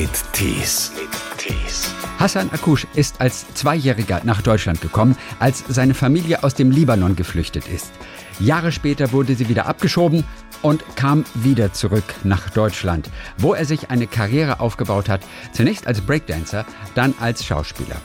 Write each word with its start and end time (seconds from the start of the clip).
mit 0.00 0.32
Tees. 0.32 0.92
Tees. 1.38 1.92
Hassan 2.20 2.50
Akush 2.52 2.86
ist 2.94 3.20
als 3.20 3.52
Zweijähriger 3.54 4.20
nach 4.22 4.42
Deutschland 4.42 4.80
gekommen, 4.80 5.16
als 5.40 5.64
seine 5.66 5.92
Familie 5.92 6.44
aus 6.44 6.54
dem 6.54 6.70
Libanon 6.70 7.16
geflüchtet 7.16 7.66
ist. 7.66 7.90
Jahre 8.38 8.70
später 8.70 9.10
wurde 9.10 9.34
sie 9.34 9.48
wieder 9.48 9.66
abgeschoben 9.66 10.22
und 10.62 10.84
kam 10.94 11.24
wieder 11.34 11.72
zurück 11.72 12.04
nach 12.22 12.48
Deutschland, 12.50 13.10
wo 13.38 13.54
er 13.54 13.64
sich 13.64 13.90
eine 13.90 14.06
Karriere 14.06 14.60
aufgebaut 14.60 15.08
hat, 15.08 15.22
zunächst 15.50 15.88
als 15.88 16.00
Breakdancer, 16.00 16.64
dann 16.94 17.12
als 17.18 17.44
Schauspieler. 17.44 17.96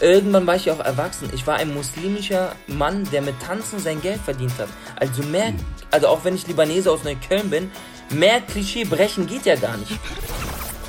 Irgendwann 0.00 0.46
war 0.46 0.54
ich 0.54 0.70
auch 0.70 0.78
erwachsen. 0.80 1.28
Ich 1.34 1.44
war 1.44 1.56
ein 1.56 1.74
muslimischer 1.74 2.54
Mann, 2.68 3.02
der 3.10 3.22
mit 3.22 3.34
Tanzen 3.40 3.80
sein 3.80 4.00
Geld 4.00 4.20
verdient 4.20 4.56
hat. 4.58 4.68
Also 4.94 5.24
mehr, 5.24 5.54
also 5.90 6.06
auch 6.06 6.24
wenn 6.24 6.36
ich 6.36 6.46
Libanese 6.46 6.92
aus 6.92 7.02
Neukölln 7.02 7.50
bin, 7.50 7.72
mehr 8.10 8.40
Klischee 8.42 8.84
brechen 8.84 9.26
geht 9.26 9.44
ja 9.44 9.56
gar 9.56 9.76
nicht. 9.76 9.98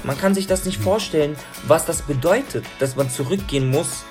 Man 0.06 0.18
kann 0.18 0.36
sich 0.36 0.46
das 0.46 0.66
nicht 0.66 0.82
vorstellen, 0.82 1.36
was 1.68 1.86
das 1.86 2.04
bedeutet, 2.04 2.66
dass 2.80 2.96
man 2.96 3.10
zurückgehen 3.10 3.70
muss 3.70 4.06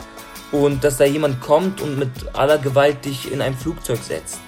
und 0.51 0.83
dass 0.83 0.97
da 0.97 1.05
jemand 1.05 1.41
kommt 1.41 1.81
und 1.81 1.99
mit 1.99 2.11
aller 2.33 2.59
Gewalt 2.59 3.05
dich 3.05 3.31
in 3.31 3.41
ein 3.41 3.57
Flugzeug 3.57 4.01
setzt. 4.03 4.41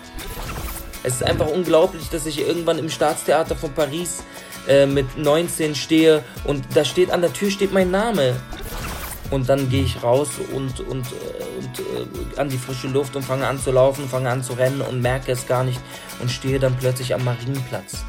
Es 1.04 1.14
ist 1.14 1.22
einfach 1.22 1.46
unglaublich, 1.46 2.08
dass 2.10 2.26
ich 2.26 2.40
irgendwann 2.40 2.78
im 2.78 2.90
Staatstheater 2.90 3.54
von 3.54 3.72
Paris 3.72 4.24
äh, 4.66 4.86
mit 4.86 5.16
19 5.16 5.76
stehe 5.76 6.24
und 6.44 6.64
da 6.74 6.84
steht 6.84 7.12
an 7.12 7.20
der 7.20 7.32
Tür 7.32 7.50
steht 7.50 7.72
mein 7.72 7.92
Name. 7.92 8.34
Und 9.30 9.48
dann 9.48 9.68
gehe 9.68 9.82
ich 9.82 10.02
raus 10.04 10.30
und, 10.52 10.80
und, 10.80 11.06
äh, 11.06 11.58
und 11.58 11.78
äh, 11.78 12.40
an 12.40 12.48
die 12.48 12.58
frische 12.58 12.88
Luft 12.88 13.14
und 13.14 13.24
fange 13.24 13.46
an 13.46 13.60
zu 13.60 13.70
laufen, 13.70 14.08
fange 14.08 14.30
an 14.30 14.42
zu 14.42 14.54
rennen 14.54 14.80
und 14.80 15.00
merke 15.00 15.32
es 15.32 15.46
gar 15.46 15.62
nicht 15.62 15.80
und 16.20 16.30
stehe 16.30 16.58
dann 16.58 16.76
plötzlich 16.76 17.14
am 17.14 17.24
Marienplatz. 17.24 18.04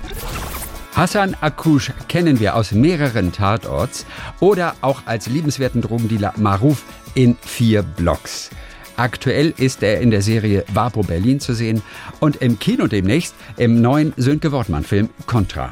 Hassan 0.98 1.38
Akush 1.42 1.92
kennen 2.08 2.40
wir 2.40 2.56
aus 2.56 2.72
mehreren 2.72 3.32
Tatorts 3.32 4.08
oder 4.40 4.76
auch 4.82 5.04
als 5.05 5.27
liebenswerten 5.27 5.80
Drogendealer 5.80 6.34
Maruf 6.38 6.85
in 7.13 7.38
vier 7.40 7.84
Blocks. 7.84 8.49
Aktuell 8.96 9.54
ist 9.58 9.84
er 9.84 10.02
in 10.02 10.10
der 10.10 10.24
Serie 10.24 10.66
Vapo 10.74 11.04
Berlin 11.04 11.40
zu 11.40 11.54
sehen 11.54 11.84
und 12.20 12.38
im 12.38 12.58
Kino 12.58 12.88
demnächst 12.88 13.36
im 13.58 13.80
neuen 13.80 14.12
Sönke 14.18 14.52
Wortmann-Film 14.52 15.10
Contra. 15.27 15.71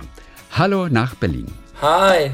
Hallo 0.52 0.90
nach 0.90 1.16
Berlin. 1.16 1.48
Hi. 1.82 2.30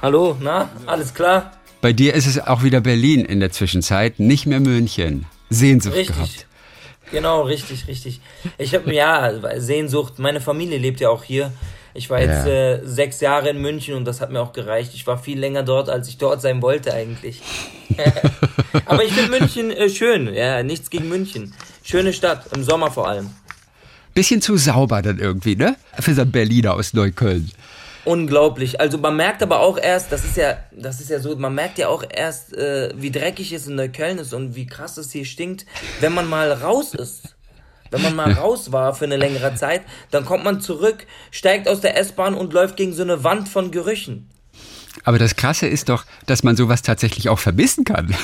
Hallo, 0.00 0.36
na, 0.40 0.70
alles 0.86 1.12
klar? 1.12 1.50
Bei 1.80 1.92
dir 1.92 2.14
ist 2.14 2.28
es 2.28 2.38
auch 2.38 2.62
wieder 2.62 2.80
Berlin 2.80 3.24
in 3.24 3.40
der 3.40 3.50
Zwischenzeit, 3.50 4.20
nicht 4.20 4.46
mehr 4.46 4.60
München. 4.60 5.26
Sehnsucht 5.50 5.96
Richtig. 5.96 6.14
gehabt. 6.14 6.46
Genau, 7.10 7.42
richtig, 7.42 7.88
richtig. 7.88 8.20
Ich 8.58 8.74
habe 8.74 8.94
ja 8.94 9.60
Sehnsucht. 9.60 10.20
Meine 10.20 10.40
Familie 10.40 10.78
lebt 10.78 11.00
ja 11.00 11.10
auch 11.10 11.24
hier. 11.24 11.52
Ich 11.94 12.08
war 12.10 12.20
jetzt 12.20 12.46
Ja. 12.46 12.52
äh, 12.74 12.80
sechs 12.84 13.20
Jahre 13.20 13.50
in 13.50 13.58
München 13.60 13.94
und 13.94 14.04
das 14.04 14.20
hat 14.20 14.30
mir 14.30 14.40
auch 14.40 14.52
gereicht. 14.52 14.92
Ich 14.94 15.06
war 15.06 15.18
viel 15.18 15.38
länger 15.38 15.62
dort, 15.62 15.88
als 15.90 16.08
ich 16.08 16.18
dort 16.18 16.40
sein 16.40 16.62
wollte 16.62 16.92
eigentlich. 16.94 17.40
Aber 18.86 19.04
ich 19.04 19.12
finde 19.12 19.38
München 19.38 19.70
äh, 19.70 19.88
schön. 19.88 20.32
Ja, 20.34 20.62
nichts 20.62 20.90
gegen 20.90 21.08
München. 21.08 21.54
Schöne 21.82 22.12
Stadt, 22.12 22.46
im 22.54 22.62
Sommer 22.64 22.90
vor 22.90 23.08
allem. 23.08 23.30
Bisschen 24.14 24.42
zu 24.42 24.56
sauber 24.56 25.02
dann 25.02 25.18
irgendwie, 25.18 25.56
ne? 25.56 25.76
Für 26.00 26.14
so 26.14 26.22
einen 26.22 26.32
Berliner 26.32 26.74
aus 26.74 26.92
Neukölln. 26.92 27.50
Unglaublich. 28.04 28.80
Also 28.80 28.98
man 28.98 29.16
merkt 29.16 29.42
aber 29.42 29.60
auch 29.60 29.78
erst, 29.78 30.10
das 30.10 30.24
ist 30.24 30.36
ja, 30.36 30.58
das 30.72 31.00
ist 31.00 31.08
ja 31.10 31.20
so, 31.20 31.36
man 31.36 31.54
merkt 31.54 31.78
ja 31.78 31.88
auch 31.88 32.02
erst, 32.08 32.52
äh, 32.56 32.90
wie 32.96 33.10
dreckig 33.10 33.52
es 33.52 33.68
in 33.68 33.76
Neukölln 33.76 34.18
ist 34.18 34.34
und 34.34 34.56
wie 34.56 34.66
krass 34.66 34.96
es 34.96 35.12
hier 35.12 35.24
stinkt, 35.24 35.66
wenn 36.00 36.12
man 36.12 36.28
mal 36.28 36.50
raus 36.52 36.94
ist. 36.94 37.36
Wenn 37.92 38.02
man 38.02 38.16
mal 38.16 38.32
raus 38.32 38.72
war 38.72 38.94
für 38.94 39.04
eine 39.04 39.16
längere 39.16 39.54
Zeit, 39.54 39.82
dann 40.10 40.24
kommt 40.24 40.44
man 40.44 40.60
zurück, 40.60 41.06
steigt 41.30 41.68
aus 41.68 41.80
der 41.80 41.98
S-Bahn 41.98 42.34
und 42.34 42.52
läuft 42.52 42.76
gegen 42.76 42.92
so 42.94 43.02
eine 43.02 43.22
Wand 43.22 43.48
von 43.48 43.70
Gerüchen. 43.70 44.30
Aber 45.04 45.18
das 45.18 45.36
Krasse 45.36 45.66
ist 45.66 45.88
doch, 45.88 46.04
dass 46.26 46.42
man 46.42 46.56
sowas 46.56 46.82
tatsächlich 46.82 47.28
auch 47.28 47.38
vermissen 47.38 47.84
kann. 47.84 48.14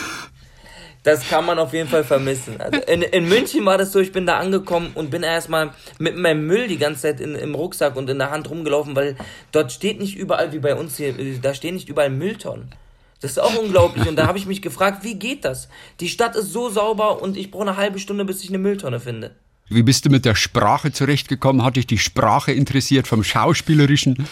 Das 1.02 1.28
kann 1.28 1.46
man 1.46 1.58
auf 1.58 1.72
jeden 1.72 1.88
Fall 1.88 2.04
vermissen. 2.04 2.60
Also 2.60 2.80
in, 2.80 3.02
in 3.02 3.28
München 3.28 3.64
war 3.64 3.78
das 3.78 3.92
so, 3.92 4.00
ich 4.00 4.12
bin 4.12 4.26
da 4.26 4.38
angekommen 4.38 4.90
und 4.94 5.10
bin 5.10 5.22
erstmal 5.22 5.70
mit 5.98 6.16
meinem 6.16 6.46
Müll 6.46 6.66
die 6.68 6.76
ganze 6.76 7.02
Zeit 7.02 7.20
in, 7.20 7.34
im 7.34 7.54
Rucksack 7.54 7.96
und 7.96 8.10
in 8.10 8.18
der 8.18 8.30
Hand 8.30 8.50
rumgelaufen, 8.50 8.96
weil 8.96 9.16
dort 9.52 9.72
steht 9.72 10.00
nicht 10.00 10.16
überall 10.16 10.52
wie 10.52 10.58
bei 10.58 10.74
uns 10.74 10.96
hier, 10.96 11.18
äh, 11.18 11.38
da 11.40 11.54
stehen 11.54 11.74
nicht 11.74 11.88
überall 11.88 12.10
Mülltonnen. 12.10 12.74
Das 13.20 13.32
ist 13.32 13.38
auch 13.38 13.56
unglaublich 13.56 14.06
und 14.06 14.16
da 14.16 14.26
habe 14.26 14.38
ich 14.38 14.46
mich 14.46 14.62
gefragt, 14.62 15.02
wie 15.02 15.14
geht 15.14 15.44
das? 15.44 15.68
Die 16.00 16.08
Stadt 16.08 16.36
ist 16.36 16.52
so 16.52 16.68
sauber 16.68 17.20
und 17.20 17.36
ich 17.36 17.50
brauche 17.50 17.62
eine 17.62 17.76
halbe 17.76 17.98
Stunde, 17.98 18.24
bis 18.24 18.42
ich 18.42 18.50
eine 18.50 18.58
Mülltonne 18.58 19.00
finde. 19.00 19.34
Wie 19.70 19.82
bist 19.82 20.06
du 20.06 20.10
mit 20.10 20.24
der 20.24 20.34
Sprache 20.34 20.92
zurechtgekommen? 20.92 21.62
Hat 21.62 21.76
dich 21.76 21.86
die 21.86 21.98
Sprache 21.98 22.52
interessiert 22.52 23.06
vom 23.06 23.22
Schauspielerischen? 23.22 24.26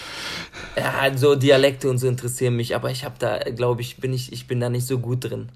Ja, 0.76 1.16
so 1.16 1.34
Dialekte 1.34 1.90
und 1.90 1.98
so 1.98 2.08
interessieren 2.08 2.56
mich, 2.56 2.74
aber 2.74 2.90
ich 2.90 3.04
habe 3.04 3.16
da, 3.18 3.38
glaube 3.38 3.82
ich, 3.82 3.96
bin 3.96 4.12
ich, 4.12 4.32
ich 4.32 4.46
bin 4.46 4.60
da 4.60 4.70
nicht 4.70 4.86
so 4.86 4.98
gut 4.98 5.24
drin. 5.24 5.50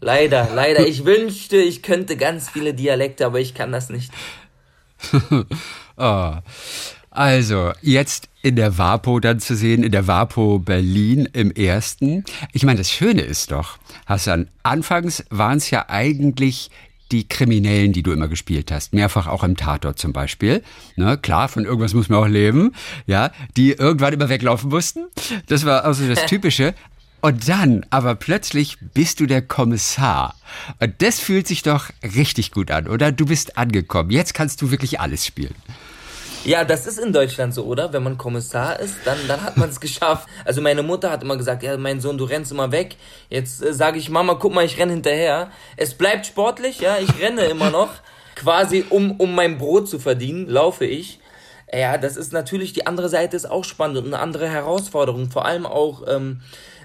Leider, 0.00 0.48
leider. 0.54 0.86
Ich 0.86 1.04
wünschte, 1.04 1.56
ich 1.56 1.82
könnte 1.82 2.16
ganz 2.16 2.50
viele 2.50 2.74
Dialekte, 2.74 3.24
aber 3.24 3.40
ich 3.40 3.54
kann 3.54 3.72
das 3.72 3.88
nicht. 3.88 4.12
Ah. 5.98 6.40
Also, 7.10 7.72
jetzt 7.82 8.30
in 8.40 8.56
der 8.56 8.78
WAPO 8.78 9.20
dann 9.20 9.40
zu 9.40 9.54
sehen, 9.54 9.82
in 9.82 9.92
der 9.92 10.06
WAPO 10.06 10.60
Berlin 10.60 11.28
im 11.34 11.50
ersten. 11.50 12.24
Ich 12.52 12.64
meine, 12.64 12.78
das 12.78 12.90
Schöne 12.90 13.20
ist 13.20 13.52
doch, 13.52 13.76
Hassan, 14.06 14.48
anfangs 14.62 15.22
waren 15.28 15.58
es 15.58 15.70
ja 15.70 15.90
eigentlich 15.90 16.70
die 17.12 17.28
Kriminellen, 17.28 17.92
die 17.92 18.02
du 18.02 18.12
immer 18.12 18.28
gespielt 18.28 18.72
hast. 18.72 18.94
Mehrfach 18.94 19.26
auch 19.26 19.44
im 19.44 19.56
Tatort 19.56 19.98
zum 19.98 20.12
Beispiel. 20.12 20.62
Ne, 20.96 21.18
klar, 21.18 21.48
von 21.48 21.64
irgendwas 21.64 21.94
muss 21.94 22.08
man 22.08 22.18
auch 22.18 22.28
leben. 22.28 22.72
Ja, 23.06 23.30
die 23.56 23.72
irgendwann 23.72 24.14
immer 24.14 24.28
weglaufen 24.28 24.70
mussten. 24.70 25.04
Das 25.46 25.64
war 25.64 25.84
also 25.84 26.08
das 26.08 26.26
Typische. 26.26 26.74
Und 27.20 27.48
dann, 27.48 27.86
aber 27.90 28.16
plötzlich 28.16 28.78
bist 28.94 29.20
du 29.20 29.26
der 29.26 29.42
Kommissar. 29.42 30.34
Und 30.80 30.94
das 31.02 31.20
fühlt 31.20 31.46
sich 31.46 31.62
doch 31.62 31.90
richtig 32.02 32.50
gut 32.50 32.72
an, 32.72 32.88
oder? 32.88 33.12
Du 33.12 33.26
bist 33.26 33.56
angekommen. 33.56 34.10
Jetzt 34.10 34.34
kannst 34.34 34.60
du 34.60 34.72
wirklich 34.72 34.98
alles 34.98 35.24
spielen. 35.24 35.54
Ja, 36.44 36.64
das 36.64 36.88
ist 36.88 36.98
in 36.98 37.12
Deutschland 37.12 37.54
so, 37.54 37.64
oder? 37.64 37.92
Wenn 37.92 38.02
man 38.02 38.18
Kommissar 38.18 38.80
ist, 38.80 38.96
dann, 39.04 39.16
dann 39.28 39.42
hat 39.42 39.56
man 39.56 39.68
es 39.68 39.78
geschafft. 39.80 40.28
Also 40.44 40.60
meine 40.60 40.82
Mutter 40.82 41.08
hat 41.12 41.22
immer 41.22 41.36
gesagt, 41.36 41.62
ja, 41.62 41.76
mein 41.76 42.00
Sohn, 42.00 42.18
du 42.18 42.24
rennst 42.24 42.50
immer 42.50 42.72
weg. 42.72 42.96
Jetzt 43.30 43.62
äh, 43.62 43.72
sage 43.72 43.98
ich, 43.98 44.10
Mama, 44.10 44.34
guck 44.34 44.52
mal, 44.52 44.64
ich 44.64 44.76
renne 44.76 44.92
hinterher. 44.92 45.52
Es 45.76 45.94
bleibt 45.94 46.26
sportlich, 46.26 46.80
ja, 46.80 46.96
ich 46.98 47.20
renne 47.20 47.42
immer 47.44 47.70
noch. 47.70 47.90
Quasi, 48.34 48.84
um, 48.90 49.12
um 49.20 49.36
mein 49.36 49.58
Brot 49.58 49.88
zu 49.88 50.00
verdienen, 50.00 50.48
laufe 50.48 50.84
ich. 50.84 51.20
Ja, 51.72 51.96
das 51.96 52.16
ist 52.16 52.32
natürlich, 52.32 52.72
die 52.72 52.88
andere 52.88 53.08
Seite 53.08 53.36
ist 53.36 53.48
auch 53.48 53.64
spannend 53.64 53.98
und 53.98 54.06
eine 54.06 54.18
andere 54.18 54.48
Herausforderung. 54.48 55.30
Vor 55.30 55.44
allem 55.46 55.64
auch, 55.64 56.02
ähm, 56.08 56.40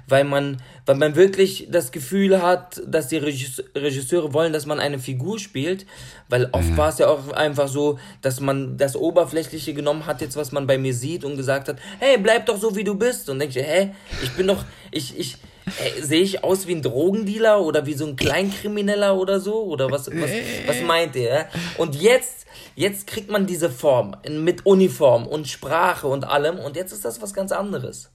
weil 0.07 0.23
man, 0.23 0.61
weil 0.85 0.95
man 0.95 1.15
wirklich 1.15 1.67
das 1.69 1.91
Gefühl 1.91 2.41
hat, 2.41 2.81
dass 2.87 3.07
die 3.07 3.17
Regisse- 3.17 3.65
Regisseure 3.75 4.33
wollen, 4.33 4.53
dass 4.53 4.65
man 4.65 4.79
eine 4.79 4.99
Figur 4.99 5.37
spielt, 5.39 5.85
weil 6.29 6.49
oft 6.51 6.75
war 6.77 6.89
es 6.89 6.97
ja 6.97 7.07
auch 7.07 7.31
einfach 7.33 7.67
so, 7.67 7.99
dass 8.21 8.39
man 8.39 8.77
das 8.77 8.95
Oberflächliche 8.95 9.73
genommen 9.73 10.05
hat, 10.05 10.21
jetzt 10.21 10.37
was 10.37 10.51
man 10.51 10.65
bei 10.67 10.77
mir 10.77 10.93
sieht 10.93 11.23
und 11.23 11.37
gesagt 11.37 11.67
hat, 11.67 11.77
hey, 11.99 12.17
bleib 12.17 12.45
doch 12.45 12.57
so 12.57 12.75
wie 12.75 12.83
du 12.83 12.95
bist 12.95 13.29
und 13.29 13.39
denke 13.39 13.61
hä, 13.61 13.91
ich 14.23 14.31
bin 14.31 14.47
doch, 14.47 14.63
ich, 14.91 15.17
ich, 15.19 15.37
Ey, 15.83 16.01
sehe 16.01 16.21
ich 16.21 16.45
aus 16.45 16.65
wie 16.65 16.75
ein 16.75 16.81
Drogendealer 16.81 17.61
oder 17.61 17.85
wie 17.85 17.93
so 17.93 18.05
ein 18.05 18.15
Kleinkrimineller 18.15 19.17
oder 19.17 19.41
so? 19.41 19.65
Oder 19.65 19.91
was, 19.91 20.07
was, 20.07 20.31
was 20.65 20.81
meint 20.81 21.13
ihr? 21.17 21.29
ja? 21.29 21.45
Und 21.77 21.95
jetzt, 22.01 22.45
jetzt 22.75 23.05
kriegt 23.05 23.29
man 23.29 23.45
diese 23.45 23.69
Form 23.69 24.15
mit 24.29 24.65
Uniform 24.65 25.27
und 25.27 25.49
Sprache 25.49 26.07
und 26.07 26.23
allem 26.23 26.57
und 26.57 26.77
jetzt 26.77 26.93
ist 26.93 27.03
das 27.03 27.21
was 27.21 27.33
ganz 27.33 27.51
anderes. 27.51 28.09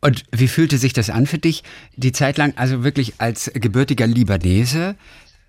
Und 0.00 0.24
wie 0.32 0.48
fühlte 0.48 0.78
sich 0.78 0.92
das 0.92 1.10
an 1.10 1.26
für 1.26 1.38
dich, 1.38 1.62
die 1.96 2.12
Zeit 2.12 2.38
lang 2.38 2.54
also 2.56 2.84
wirklich 2.84 3.14
als 3.18 3.50
gebürtiger 3.54 4.06
Libanese 4.06 4.96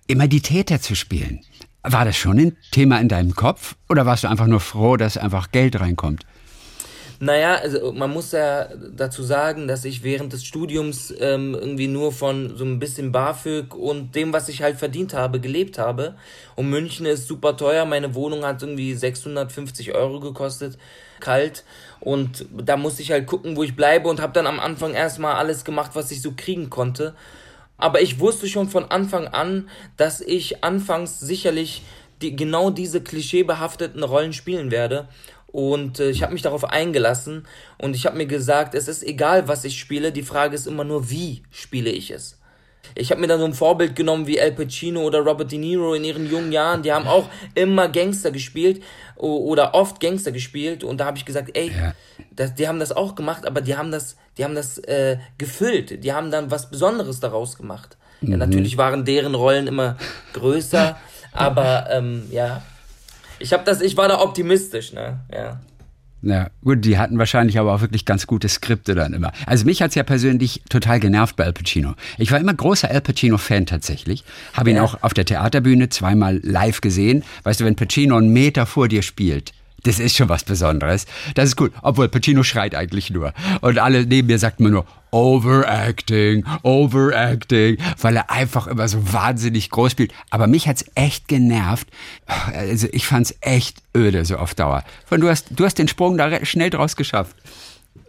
immer 0.06 0.28
die 0.28 0.40
Täter 0.40 0.80
zu 0.80 0.94
spielen? 0.94 1.40
War 1.82 2.04
das 2.04 2.16
schon 2.16 2.38
ein 2.38 2.56
Thema 2.72 3.00
in 3.00 3.08
deinem 3.08 3.34
Kopf 3.34 3.76
oder 3.88 4.04
warst 4.04 4.24
du 4.24 4.28
einfach 4.28 4.46
nur 4.46 4.60
froh, 4.60 4.96
dass 4.96 5.16
einfach 5.16 5.50
Geld 5.50 5.80
reinkommt? 5.80 6.26
Naja, 7.22 7.56
also 7.56 7.92
man 7.92 8.10
muss 8.10 8.32
ja 8.32 8.66
dazu 8.96 9.22
sagen, 9.22 9.68
dass 9.68 9.84
ich 9.84 10.02
während 10.02 10.32
des 10.32 10.42
Studiums 10.42 11.12
ähm, 11.20 11.54
irgendwie 11.54 11.86
nur 11.86 12.12
von 12.12 12.56
so 12.56 12.64
ein 12.64 12.78
bisschen 12.78 13.12
BAföG 13.12 13.74
und 13.74 14.14
dem, 14.14 14.32
was 14.32 14.48
ich 14.48 14.62
halt 14.62 14.78
verdient 14.78 15.12
habe, 15.12 15.38
gelebt 15.38 15.76
habe. 15.78 16.14
Und 16.56 16.70
München 16.70 17.04
ist 17.04 17.28
super 17.28 17.58
teuer. 17.58 17.84
Meine 17.84 18.14
Wohnung 18.14 18.46
hat 18.46 18.62
irgendwie 18.62 18.94
650 18.94 19.94
Euro 19.94 20.18
gekostet, 20.20 20.78
kalt. 21.20 21.64
Und 22.00 22.46
da 22.56 22.78
musste 22.78 23.02
ich 23.02 23.10
halt 23.10 23.26
gucken, 23.26 23.54
wo 23.54 23.64
ich 23.64 23.76
bleibe 23.76 24.08
und 24.08 24.18
habe 24.22 24.32
dann 24.32 24.46
am 24.46 24.58
Anfang 24.58 24.94
erstmal 24.94 25.34
alles 25.34 25.66
gemacht, 25.66 25.90
was 25.92 26.10
ich 26.10 26.22
so 26.22 26.32
kriegen 26.34 26.70
konnte. 26.70 27.14
Aber 27.76 28.00
ich 28.00 28.18
wusste 28.18 28.48
schon 28.48 28.70
von 28.70 28.90
Anfang 28.90 29.28
an, 29.28 29.68
dass 29.98 30.22
ich 30.22 30.64
anfangs 30.64 31.20
sicherlich 31.20 31.82
die, 32.22 32.34
genau 32.36 32.70
diese 32.70 33.02
klischeebehafteten 33.02 34.02
Rollen 34.02 34.32
spielen 34.32 34.70
werde. 34.70 35.08
Und 35.52 35.98
äh, 35.98 36.10
ich 36.10 36.22
habe 36.22 36.32
mich 36.32 36.42
darauf 36.42 36.64
eingelassen 36.64 37.46
und 37.78 37.96
ich 37.96 38.06
habe 38.06 38.16
mir 38.16 38.26
gesagt, 38.26 38.74
es 38.74 38.88
ist 38.88 39.02
egal, 39.02 39.48
was 39.48 39.64
ich 39.64 39.78
spiele, 39.78 40.12
die 40.12 40.22
Frage 40.22 40.54
ist 40.54 40.66
immer 40.66 40.84
nur, 40.84 41.10
wie 41.10 41.42
spiele 41.50 41.90
ich 41.90 42.10
es. 42.10 42.40
Ich 42.94 43.10
habe 43.10 43.20
mir 43.20 43.26
dann 43.26 43.38
so 43.38 43.44
ein 43.44 43.54
Vorbild 43.54 43.94
genommen 43.94 44.26
wie 44.26 44.40
Al 44.40 44.52
Pacino 44.52 45.02
oder 45.02 45.20
Robert 45.20 45.52
De 45.52 45.58
Niro 45.58 45.94
in 45.94 46.04
ihren 46.04 46.28
jungen 46.28 46.52
Jahren. 46.52 46.82
Die 46.82 46.92
haben 46.92 47.06
auch 47.06 47.28
immer 47.54 47.88
Gangster 47.88 48.30
gespielt 48.30 48.82
oder 49.16 49.74
oft 49.74 50.00
Gangster 50.00 50.32
gespielt. 50.32 50.82
Und 50.82 50.98
da 50.98 51.06
habe 51.06 51.16
ich 51.16 51.24
gesagt, 51.24 51.50
ey, 51.54 51.70
ja. 51.70 51.94
das, 52.34 52.54
die 52.54 52.66
haben 52.66 52.80
das 52.80 52.92
auch 52.92 53.14
gemacht, 53.14 53.46
aber 53.46 53.60
die 53.60 53.76
haben 53.76 53.92
das, 53.92 54.16
die 54.38 54.44
haben 54.44 54.54
das 54.54 54.78
äh, 54.78 55.18
gefüllt. 55.38 56.02
Die 56.02 56.12
haben 56.12 56.30
dann 56.30 56.50
was 56.50 56.70
Besonderes 56.70 57.20
daraus 57.20 57.56
gemacht. 57.56 57.96
Mhm. 58.20 58.32
Ja, 58.32 58.36
natürlich 58.38 58.76
waren 58.76 59.04
deren 59.04 59.34
Rollen 59.34 59.66
immer 59.66 59.96
größer, 60.32 60.98
aber 61.32 61.88
ähm, 61.90 62.24
ja, 62.30 62.62
ich 63.40 63.52
habe 63.52 63.64
das, 63.64 63.80
ich 63.80 63.96
war 63.96 64.08
da 64.08 64.20
optimistisch, 64.20 64.92
ne? 64.92 65.20
Ja. 65.32 65.60
Ja, 66.22 66.50
gut, 66.62 66.84
die 66.84 66.98
hatten 66.98 67.18
wahrscheinlich 67.18 67.58
aber 67.58 67.74
auch 67.74 67.80
wirklich 67.80 68.04
ganz 68.04 68.26
gute 68.26 68.48
Skripte 68.48 68.94
dann 68.94 69.14
immer. 69.14 69.32
Also 69.46 69.64
mich 69.64 69.80
hat's 69.80 69.94
ja 69.94 70.02
persönlich 70.02 70.62
total 70.68 71.00
genervt 71.00 71.36
bei 71.36 71.44
Al 71.44 71.54
Pacino. 71.54 71.94
Ich 72.18 72.30
war 72.30 72.38
immer 72.38 72.52
großer 72.52 72.90
Al 72.90 73.00
Pacino-Fan 73.00 73.64
tatsächlich. 73.64 74.22
Habe 74.52 74.70
ihn 74.70 74.76
ja. 74.76 74.82
auch 74.82 75.02
auf 75.02 75.14
der 75.14 75.24
Theaterbühne 75.24 75.88
zweimal 75.88 76.38
live 76.42 76.82
gesehen. 76.82 77.24
Weißt 77.44 77.60
du, 77.60 77.64
wenn 77.64 77.74
Pacino 77.74 78.16
einen 78.16 78.34
Meter 78.34 78.66
vor 78.66 78.88
dir 78.88 79.00
spielt, 79.00 79.52
das 79.84 79.98
ist 79.98 80.16
schon 80.16 80.28
was 80.28 80.44
Besonderes. 80.44 81.06
Das 81.34 81.46
ist 81.46 81.56
gut. 81.56 81.72
Obwohl 81.82 82.08
Pacino 82.08 82.42
schreit 82.42 82.74
eigentlich 82.74 83.10
nur. 83.10 83.32
Und 83.60 83.78
alle 83.78 84.04
neben 84.04 84.26
mir 84.28 84.38
sagt 84.38 84.60
mir 84.60 84.70
nur, 84.70 84.86
Overacting, 85.10 86.44
Overacting, 86.62 87.78
weil 88.00 88.16
er 88.16 88.30
einfach 88.30 88.66
immer 88.66 88.86
so 88.88 89.12
wahnsinnig 89.12 89.70
groß 89.70 89.92
spielt. 89.92 90.12
Aber 90.30 90.46
mich 90.46 90.68
hat's 90.68 90.84
echt 90.94 91.28
genervt. 91.28 91.88
Also 92.26 92.88
ich 92.92 93.06
fand's 93.06 93.34
echt 93.40 93.78
öde 93.96 94.24
so 94.24 94.36
auf 94.36 94.54
Dauer. 94.54 94.84
Von 95.06 95.20
du 95.20 95.28
hast, 95.28 95.46
du 95.50 95.64
hast 95.64 95.78
den 95.78 95.88
Sprung 95.88 96.16
da 96.16 96.44
schnell 96.44 96.70
draus 96.70 96.96
geschafft. 96.96 97.34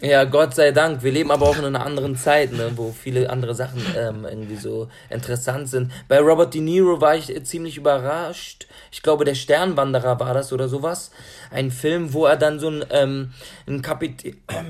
Ja, 0.01 0.23
Gott 0.23 0.55
sei 0.55 0.71
Dank. 0.71 1.03
Wir 1.03 1.11
leben 1.11 1.29
aber 1.29 1.47
auch 1.47 1.59
in 1.59 1.65
einer 1.65 1.85
anderen 1.85 2.15
Zeit, 2.15 2.51
ne, 2.53 2.71
wo 2.75 2.91
viele 2.91 3.29
andere 3.29 3.53
Sachen 3.53 3.85
ähm, 3.95 4.25
irgendwie 4.25 4.55
so 4.55 4.89
interessant 5.11 5.69
sind. 5.69 5.91
Bei 6.07 6.19
Robert 6.19 6.55
De 6.55 6.61
Niro 6.61 6.99
war 6.99 7.15
ich 7.15 7.31
ziemlich 7.43 7.77
überrascht. 7.77 8.65
Ich 8.91 9.03
glaube, 9.03 9.25
der 9.25 9.35
Sternwanderer 9.35 10.19
war 10.19 10.33
das 10.33 10.51
oder 10.53 10.67
sowas. 10.67 11.11
Ein 11.51 11.69
Film, 11.69 12.13
wo 12.13 12.25
er 12.25 12.35
dann 12.35 12.59
so 12.59 12.69
ein, 12.69 12.83
ähm, 12.89 13.33
ein 13.67 13.83
Kapitän, 13.83 14.37
äh, 14.47 14.63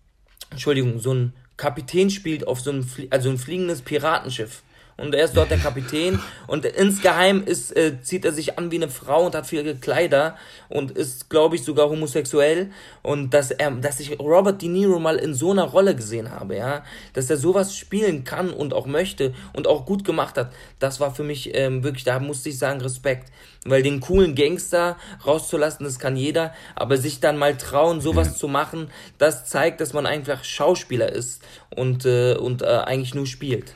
Entschuldigung, 0.52 1.00
so 1.00 1.12
ein 1.12 1.34
Kapitän 1.58 2.08
spielt 2.08 2.46
auf 2.46 2.62
so 2.62 2.70
ein, 2.70 2.90
also 3.10 3.28
ein 3.28 3.36
fliegendes 3.36 3.82
Piratenschiff 3.82 4.62
und 4.98 5.14
er 5.14 5.24
ist 5.24 5.36
dort 5.36 5.50
der 5.50 5.58
Kapitän. 5.58 6.18
Und 6.46 6.64
insgeheim 6.64 7.44
ist, 7.44 7.74
äh, 7.76 8.02
zieht 8.02 8.24
er 8.24 8.32
sich 8.32 8.58
an 8.58 8.70
wie 8.70 8.76
eine 8.76 8.88
Frau 8.88 9.26
und 9.26 9.34
hat 9.34 9.46
viele 9.46 9.76
Kleider 9.76 10.36
und 10.68 10.90
ist, 10.90 11.30
glaube 11.30 11.54
ich, 11.54 11.62
sogar 11.62 11.88
homosexuell. 11.88 12.70
Und 13.02 13.32
dass 13.32 13.52
er, 13.52 13.70
dass 13.70 14.00
ich 14.00 14.18
Robert 14.18 14.60
De 14.60 14.68
Niro 14.68 14.98
mal 14.98 15.16
in 15.16 15.34
so 15.34 15.52
einer 15.52 15.64
Rolle 15.64 15.94
gesehen 15.94 16.32
habe, 16.32 16.56
ja, 16.56 16.84
dass 17.12 17.30
er 17.30 17.36
sowas 17.36 17.76
spielen 17.76 18.24
kann 18.24 18.50
und 18.50 18.74
auch 18.74 18.86
möchte 18.86 19.32
und 19.52 19.68
auch 19.68 19.86
gut 19.86 20.04
gemacht 20.04 20.36
hat, 20.36 20.52
das 20.80 20.98
war 20.98 21.14
für 21.14 21.24
mich 21.24 21.54
ähm, 21.54 21.84
wirklich, 21.84 22.04
da 22.04 22.18
musste 22.18 22.48
ich 22.48 22.58
sagen, 22.58 22.80
Respekt, 22.80 23.30
weil 23.64 23.84
den 23.84 24.00
coolen 24.00 24.34
Gangster 24.34 24.96
rauszulassen, 25.24 25.84
das 25.84 26.00
kann 26.00 26.16
jeder, 26.16 26.52
aber 26.74 26.96
sich 26.96 27.20
dann 27.20 27.38
mal 27.38 27.56
trauen, 27.56 28.00
sowas 28.00 28.36
zu 28.36 28.48
machen, 28.48 28.90
das 29.16 29.46
zeigt, 29.46 29.80
dass 29.80 29.92
man 29.92 30.06
einfach 30.06 30.42
Schauspieler 30.42 31.12
ist 31.12 31.42
und, 31.74 32.04
äh, 32.04 32.34
und 32.34 32.62
äh, 32.62 32.66
eigentlich 32.66 33.14
nur 33.14 33.26
spielt 33.26 33.74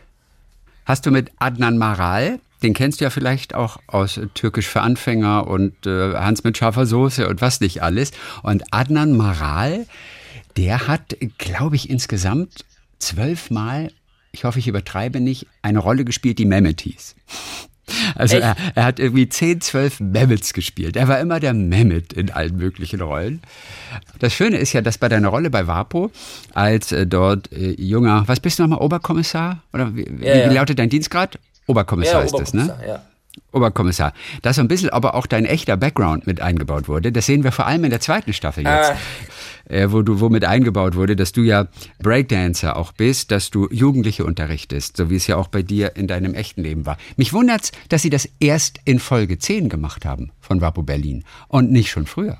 hast 0.84 1.06
du 1.06 1.10
mit 1.10 1.30
Adnan 1.38 1.78
Maral, 1.78 2.40
den 2.62 2.74
kennst 2.74 3.00
du 3.00 3.04
ja 3.04 3.10
vielleicht 3.10 3.54
auch 3.54 3.78
aus 3.86 4.20
Türkisch 4.34 4.68
für 4.68 4.82
Anfänger 4.82 5.46
und 5.48 5.86
äh, 5.86 6.14
Hans 6.14 6.44
mit 6.44 6.56
scharfer 6.56 6.86
Soße 6.86 7.28
und 7.28 7.40
was 7.40 7.60
nicht 7.60 7.82
alles. 7.82 8.12
Und 8.42 8.62
Adnan 8.70 9.16
Maral, 9.16 9.86
der 10.56 10.86
hat, 10.86 11.16
glaube 11.38 11.76
ich, 11.76 11.90
insgesamt 11.90 12.64
zwölfmal, 12.98 13.90
ich 14.30 14.44
hoffe, 14.44 14.60
ich 14.60 14.68
übertreibe 14.68 15.20
nicht, 15.20 15.46
eine 15.62 15.80
Rolle 15.80 16.04
gespielt, 16.04 16.38
die 16.38 16.46
Mehmet 16.46 16.80
hieß. 16.82 17.16
Also 18.14 18.36
er, 18.36 18.56
er, 18.74 18.84
hat 18.84 18.98
irgendwie 19.00 19.28
10, 19.28 19.60
12 19.60 20.00
Mehmets 20.00 20.52
gespielt. 20.52 20.96
Er 20.96 21.08
war 21.08 21.18
immer 21.20 21.40
der 21.40 21.52
Mehmet 21.52 22.12
in 22.12 22.30
allen 22.30 22.56
möglichen 22.56 23.00
Rollen. 23.00 23.42
Das 24.18 24.32
Schöne 24.32 24.58
ist 24.58 24.72
ja, 24.72 24.80
dass 24.80 24.98
bei 24.98 25.08
deiner 25.08 25.28
Rolle 25.28 25.50
bei 25.50 25.66
WAPO 25.66 26.10
als 26.54 26.92
äh, 26.92 27.06
dort 27.06 27.52
äh, 27.52 27.74
junger, 27.80 28.22
was 28.26 28.40
bist 28.40 28.58
du 28.58 28.62
nochmal, 28.62 28.78
Oberkommissar? 28.78 29.62
Oder 29.72 29.94
wie, 29.96 30.06
ja, 30.20 30.36
ja. 30.36 30.50
wie 30.50 30.54
lautet 30.54 30.78
dein 30.78 30.90
Dienstgrad? 30.90 31.38
Oberkommissar 31.66 32.20
ja, 32.20 32.26
ist 32.26 32.38
das, 32.38 32.54
ne? 32.54 32.76
Ja. 32.86 33.02
Oberkommissar, 33.52 34.12
dass 34.42 34.56
so 34.56 34.62
ein 34.62 34.68
bisschen 34.68 34.90
aber 34.90 35.14
auch 35.14 35.26
dein 35.26 35.44
echter 35.44 35.76
Background 35.76 36.26
mit 36.26 36.40
eingebaut 36.40 36.88
wurde. 36.88 37.12
Das 37.12 37.26
sehen 37.26 37.44
wir 37.44 37.52
vor 37.52 37.66
allem 37.66 37.84
in 37.84 37.90
der 37.90 38.00
zweiten 38.00 38.32
Staffel 38.32 38.64
jetzt. 38.64 38.92
Ah. 38.92 38.96
Äh, 39.68 39.92
wo 39.92 40.02
du 40.02 40.20
womit 40.20 40.44
eingebaut 40.44 40.96
wurde, 40.96 41.16
dass 41.16 41.32
du 41.32 41.42
ja 41.42 41.68
Breakdancer 42.00 42.76
auch 42.76 42.92
bist, 42.92 43.30
dass 43.30 43.50
du 43.50 43.68
Jugendliche 43.70 44.24
unterrichtest, 44.24 44.96
so 44.96 45.08
wie 45.08 45.16
es 45.16 45.26
ja 45.26 45.36
auch 45.36 45.48
bei 45.48 45.62
dir 45.62 45.96
in 45.96 46.08
deinem 46.08 46.34
echten 46.34 46.62
Leben 46.62 46.84
war. 46.84 46.98
Mich 47.16 47.32
wundert's, 47.32 47.72
dass 47.88 48.02
sie 48.02 48.10
das 48.10 48.28
erst 48.40 48.80
in 48.84 48.98
Folge 48.98 49.38
10 49.38 49.68
gemacht 49.68 50.04
haben 50.04 50.32
von 50.40 50.60
Wapo 50.60 50.82
Berlin 50.82 51.24
und 51.48 51.70
nicht 51.70 51.90
schon 51.90 52.06
früher. 52.06 52.38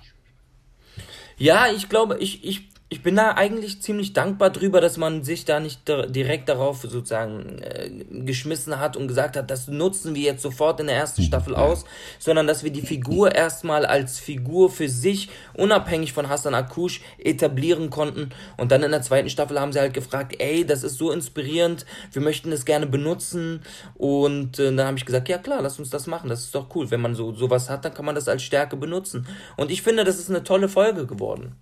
Ja, 1.38 1.66
ich 1.74 1.88
glaube, 1.88 2.18
ich, 2.18 2.44
ich 2.44 2.68
ich 2.92 3.02
bin 3.02 3.16
da 3.16 3.32
eigentlich 3.32 3.80
ziemlich 3.80 4.12
dankbar 4.12 4.50
drüber, 4.50 4.82
dass 4.82 4.98
man 4.98 5.24
sich 5.24 5.46
da 5.46 5.60
nicht 5.60 5.88
direkt 5.88 6.50
darauf 6.50 6.82
sozusagen 6.82 7.58
äh, 7.62 7.90
geschmissen 8.10 8.78
hat 8.78 8.98
und 8.98 9.08
gesagt 9.08 9.34
hat, 9.34 9.50
das 9.50 9.66
nutzen 9.66 10.14
wir 10.14 10.20
jetzt 10.20 10.42
sofort 10.42 10.78
in 10.78 10.88
der 10.88 10.96
ersten 10.96 11.22
Staffel 11.22 11.56
aus, 11.56 11.86
sondern 12.18 12.46
dass 12.46 12.64
wir 12.64 12.70
die 12.70 12.82
Figur 12.82 13.34
erstmal 13.34 13.86
als 13.86 14.18
Figur 14.18 14.68
für 14.68 14.90
sich 14.90 15.30
unabhängig 15.54 16.12
von 16.12 16.28
Hassan 16.28 16.54
Akush 16.54 17.00
etablieren 17.16 17.88
konnten. 17.88 18.28
Und 18.58 18.72
dann 18.72 18.82
in 18.82 18.90
der 18.90 19.00
zweiten 19.00 19.30
Staffel 19.30 19.58
haben 19.58 19.72
sie 19.72 19.80
halt 19.80 19.94
gefragt, 19.94 20.34
ey, 20.38 20.66
das 20.66 20.84
ist 20.84 20.98
so 20.98 21.12
inspirierend, 21.12 21.86
wir 22.12 22.20
möchten 22.20 22.52
es 22.52 22.66
gerne 22.66 22.86
benutzen. 22.86 23.62
Und 23.94 24.58
äh, 24.58 24.64
dann 24.64 24.86
habe 24.86 24.98
ich 24.98 25.06
gesagt, 25.06 25.30
ja 25.30 25.38
klar, 25.38 25.62
lass 25.62 25.78
uns 25.78 25.88
das 25.88 26.06
machen, 26.06 26.28
das 26.28 26.40
ist 26.40 26.54
doch 26.54 26.66
cool, 26.74 26.90
wenn 26.90 27.00
man 27.00 27.14
so 27.14 27.32
sowas 27.32 27.70
hat, 27.70 27.86
dann 27.86 27.94
kann 27.94 28.04
man 28.04 28.14
das 28.14 28.28
als 28.28 28.42
Stärke 28.42 28.76
benutzen. 28.76 29.26
Und 29.56 29.70
ich 29.70 29.80
finde, 29.80 30.04
das 30.04 30.18
ist 30.18 30.28
eine 30.28 30.44
tolle 30.44 30.68
Folge 30.68 31.06
geworden. 31.06 31.56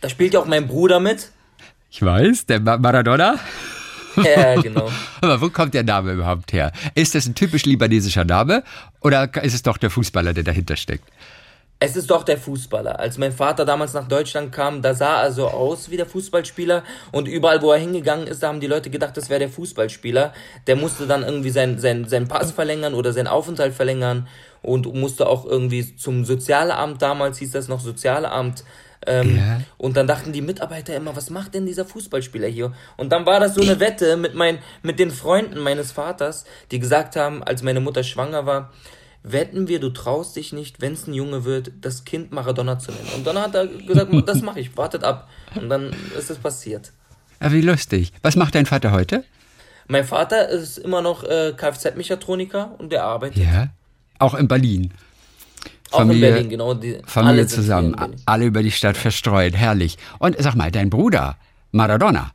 Da 0.00 0.08
spielt 0.08 0.34
ja 0.34 0.40
auch 0.40 0.46
mein 0.46 0.68
Bruder 0.68 1.00
mit. 1.00 1.30
Ich 1.90 2.02
weiß, 2.02 2.46
der 2.46 2.60
Maradona. 2.60 3.38
Ja, 4.16 4.60
genau. 4.60 4.90
Aber 5.20 5.40
wo 5.40 5.48
kommt 5.48 5.74
der 5.74 5.84
Name 5.84 6.12
überhaupt 6.12 6.52
her? 6.52 6.72
Ist 6.94 7.14
das 7.14 7.26
ein 7.26 7.34
typisch 7.34 7.64
libanesischer 7.64 8.24
Name 8.24 8.62
oder 9.00 9.30
ist 9.42 9.54
es 9.54 9.62
doch 9.62 9.78
der 9.78 9.90
Fußballer, 9.90 10.34
der 10.34 10.44
dahinter 10.44 10.76
steckt? 10.76 11.04
Es 11.80 11.94
ist 11.94 12.10
doch 12.10 12.24
der 12.24 12.38
Fußballer. 12.38 12.98
Als 12.98 13.18
mein 13.18 13.30
Vater 13.30 13.64
damals 13.64 13.92
nach 13.92 14.08
Deutschland 14.08 14.50
kam, 14.50 14.82
da 14.82 14.94
sah 14.94 15.22
er 15.22 15.30
so 15.30 15.46
aus 15.46 15.90
wie 15.90 15.96
der 15.96 16.06
Fußballspieler 16.06 16.82
und 17.12 17.28
überall, 17.28 17.62
wo 17.62 17.70
er 17.70 17.78
hingegangen 17.78 18.26
ist, 18.26 18.42
da 18.42 18.48
haben 18.48 18.58
die 18.58 18.66
Leute 18.66 18.90
gedacht, 18.90 19.16
das 19.16 19.30
wäre 19.30 19.38
der 19.38 19.48
Fußballspieler. 19.48 20.32
Der 20.66 20.74
musste 20.74 21.06
dann 21.06 21.22
irgendwie 21.22 21.50
seinen 21.50 21.78
sein, 21.78 22.08
sein 22.08 22.26
Pass 22.26 22.50
verlängern 22.50 22.94
oder 22.94 23.12
seinen 23.12 23.28
Aufenthalt 23.28 23.74
verlängern 23.74 24.26
und 24.60 24.92
musste 24.92 25.28
auch 25.28 25.44
irgendwie 25.44 25.94
zum 25.94 26.24
Sozialamt, 26.24 27.00
damals 27.00 27.38
hieß 27.38 27.52
das 27.52 27.68
noch 27.68 27.78
Sozialamt, 27.78 28.64
ähm, 29.06 29.36
ja. 29.36 29.60
Und 29.76 29.96
dann 29.96 30.06
dachten 30.06 30.32
die 30.32 30.40
Mitarbeiter 30.40 30.94
immer, 30.94 31.14
was 31.14 31.30
macht 31.30 31.54
denn 31.54 31.66
dieser 31.66 31.84
Fußballspieler 31.84 32.48
hier? 32.48 32.72
Und 32.96 33.10
dann 33.10 33.26
war 33.26 33.40
das 33.40 33.54
so 33.54 33.62
eine 33.62 33.80
Wette 33.80 34.16
mit, 34.16 34.34
mein, 34.34 34.58
mit 34.82 34.98
den 34.98 35.10
Freunden 35.10 35.60
meines 35.60 35.92
Vaters, 35.92 36.44
die 36.70 36.78
gesagt 36.78 37.16
haben, 37.16 37.42
als 37.42 37.62
meine 37.62 37.80
Mutter 37.80 38.02
schwanger 38.02 38.46
war, 38.46 38.72
wetten 39.22 39.68
wir, 39.68 39.80
du 39.80 39.90
traust 39.90 40.36
dich 40.36 40.52
nicht, 40.52 40.80
wenn 40.80 40.92
es 40.94 41.06
ein 41.06 41.14
Junge 41.14 41.44
wird, 41.44 41.72
das 41.80 42.04
Kind 42.04 42.32
Maradona 42.32 42.78
zu 42.78 42.92
nennen. 42.92 43.08
Und 43.16 43.26
dann 43.26 43.38
hat 43.38 43.54
er 43.54 43.66
gesagt, 43.66 44.10
das 44.26 44.42
mache 44.42 44.60
ich, 44.60 44.76
wartet 44.76 45.04
ab. 45.04 45.28
Und 45.54 45.68
dann 45.68 45.94
ist 46.16 46.30
es 46.30 46.38
passiert. 46.38 46.92
Ja, 47.40 47.52
wie 47.52 47.60
lustig. 47.60 48.12
Was 48.22 48.36
macht 48.36 48.54
dein 48.54 48.66
Vater 48.66 48.92
heute? 48.92 49.24
Mein 49.86 50.04
Vater 50.04 50.48
ist 50.48 50.78
immer 50.78 51.02
noch 51.02 51.24
äh, 51.24 51.54
Kfz-Mechatroniker 51.56 52.74
und 52.78 52.92
der 52.92 53.04
arbeitet. 53.04 53.42
Ja. 53.42 53.68
Auch 54.18 54.34
in 54.34 54.48
Berlin. 54.48 54.92
Familie, 55.90 56.32
Berlin, 56.32 56.48
genau. 56.50 56.74
Die, 56.74 56.98
Familie 57.04 57.40
alle 57.40 57.46
zusammen, 57.46 57.96
alle 58.26 58.44
über 58.46 58.62
die 58.62 58.70
Stadt 58.70 58.96
verstreut, 58.96 59.54
herrlich. 59.56 59.96
Und 60.18 60.36
sag 60.38 60.54
mal, 60.54 60.70
dein 60.70 60.90
Bruder, 60.90 61.36
Maradona, 61.72 62.32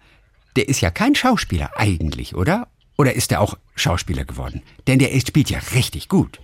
der 0.56 0.70
ist 0.70 0.82
ja 0.82 0.92
kein 0.92 1.16
Schauspieler 1.16 1.72
eigentlich, 1.76 2.36
oder? 2.36 2.68
Oder 2.98 3.14
ist 3.14 3.32
er 3.32 3.42
auch 3.42 3.58
Schauspieler 3.76 4.26
geworden? 4.26 4.62
Denn 4.88 5.00
der 5.00 5.10
spielt 5.20 5.50
ja 5.50 5.60
richtig 5.74 6.10
gut. 6.10 6.40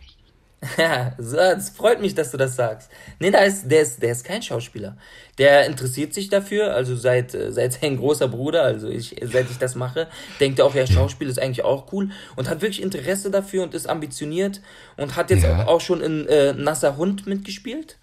Ja, 0.78 1.14
es 1.18 1.70
freut 1.70 2.02
mich, 2.02 2.16
dass 2.16 2.32
du 2.32 2.38
das 2.38 2.56
sagst. 2.56 2.90
Nee, 3.20 3.32
da 3.32 3.40
ist, 3.40 3.70
der, 3.70 3.82
ist, 3.82 4.02
der 4.02 4.12
ist 4.12 4.26
kein 4.26 4.42
Schauspieler. 4.42 4.98
Der 5.38 5.66
interessiert 5.66 6.14
sich 6.14 6.30
dafür, 6.30 6.74
also 6.74 6.96
seit, 6.96 7.34
äh, 7.34 7.52
seit 7.52 7.74
sein 7.74 7.98
großer 7.98 8.28
Bruder, 8.28 8.64
also 8.64 8.90
ich, 8.90 9.16
seit 9.22 9.50
ich 9.50 9.58
das 9.58 9.76
mache, 9.76 10.08
denkt 10.40 10.60
er 10.60 10.66
auch, 10.66 10.76
ja, 10.76 10.86
Schauspiel 10.86 11.30
ist 11.30 11.40
eigentlich 11.40 11.64
auch 11.64 11.92
cool 11.94 12.10
und 12.36 12.50
hat 12.50 12.62
wirklich 12.62 12.82
Interesse 12.82 13.32
dafür 13.32 13.64
und 13.64 13.74
ist 13.74 13.88
ambitioniert 13.88 14.62
und 14.98 15.16
hat 15.16 15.30
jetzt 15.30 15.44
ja. 15.44 15.66
auch 15.68 15.82
schon 15.82 16.02
in 16.02 16.28
äh, 16.28 16.54
Nasser 16.54 16.98
Hund 16.98 17.26
mitgespielt. 17.26 17.98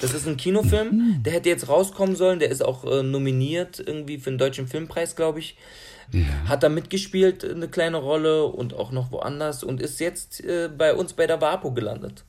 Das 0.00 0.14
ist 0.14 0.26
ein 0.26 0.36
Kinofilm, 0.36 0.88
mhm. 0.88 1.22
der 1.22 1.34
hätte 1.34 1.50
jetzt 1.50 1.68
rauskommen 1.68 2.16
sollen, 2.16 2.38
der 2.38 2.50
ist 2.50 2.64
auch 2.64 2.84
äh, 2.84 3.02
nominiert 3.02 3.82
irgendwie 3.84 4.18
für 4.18 4.30
den 4.30 4.38
Deutschen 4.38 4.66
Filmpreis, 4.66 5.14
glaube 5.14 5.38
ich. 5.40 5.56
Ja. 6.12 6.48
Hat 6.48 6.62
da 6.62 6.68
mitgespielt, 6.68 7.44
eine 7.44 7.68
kleine 7.68 7.98
Rolle 7.98 8.44
und 8.44 8.74
auch 8.74 8.90
noch 8.90 9.12
woanders 9.12 9.62
und 9.62 9.80
ist 9.80 10.00
jetzt 10.00 10.44
äh, 10.44 10.68
bei 10.68 10.94
uns 10.94 11.12
bei 11.12 11.26
der 11.26 11.40
WAPO 11.40 11.72
gelandet. 11.72 12.24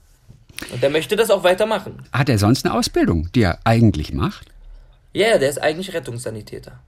Und 0.71 0.83
der 0.83 0.89
möchte 0.89 1.15
das 1.15 1.31
auch 1.31 1.43
weitermachen. 1.43 2.03
Hat 2.11 2.29
er 2.29 2.37
sonst 2.37 2.65
eine 2.65 2.75
Ausbildung, 2.75 3.29
die 3.33 3.41
er 3.41 3.59
eigentlich 3.63 4.13
macht? 4.13 4.47
Ja, 5.13 5.27
yeah, 5.27 5.37
der 5.39 5.49
ist 5.49 5.61
eigentlich 5.61 5.93
Rettungssanitäter. 5.93 6.79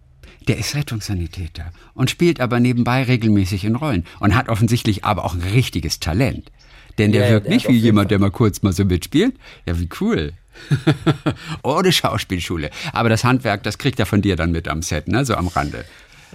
Der 0.48 0.58
ist 0.58 0.76
Rettungssanitäter 0.76 1.72
und 1.94 2.10
spielt 2.10 2.40
aber 2.40 2.60
nebenbei 2.60 3.04
regelmäßig 3.04 3.64
in 3.66 3.76
Rollen 3.76 4.06
und 4.20 4.36
hat 4.36 4.50
offensichtlich 4.50 5.04
aber 5.06 5.24
auch 5.26 5.34
ein 5.34 5.42
richtiges 5.42 6.00
Talent. 6.00 6.52
Denn 6.98 7.12
der 7.12 7.26
Ja, 7.26 7.32
wirkt 7.32 7.48
der 7.48 7.54
nicht 7.54 7.70
wie 7.70 7.78
jemand, 7.78 8.12
der 8.12 8.20
mal 8.20 8.32
kurz 8.32 8.62
mal 8.62 8.74
so 8.74 8.86
mitspielt. 8.86 9.36
Ja, 9.66 9.80
wie 9.80 9.90
cool. 10.00 10.34
Ohne 11.64 11.92
Schauspielschule. 11.92 12.70
Aber 12.92 13.10
das 13.10 13.24
Handwerk, 13.24 13.64
das 13.64 13.78
kriegt 13.78 14.00
er 14.00 14.06
von 14.06 14.22
dir 14.22 14.36
dann 14.36 14.52
mit 14.52 14.68
am 14.68 14.82
Set, 14.82 15.08
ne? 15.08 15.26
So 15.26 15.36
am 15.36 15.48
Rande. 15.48 15.86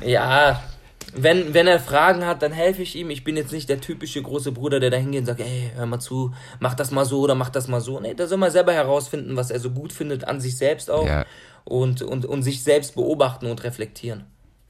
Ja, 0.04 0.62
wenn, 1.14 1.54
wenn 1.54 1.66
er 1.66 1.80
Fragen 1.80 2.26
hat, 2.26 2.42
dann 2.42 2.52
helfe 2.52 2.82
ich 2.82 2.94
ihm. 2.96 3.10
Ich 3.10 3.24
bin 3.24 3.36
jetzt 3.36 3.52
nicht 3.52 3.68
der 3.68 3.80
typische 3.80 4.20
große 4.22 4.52
Bruder, 4.52 4.78
der 4.80 4.90
da 4.90 4.96
hingeht 4.98 5.20
und 5.20 5.26
sagt, 5.26 5.40
ey, 5.40 5.70
hör 5.74 5.86
mal 5.86 5.98
zu, 6.00 6.34
mach 6.60 6.74
das 6.74 6.90
mal 6.90 7.04
so 7.04 7.20
oder 7.20 7.34
mach 7.34 7.48
das 7.50 7.66
mal 7.68 7.80
so. 7.80 7.98
Nee, 8.00 8.14
da 8.14 8.26
soll 8.26 8.38
man 8.38 8.50
selber 8.50 8.72
herausfinden, 8.72 9.36
was 9.36 9.50
er 9.50 9.60
so 9.60 9.70
gut 9.70 9.92
findet 9.92 10.24
an 10.24 10.40
sich 10.40 10.56
selbst 10.56 10.90
auch 10.90 11.06
Ja. 11.06 11.24
und, 11.64 12.02
und, 12.02 12.26
und 12.26 12.42
sich 12.42 12.62
selbst 12.62 12.94
beobachten 12.94 13.46
und 13.46 13.64
reflektieren. 13.64 14.24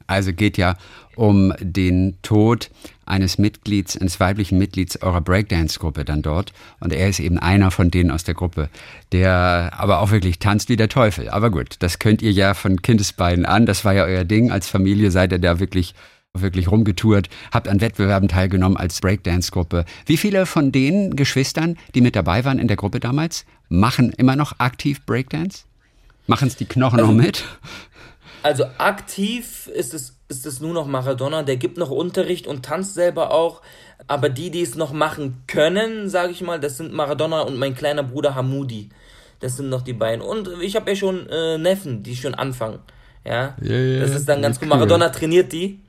Also 0.09 0.33
geht 0.33 0.57
ja 0.57 0.75
um 1.15 1.53
den 1.59 2.17
Tod 2.21 2.69
eines 3.05 3.37
Mitglieds, 3.37 3.97
eines 3.97 4.19
weiblichen 4.19 4.57
Mitglieds 4.57 5.01
eurer 5.01 5.21
Breakdance-Gruppe 5.21 6.05
dann 6.05 6.21
dort. 6.21 6.53
Und 6.79 6.93
er 6.93 7.09
ist 7.09 7.19
eben 7.19 7.37
einer 7.37 7.71
von 7.71 7.91
denen 7.91 8.11
aus 8.11 8.23
der 8.23 8.35
Gruppe, 8.35 8.69
der 9.11 9.71
aber 9.75 9.99
auch 9.99 10.11
wirklich 10.11 10.39
tanzt 10.39 10.69
wie 10.69 10.77
der 10.77 10.89
Teufel. 10.89 11.29
Aber 11.29 11.49
gut, 11.49 11.75
das 11.79 11.99
könnt 11.99 12.21
ihr 12.21 12.31
ja 12.31 12.53
von 12.53 12.81
Kindesbeinen 12.81 13.45
an. 13.45 13.65
Das 13.65 13.83
war 13.83 13.93
ja 13.93 14.05
euer 14.05 14.23
Ding. 14.23 14.51
Als 14.51 14.69
Familie 14.69 15.11
seid 15.11 15.31
ihr 15.31 15.39
da 15.39 15.59
wirklich 15.59 15.93
wirklich 16.33 16.69
rumgetourt, 16.69 17.27
habt 17.51 17.67
an 17.67 17.81
Wettbewerben 17.81 18.29
teilgenommen 18.29 18.77
als 18.77 19.01
Breakdance-Gruppe. 19.01 19.83
Wie 20.05 20.15
viele 20.15 20.45
von 20.45 20.71
den 20.71 21.15
Geschwistern, 21.15 21.75
die 21.95 22.01
mit 22.01 22.15
dabei 22.15 22.45
waren 22.45 22.59
in 22.59 22.67
der 22.67 22.77
Gruppe 22.77 22.99
damals, 22.99 23.45
machen 23.67 24.11
immer 24.11 24.35
noch 24.35 24.59
aktiv 24.59 25.01
Breakdance? 25.07 25.63
Machen 26.27 26.47
es 26.47 26.55
die 26.55 26.65
Knochen 26.65 26.99
noch 26.99 27.11
mit? 27.11 27.43
Also 28.43 28.65
aktiv 28.77 29.67
ist 29.67 29.93
es, 29.93 30.17
ist 30.27 30.45
es 30.45 30.59
nur 30.61 30.73
noch 30.73 30.87
Maradona, 30.87 31.43
der 31.43 31.57
gibt 31.57 31.77
noch 31.77 31.89
Unterricht 31.89 32.47
und 32.47 32.63
tanzt 32.63 32.93
selber 32.93 33.31
auch. 33.31 33.61
Aber 34.07 34.29
die, 34.29 34.49
die 34.49 34.61
es 34.61 34.75
noch 34.75 34.93
machen 34.93 35.43
können, 35.47 36.09
sage 36.09 36.31
ich 36.31 36.41
mal, 36.41 36.59
das 36.59 36.77
sind 36.77 36.93
Maradona 36.93 37.41
und 37.41 37.57
mein 37.57 37.75
kleiner 37.75 38.03
Bruder 38.03 38.35
Hamudi. 38.35 38.89
Das 39.39 39.57
sind 39.57 39.69
noch 39.69 39.81
die 39.81 39.93
beiden. 39.93 40.21
Und 40.21 40.49
ich 40.61 40.75
habe 40.75 40.91
ja 40.91 40.95
schon 40.95 41.27
äh, 41.29 41.57
Neffen, 41.57 42.03
die 42.03 42.15
schon 42.15 42.33
anfangen. 42.33 42.79
Ja, 43.25 43.55
Ja, 43.61 43.75
ja, 43.75 43.99
das 43.99 44.11
ist 44.11 44.27
dann 44.27 44.41
ganz 44.41 44.59
cool. 44.61 44.67
Maradona 44.67 45.09
trainiert 45.09 45.51
die. 45.51 45.79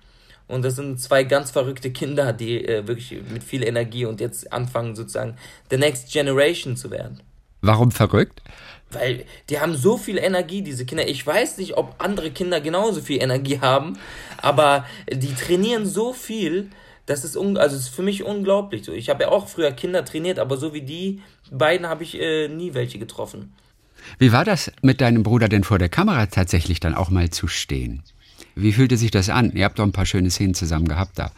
Und 0.49 0.65
das 0.65 0.75
sind 0.75 1.01
zwei 1.01 1.23
ganz 1.23 1.53
verrückte 1.53 1.93
Kinder, 1.93 2.33
die 2.33 2.65
äh, 2.65 2.87
wirklich 2.87 3.17
mit 3.33 3.45
viel 3.45 3.63
Energie 3.63 4.05
und 4.05 4.21
jetzt 4.21 4.53
anfangen 4.53 4.97
sozusagen 4.97 5.37
the 5.71 5.77
next 5.77 6.13
generation 6.13 6.77
zu 6.77 6.91
werden. 6.91 7.21
Warum 7.61 7.91
verrückt? 7.91 8.43
Weil 8.91 9.25
die 9.49 9.61
haben 9.61 9.77
so 9.77 9.97
viel 9.97 10.19
Energie, 10.19 10.63
diese 10.63 10.85
Kinder. 10.85 11.07
Ich 11.07 11.25
weiß 11.25 11.59
nicht, 11.59 11.77
ob 11.77 11.95
andere 11.99 12.31
Kinder 12.33 12.61
genauso 12.61 13.01
viel 13.01 13.23
Energie 13.23 13.61
haben, 13.61 13.99
aber 14.39 14.85
die 15.13 15.35
trainieren 15.35 15.87
so 15.87 16.13
viel, 16.13 16.71
das 17.07 17.25
ist, 17.25 17.37
un 17.37 17.57
also 17.57 17.77
es 17.77 17.83
ist 17.83 17.95
für 17.95 18.03
mich 18.03 18.25
unglaublich. 18.25 18.85
So, 18.85 18.93
ich 18.93 19.09
habe 19.09 19.25
ja 19.25 19.29
auch 19.29 19.49
früher 19.49 19.73
Kinder 19.73 20.05
trainiert, 20.05 20.39
aber 20.39 20.57
so 20.57 20.75
wie 20.75 20.83
die 20.83 21.23
beiden 21.51 21.87
habe 21.87 22.03
ich 22.03 22.21
äh, 22.21 22.49
nie 22.49 22.75
welche 22.75 22.99
getroffen. 22.99 23.53
Wie 24.19 24.33
war 24.33 24.45
das 24.45 24.73
mit 24.83 25.01
deinem 25.01 25.23
Bruder 25.23 25.49
denn 25.49 25.65
vor 25.65 25.79
der 25.79 25.89
Kamera 25.89 26.27
tatsächlich 26.27 26.81
dann 26.81 26.95
auch 26.95 27.11
mal 27.11 27.31
zu 27.31 27.49
stehen? 27.49 28.03
Wie 28.55 28.73
fühlte 28.73 28.97
sich 28.97 29.11
das 29.11 29.29
an? 29.29 29.53
Ihr 29.55 29.65
habt 29.65 29.79
doch 29.79 29.85
ein 29.85 29.93
paar 29.93 30.07
schöne 30.07 30.31
Szenen 30.31 30.55
zusammen 30.55 30.89
gehabt 30.89 31.19
da. 31.19 31.31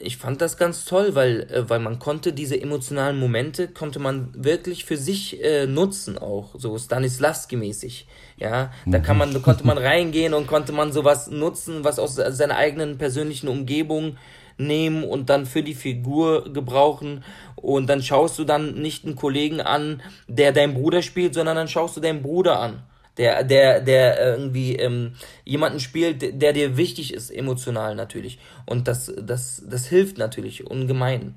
Ich 0.00 0.16
fand 0.16 0.40
das 0.40 0.56
ganz 0.56 0.84
toll, 0.84 1.14
weil, 1.14 1.42
äh, 1.50 1.68
weil 1.68 1.80
man 1.80 1.98
konnte 1.98 2.32
diese 2.32 2.60
emotionalen 2.60 3.18
Momente, 3.18 3.68
konnte 3.68 3.98
man 3.98 4.30
wirklich 4.32 4.84
für 4.84 4.96
sich 4.96 5.42
äh, 5.42 5.66
nutzen 5.66 6.18
auch, 6.18 6.54
so 6.56 6.76
Stanislavski-mäßig. 6.76 8.06
Ja, 8.36 8.72
da 8.86 9.00
kann 9.00 9.18
man, 9.18 9.32
da 9.32 9.40
konnte 9.40 9.66
man 9.66 9.78
reingehen 9.78 10.34
und 10.34 10.46
konnte 10.46 10.72
man 10.72 10.92
sowas 10.92 11.28
nutzen, 11.28 11.82
was 11.82 11.98
aus 11.98 12.14
seiner 12.14 12.56
eigenen 12.56 12.98
persönlichen 12.98 13.48
Umgebung 13.48 14.16
nehmen 14.56 15.04
und 15.04 15.30
dann 15.30 15.46
für 15.46 15.62
die 15.62 15.74
Figur 15.74 16.52
gebrauchen. 16.52 17.24
Und 17.56 17.88
dann 17.88 18.02
schaust 18.02 18.38
du 18.38 18.44
dann 18.44 18.80
nicht 18.80 19.04
einen 19.04 19.16
Kollegen 19.16 19.60
an, 19.60 20.02
der 20.28 20.52
dein 20.52 20.74
Bruder 20.74 21.02
spielt, 21.02 21.34
sondern 21.34 21.56
dann 21.56 21.68
schaust 21.68 21.96
du 21.96 22.00
deinen 22.00 22.22
Bruder 22.22 22.60
an 22.60 22.82
der, 23.18 23.44
der, 23.44 23.80
der 23.80 24.18
irgendwie 24.24 24.76
ähm, 24.76 25.12
jemanden 25.44 25.80
spielt, 25.80 26.40
der 26.40 26.52
dir 26.52 26.76
wichtig 26.76 27.12
ist, 27.12 27.30
emotional 27.30 27.94
natürlich. 27.94 28.38
Und 28.64 28.88
das, 28.88 29.12
das, 29.20 29.62
das 29.68 29.86
hilft 29.86 30.18
natürlich 30.18 30.66
ungemein. 30.66 31.34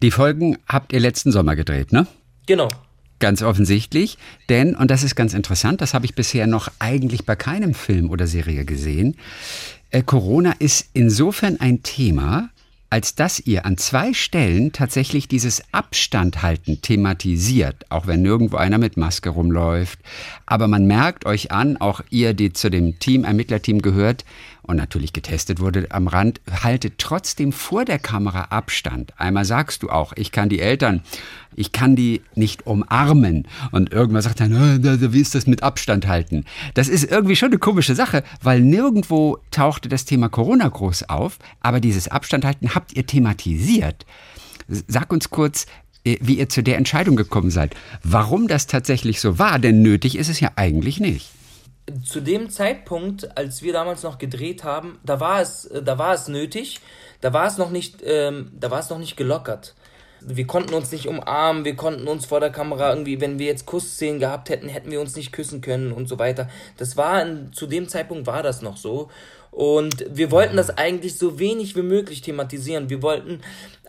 Die 0.00 0.10
Folgen 0.10 0.58
habt 0.66 0.92
ihr 0.92 1.00
letzten 1.00 1.32
Sommer 1.32 1.56
gedreht, 1.56 1.92
ne? 1.92 2.06
Genau. 2.46 2.68
Ganz 3.18 3.42
offensichtlich, 3.42 4.16
denn, 4.48 4.76
und 4.76 4.92
das 4.92 5.02
ist 5.02 5.16
ganz 5.16 5.34
interessant, 5.34 5.80
das 5.80 5.92
habe 5.92 6.06
ich 6.06 6.14
bisher 6.14 6.46
noch 6.46 6.70
eigentlich 6.78 7.26
bei 7.26 7.34
keinem 7.34 7.74
Film 7.74 8.10
oder 8.10 8.28
Serie 8.28 8.64
gesehen, 8.64 9.16
äh, 9.90 10.02
Corona 10.02 10.52
ist 10.60 10.90
insofern 10.92 11.58
ein 11.58 11.82
Thema, 11.82 12.50
als 12.90 13.14
dass 13.14 13.38
ihr 13.40 13.66
an 13.66 13.76
zwei 13.76 14.14
Stellen 14.14 14.72
tatsächlich 14.72 15.28
dieses 15.28 15.62
Abstand 15.72 16.42
halten 16.42 16.80
thematisiert, 16.80 17.84
auch 17.90 18.06
wenn 18.06 18.22
nirgendwo 18.22 18.56
einer 18.56 18.78
mit 18.78 18.96
Maske 18.96 19.28
rumläuft. 19.28 19.98
Aber 20.46 20.68
man 20.68 20.86
merkt 20.86 21.26
euch 21.26 21.52
an, 21.52 21.76
auch 21.76 22.00
ihr, 22.10 22.32
die 22.34 22.52
zu 22.52 22.70
dem 22.70 22.98
Team, 22.98 23.24
Ermittlerteam 23.24 23.82
gehört 23.82 24.24
und 24.68 24.76
natürlich 24.76 25.14
getestet 25.14 25.60
wurde 25.60 25.86
am 25.90 26.08
Rand, 26.08 26.42
haltet 26.62 26.98
trotzdem 26.98 27.52
vor 27.52 27.86
der 27.86 27.98
Kamera 27.98 28.42
Abstand. 28.50 29.14
Einmal 29.16 29.46
sagst 29.46 29.82
du 29.82 29.88
auch, 29.88 30.12
ich 30.14 30.30
kann 30.30 30.50
die 30.50 30.60
Eltern, 30.60 31.02
ich 31.56 31.72
kann 31.72 31.96
die 31.96 32.20
nicht 32.34 32.66
umarmen. 32.66 33.48
Und 33.72 33.92
irgendwann 33.92 34.20
sagt 34.20 34.40
er, 34.40 34.48
"Na, 34.48 34.78
na, 34.78 35.12
wie 35.12 35.20
ist 35.20 35.34
das 35.34 35.46
mit 35.46 35.62
Abstand 35.62 36.06
halten? 36.06 36.44
Das 36.74 36.88
ist 36.88 37.10
irgendwie 37.10 37.34
schon 37.34 37.48
eine 37.48 37.58
komische 37.58 37.94
Sache, 37.94 38.22
weil 38.42 38.60
nirgendwo 38.60 39.38
tauchte 39.50 39.88
das 39.88 40.04
Thema 40.04 40.28
Corona 40.28 40.68
groß 40.68 41.08
auf, 41.08 41.38
aber 41.60 41.80
dieses 41.80 42.08
Abstand 42.08 42.44
halten 42.44 42.74
habt 42.74 42.92
ihr 42.92 43.06
thematisiert. 43.06 44.04
Sag 44.68 45.10
uns 45.10 45.30
kurz, 45.30 45.64
äh, 46.04 46.18
wie 46.20 46.38
ihr 46.38 46.50
zu 46.50 46.62
der 46.62 46.76
Entscheidung 46.76 47.16
gekommen 47.16 47.50
seid. 47.50 47.74
Warum 48.02 48.48
das 48.48 48.66
tatsächlich 48.66 49.18
so 49.20 49.38
war, 49.38 49.58
denn 49.58 49.80
nötig 49.80 50.18
ist 50.18 50.28
es 50.28 50.40
ja 50.40 50.50
eigentlich 50.56 51.00
nicht. 51.00 51.30
Zu 52.04 52.20
dem 52.20 52.50
Zeitpunkt, 52.50 53.36
als 53.36 53.62
wir 53.62 53.72
damals 53.72 54.02
noch 54.02 54.18
gedreht 54.18 54.64
haben, 54.64 54.98
da 55.04 55.20
war 55.20 55.40
es, 55.40 55.64
äh, 55.66 55.82
da 55.82 55.98
war 55.98 56.14
es 56.14 56.28
nötig, 56.28 56.80
da 57.20 57.32
war 57.32 57.46
es 57.46 57.58
noch 57.58 57.70
nicht, 57.70 58.02
ähm, 58.04 58.52
da 58.58 58.70
war 58.70 58.80
es 58.80 58.90
noch 58.90 58.98
nicht 58.98 59.16
gelockert. 59.16 59.74
Wir 60.20 60.46
konnten 60.46 60.74
uns 60.74 60.90
nicht 60.90 61.06
umarmen, 61.06 61.64
wir 61.64 61.76
konnten 61.76 62.08
uns 62.08 62.26
vor 62.26 62.40
der 62.40 62.50
Kamera 62.50 62.90
irgendwie, 62.90 63.20
wenn 63.20 63.38
wir 63.38 63.46
jetzt 63.46 63.66
Kussszenen 63.66 64.18
gehabt 64.18 64.48
hätten, 64.48 64.68
hätten 64.68 64.90
wir 64.90 65.00
uns 65.00 65.14
nicht 65.14 65.32
küssen 65.32 65.60
können 65.60 65.92
und 65.92 66.08
so 66.08 66.18
weiter. 66.18 66.48
Das 66.76 66.96
war, 66.96 67.24
zu 67.52 67.66
dem 67.66 67.88
Zeitpunkt 67.88 68.26
war 68.26 68.42
das 68.42 68.60
noch 68.60 68.76
so. 68.76 69.10
Und 69.50 70.04
wir 70.10 70.30
wollten 70.30 70.56
das 70.56 70.70
eigentlich 70.76 71.18
so 71.18 71.38
wenig 71.38 71.74
wie 71.74 71.82
möglich 71.82 72.20
thematisieren. 72.20 72.90
Wir 72.90 73.02
wollten 73.02 73.40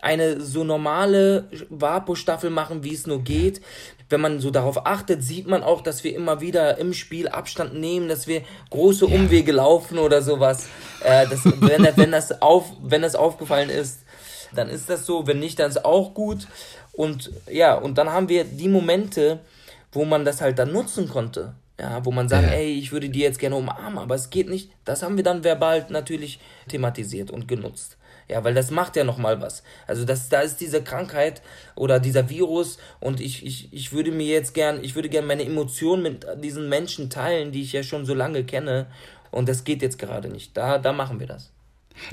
eine 0.02 0.40
so 0.40 0.64
normale 0.64 1.48
Vapo-Staffel 1.68 2.50
machen, 2.50 2.82
wie 2.82 2.94
es 2.94 3.06
nur 3.06 3.22
geht. 3.22 3.60
Wenn 4.08 4.20
man 4.20 4.40
so 4.40 4.50
darauf 4.50 4.86
achtet, 4.86 5.22
sieht 5.22 5.46
man 5.46 5.62
auch, 5.62 5.82
dass 5.82 6.02
wir 6.02 6.14
immer 6.16 6.40
wieder 6.40 6.78
im 6.78 6.92
Spiel 6.94 7.28
Abstand 7.28 7.74
nehmen, 7.74 8.08
dass 8.08 8.26
wir 8.26 8.42
große 8.70 9.06
Umwege 9.06 9.52
laufen 9.52 9.98
oder 9.98 10.22
sowas. 10.22 10.68
Äh, 11.04 11.28
das, 11.28 11.44
wenn, 11.60 11.84
das- 11.84 11.96
wenn, 11.96 12.10
das 12.10 12.42
auf, 12.42 12.72
wenn 12.82 13.02
das 13.02 13.14
aufgefallen 13.14 13.70
ist, 13.70 14.00
dann 14.52 14.68
ist 14.68 14.90
das 14.90 15.06
so. 15.06 15.26
Wenn 15.28 15.38
nicht, 15.38 15.58
dann 15.60 15.70
ist 15.70 15.84
auch 15.84 16.14
gut. 16.14 16.48
Und 16.92 17.30
ja, 17.48 17.74
und 17.74 17.98
dann 17.98 18.10
haben 18.10 18.28
wir 18.28 18.42
die 18.44 18.68
Momente, 18.68 19.38
wo 19.92 20.04
man 20.04 20.24
das 20.24 20.40
halt 20.40 20.58
dann 20.58 20.72
nutzen 20.72 21.08
konnte. 21.08 21.54
Ja, 21.80 22.04
wo 22.04 22.10
man 22.12 22.28
sagt, 22.28 22.46
Ja. 22.48 22.52
ey, 22.52 22.78
ich 22.78 22.92
würde 22.92 23.08
die 23.08 23.20
jetzt 23.20 23.38
gerne 23.38 23.56
umarmen, 23.56 23.98
aber 23.98 24.14
es 24.14 24.28
geht 24.28 24.50
nicht. 24.50 24.70
Das 24.84 25.02
haben 25.02 25.16
wir 25.16 25.24
dann 25.24 25.44
verbal 25.44 25.86
natürlich 25.88 26.38
thematisiert 26.68 27.30
und 27.30 27.48
genutzt. 27.48 27.96
Ja, 28.28 28.44
weil 28.44 28.52
das 28.52 28.70
macht 28.70 28.96
ja 28.96 29.02
nochmal 29.04 29.40
was. 29.40 29.62
Also 29.86 30.04
das, 30.04 30.28
da 30.28 30.40
ist 30.42 30.60
diese 30.60 30.84
Krankheit 30.84 31.40
oder 31.74 31.98
dieser 31.98 32.28
Virus 32.28 32.78
und 33.00 33.18
ich, 33.20 33.44
ich, 33.46 33.72
ich 33.72 33.92
würde 33.92 34.12
mir 34.12 34.26
jetzt 34.26 34.52
gern, 34.52 34.84
ich 34.84 34.94
würde 34.94 35.08
gern 35.08 35.26
meine 35.26 35.44
Emotionen 35.44 36.02
mit 36.02 36.26
diesen 36.44 36.68
Menschen 36.68 37.08
teilen, 37.08 37.50
die 37.50 37.62
ich 37.62 37.72
ja 37.72 37.82
schon 37.82 38.04
so 38.04 38.12
lange 38.14 38.44
kenne. 38.44 38.86
Und 39.30 39.48
das 39.48 39.64
geht 39.64 39.80
jetzt 39.80 39.98
gerade 39.98 40.28
nicht. 40.28 40.56
Da, 40.56 40.76
da 40.78 40.92
machen 40.92 41.18
wir 41.18 41.26
das. 41.28 41.50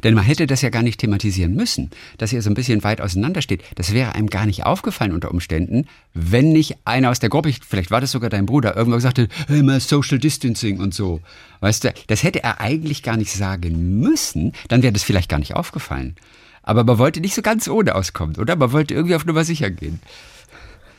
Denn 0.03 0.13
man 0.13 0.23
hätte 0.23 0.47
das 0.47 0.61
ja 0.61 0.69
gar 0.69 0.83
nicht 0.83 0.99
thematisieren 0.99 1.53
müssen, 1.53 1.89
dass 2.17 2.33
ihr 2.33 2.41
so 2.41 2.49
ein 2.49 2.53
bisschen 2.53 2.83
weit 2.83 3.01
auseinander 3.01 3.41
steht. 3.41 3.63
Das 3.75 3.93
wäre 3.93 4.15
einem 4.15 4.27
gar 4.27 4.45
nicht 4.45 4.65
aufgefallen 4.65 5.11
unter 5.11 5.31
Umständen, 5.31 5.87
wenn 6.13 6.51
nicht 6.51 6.75
einer 6.85 7.09
aus 7.09 7.19
der 7.19 7.29
Gruppe, 7.29 7.53
vielleicht 7.67 7.91
war 7.91 8.01
das 8.01 8.11
sogar 8.11 8.29
dein 8.29 8.45
Bruder, 8.45 8.75
irgendwann 8.75 8.99
gesagt 8.99 9.19
hätte, 9.19 9.33
hey, 9.47 9.63
mal 9.63 9.79
Social 9.79 10.19
Distancing 10.19 10.79
und 10.79 10.93
so. 10.93 11.21
Weißt 11.59 11.83
du, 11.83 11.93
das 12.07 12.23
hätte 12.23 12.43
er 12.43 12.61
eigentlich 12.61 13.03
gar 13.03 13.17
nicht 13.17 13.31
sagen 13.31 13.99
müssen, 13.99 14.53
dann 14.67 14.83
wäre 14.83 14.93
das 14.93 15.03
vielleicht 15.03 15.29
gar 15.29 15.39
nicht 15.39 15.55
aufgefallen. 15.55 16.15
Aber 16.63 16.83
man 16.83 16.97
wollte 16.97 17.21
nicht 17.21 17.33
so 17.33 17.41
ganz 17.41 17.67
ohne 17.67 17.95
auskommen, 17.95 18.35
oder? 18.35 18.55
Man 18.57 18.73
wollte 18.73 18.93
irgendwie 18.93 19.15
auf 19.15 19.25
Nummer 19.25 19.45
sicher 19.45 19.71
gehen. 19.71 20.01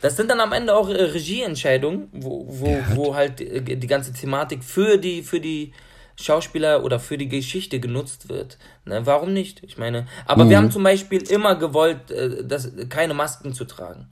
Das 0.01 0.17
sind 0.17 0.31
dann 0.31 0.41
am 0.41 0.53
Ende 0.53 0.75
auch 0.75 0.89
äh, 0.89 1.03
Regieentscheidungen, 1.03 2.09
wo, 2.13 2.47
wo, 2.49 2.79
wo 2.95 3.15
halt 3.15 3.41
äh, 3.41 3.77
die 3.77 3.87
ganze 3.87 4.13
Thematik 4.13 4.63
für 4.63 4.97
die, 4.97 5.23
für 5.23 5.41
die 5.41 5.73
Schauspieler 6.21 6.85
oder 6.85 6.99
für 6.99 7.17
die 7.17 7.29
Geschichte 7.29 7.79
genutzt 7.79 8.29
wird. 8.29 8.59
Ne, 8.85 9.03
warum 9.05 9.33
nicht? 9.33 9.63
Ich 9.63 9.79
meine, 9.79 10.07
aber 10.27 10.49
wir 10.51 10.57
haben 10.57 10.71
zum 10.71 10.83
Beispiel 10.83 11.23
immer 11.31 11.55
gewollt, 11.55 12.11
äh, 12.11 12.45
das, 12.45 12.71
keine 12.89 13.15
Masken 13.15 13.53
zu 13.53 13.65
tragen. 13.65 14.09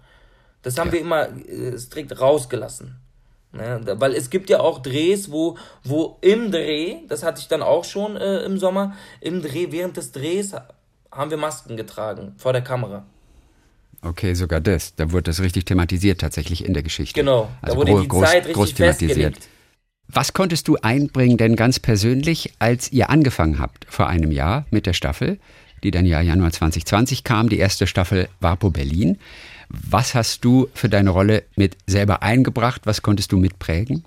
Das 0.62 0.78
haben 0.78 0.92
wir 0.92 1.00
immer 1.00 1.28
äh, 1.28 1.76
strikt 1.78 2.20
rausgelassen. 2.20 2.96
Ne? 3.52 3.80
Weil 3.98 4.14
es 4.14 4.30
gibt 4.30 4.50
ja 4.50 4.60
auch 4.60 4.80
Drehs, 4.80 5.30
wo, 5.30 5.56
wo 5.82 6.18
im 6.20 6.52
Dreh, 6.52 6.98
das 7.08 7.22
hatte 7.22 7.40
ich 7.40 7.48
dann 7.48 7.62
auch 7.62 7.84
schon 7.84 8.16
äh, 8.16 8.44
im 8.44 8.58
Sommer, 8.58 8.94
im 9.20 9.42
Dreh, 9.42 9.68
während 9.70 9.96
des 9.96 10.12
Drehs 10.12 10.54
haben 11.10 11.30
wir 11.30 11.38
Masken 11.38 11.76
getragen 11.76 12.34
vor 12.36 12.52
der 12.52 12.62
Kamera. 12.62 13.04
Okay, 14.02 14.34
sogar 14.34 14.60
das. 14.60 14.94
Da 14.94 15.10
wurde 15.10 15.24
das 15.24 15.40
richtig 15.40 15.64
thematisiert 15.64 16.20
tatsächlich 16.20 16.64
in 16.64 16.74
der 16.74 16.82
Geschichte. 16.82 17.18
Genau, 17.18 17.48
also 17.62 17.74
da 17.74 17.92
wurde 17.92 18.06
groß, 18.06 18.20
die 18.20 18.26
Zeit 18.26 18.36
richtig 18.46 18.54
groß 18.54 18.74
thematisiert. 18.74 19.10
festgelegt. 19.10 19.48
Was 20.08 20.32
konntest 20.32 20.68
du 20.68 20.76
einbringen 20.76 21.36
denn 21.36 21.56
ganz 21.56 21.80
persönlich, 21.80 22.54
als 22.58 22.92
ihr 22.92 23.10
angefangen 23.10 23.58
habt 23.58 23.86
vor 23.88 24.08
einem 24.08 24.30
Jahr 24.30 24.66
mit 24.70 24.86
der 24.86 24.92
Staffel, 24.92 25.38
die 25.82 25.90
dann 25.90 26.06
ja 26.06 26.20
Januar 26.20 26.52
2020 26.52 27.24
kam, 27.24 27.48
die 27.48 27.58
erste 27.58 27.86
Staffel 27.86 28.28
Vapo 28.40 28.70
Berlin. 28.70 29.18
Was 29.68 30.14
hast 30.14 30.44
du 30.44 30.68
für 30.74 30.88
deine 30.88 31.10
Rolle 31.10 31.42
mit 31.56 31.76
selber 31.86 32.22
eingebracht? 32.22 32.82
Was 32.84 33.02
konntest 33.02 33.32
du 33.32 33.36
mitprägen? 33.36 34.04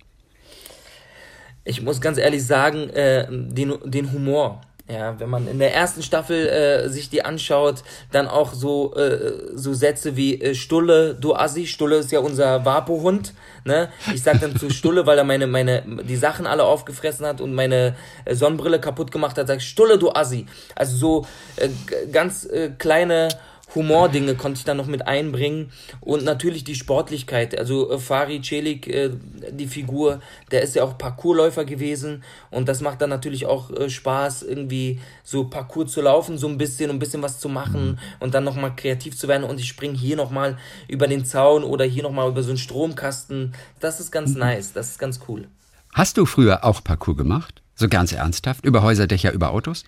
Ich 1.66 1.82
muss 1.82 2.02
ganz 2.02 2.18
ehrlich 2.18 2.46
sagen, 2.46 2.90
äh, 2.90 3.28
den, 3.30 3.74
den 3.86 4.12
Humor. 4.12 4.62
Ja, 4.92 5.20
wenn 5.20 5.30
man 5.30 5.48
in 5.48 5.60
der 5.60 5.76
ersten 5.76 6.02
Staffel 6.02 6.48
äh, 6.48 6.90
sich 6.90 7.12
die 7.12 7.24
anschaut, 7.24 7.84
dann 8.12 8.28
auch 8.28 8.54
so, 8.54 8.96
äh, 8.96 9.54
so 9.54 9.76
Sätze 9.76 10.16
wie 10.16 10.42
äh, 10.42 10.56
Stulle, 10.56 11.14
du 11.14 11.36
Assi, 11.36 11.68
Stulle 11.68 11.98
ist 11.98 12.12
ja 12.12 12.22
unser 12.22 12.66
Vapo-Hund, 12.66 13.36
ne? 13.66 13.90
Ich 14.12 14.24
sag 14.24 14.42
dann 14.42 14.58
zu 14.58 14.70
Stulle, 14.72 15.06
weil 15.06 15.20
er 15.20 15.26
meine, 15.26 15.46
meine, 15.46 15.84
die 16.04 16.16
Sachen 16.16 16.48
alle 16.48 16.64
aufgefressen 16.64 17.24
hat 17.28 17.40
und 17.40 17.54
meine 17.54 17.96
äh, 18.26 18.34
Sonnenbrille 18.34 18.80
kaputt 18.80 19.12
gemacht 19.12 19.38
hat, 19.38 19.46
sag 19.46 19.58
ich, 19.58 19.70
Stulle, 19.70 20.00
du 20.00 20.12
Assi. 20.12 20.48
Also 20.74 20.98
so 20.98 21.28
äh, 21.58 21.70
ganz 22.12 22.46
äh, 22.46 22.72
kleine 22.76 23.30
Humordinge 23.76 24.36
konnte 24.36 24.58
ich 24.58 24.66
dann 24.66 24.78
noch 24.78 24.88
mit 24.88 25.08
einbringen 25.08 25.72
und 26.02 26.24
natürlich 26.24 26.64
die 26.64 26.76
Sportlichkeit. 26.76 27.58
Also 27.58 27.92
äh, 27.92 28.00
Fari 28.00 28.42
Celik, 28.42 28.88
äh, 28.88 29.12
die 29.52 29.68
Figur, 29.68 30.22
der 30.52 30.62
ist 30.62 30.76
ja 30.76 30.84
auch 30.84 30.98
Parkourläufer 30.98 31.66
gewesen 31.66 32.24
und 32.50 32.68
das 32.68 32.82
macht 32.82 33.02
dann 33.02 33.10
natürlich 33.10 33.46
auch 33.46 33.72
äh, 33.72 33.90
Spaß, 33.90 34.44
irgendwie 34.44 35.00
so 35.24 35.46
Parcours 35.46 35.92
zu 35.92 36.02
laufen, 36.02 36.38
so 36.38 36.48
ein 36.48 36.58
bisschen, 36.58 36.90
ein 36.90 37.00
bisschen 37.00 37.22
was 37.22 37.40
zu 37.40 37.50
machen 37.50 38.00
und 38.20 38.34
dann 38.34 38.44
nochmal 38.44 38.76
kreativ 38.76 39.18
zu 39.18 39.28
werden 39.28 39.44
und 39.44 39.60
ich 39.60 39.68
springe 39.68 39.98
hier 39.98 40.16
nochmal 40.16 40.58
über 40.88 41.08
den 41.08 41.26
Zaun 41.26 41.64
oder 41.64 41.86
hier 41.86 42.04
nochmal 42.04 42.30
über 42.30 42.44
so 42.44 42.50
einen 42.50 42.58
Stromkasten. 42.58 43.54
Das 43.80 44.00
ist 44.00 44.12
ganz 44.12 44.36
nice, 44.36 44.74
das 44.74 44.92
ist 44.92 45.00
ganz 45.00 45.20
cool. 45.28 45.48
Hast 45.94 46.18
du 46.18 46.26
früher 46.26 46.64
auch 46.64 46.84
Parcours 46.84 47.18
gemacht? 47.18 47.62
So 47.76 47.88
ganz 47.88 48.12
ernsthaft? 48.12 48.66
Über 48.66 48.84
Häuserdächer, 48.84 49.32
über 49.32 49.52
Autos? 49.52 49.86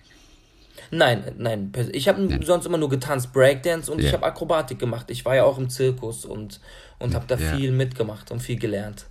Nein, 0.94 1.32
nein. 1.38 1.72
Ich 1.92 2.06
habe 2.06 2.22
ja. 2.26 2.42
sonst 2.42 2.66
immer 2.66 2.76
nur 2.76 2.90
getanzt, 2.90 3.32
Breakdance 3.32 3.90
und 3.90 4.00
ja. 4.00 4.08
ich 4.08 4.12
habe 4.12 4.26
Akrobatik 4.26 4.78
gemacht. 4.78 5.10
Ich 5.10 5.24
war 5.24 5.34
ja 5.34 5.44
auch 5.44 5.56
im 5.56 5.70
Zirkus 5.70 6.26
und, 6.26 6.60
und 6.98 7.14
habe 7.14 7.24
da 7.26 7.36
ja. 7.36 7.56
viel 7.56 7.72
mitgemacht 7.72 8.30
und 8.30 8.40
viel 8.40 8.58
gelernt. 8.58 9.06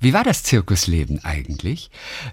Wie 0.00 0.14
war 0.14 0.24
das 0.24 0.44
Zirkusleben 0.44 1.22
eigentlich? 1.24 1.90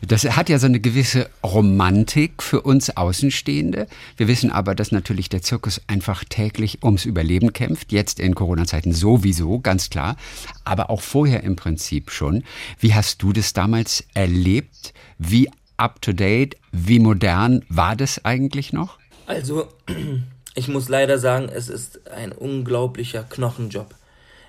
Das 0.08 0.24
hat 0.24 0.50
ja 0.50 0.60
so 0.60 0.68
eine 0.68 0.80
gewisse 0.80 1.30
Romantik 1.44 2.42
für 2.42 2.62
uns 2.62 2.96
Außenstehende. 2.96 3.88
Wir 4.16 4.28
wissen 4.28 4.52
aber, 4.52 4.76
dass 4.76 4.92
natürlich 4.92 5.30
der 5.30 5.42
Zirkus 5.42 5.82
einfach 5.88 6.24
täglich 6.24 6.84
ums 6.84 7.06
Überleben 7.06 7.54
kämpft. 7.54 7.92
Jetzt 7.92 8.20
in 8.20 8.36
Corona-Zeiten 8.36 8.94
sowieso, 8.94 9.60
ganz 9.60 9.90
klar. 9.90 10.16
Aber 10.64 10.90
auch 10.90 11.02
vorher 11.02 11.44
im 11.44 11.56
Prinzip 11.56 12.12
schon. 12.12 12.44
Wie 12.80 12.94
hast 12.94 13.24
du 13.24 13.34
das 13.34 13.52
damals 13.54 14.06
erlebt? 14.14 14.94
Wie 15.18 15.50
up-to-date? 15.77 16.58
Wie 16.72 17.00
modern 17.00 17.63
war 17.70 17.96
das 17.96 18.24
eigentlich 18.24 18.74
noch? 18.74 19.00
Also, 19.27 19.67
ich 20.55 20.67
muss 20.67 20.89
leider 20.89 21.17
sagen, 21.17 21.50
es 21.53 21.70
ist 21.70 22.10
ein 22.10 22.32
unglaublicher 22.32 23.24
Knochenjob. 23.24 23.96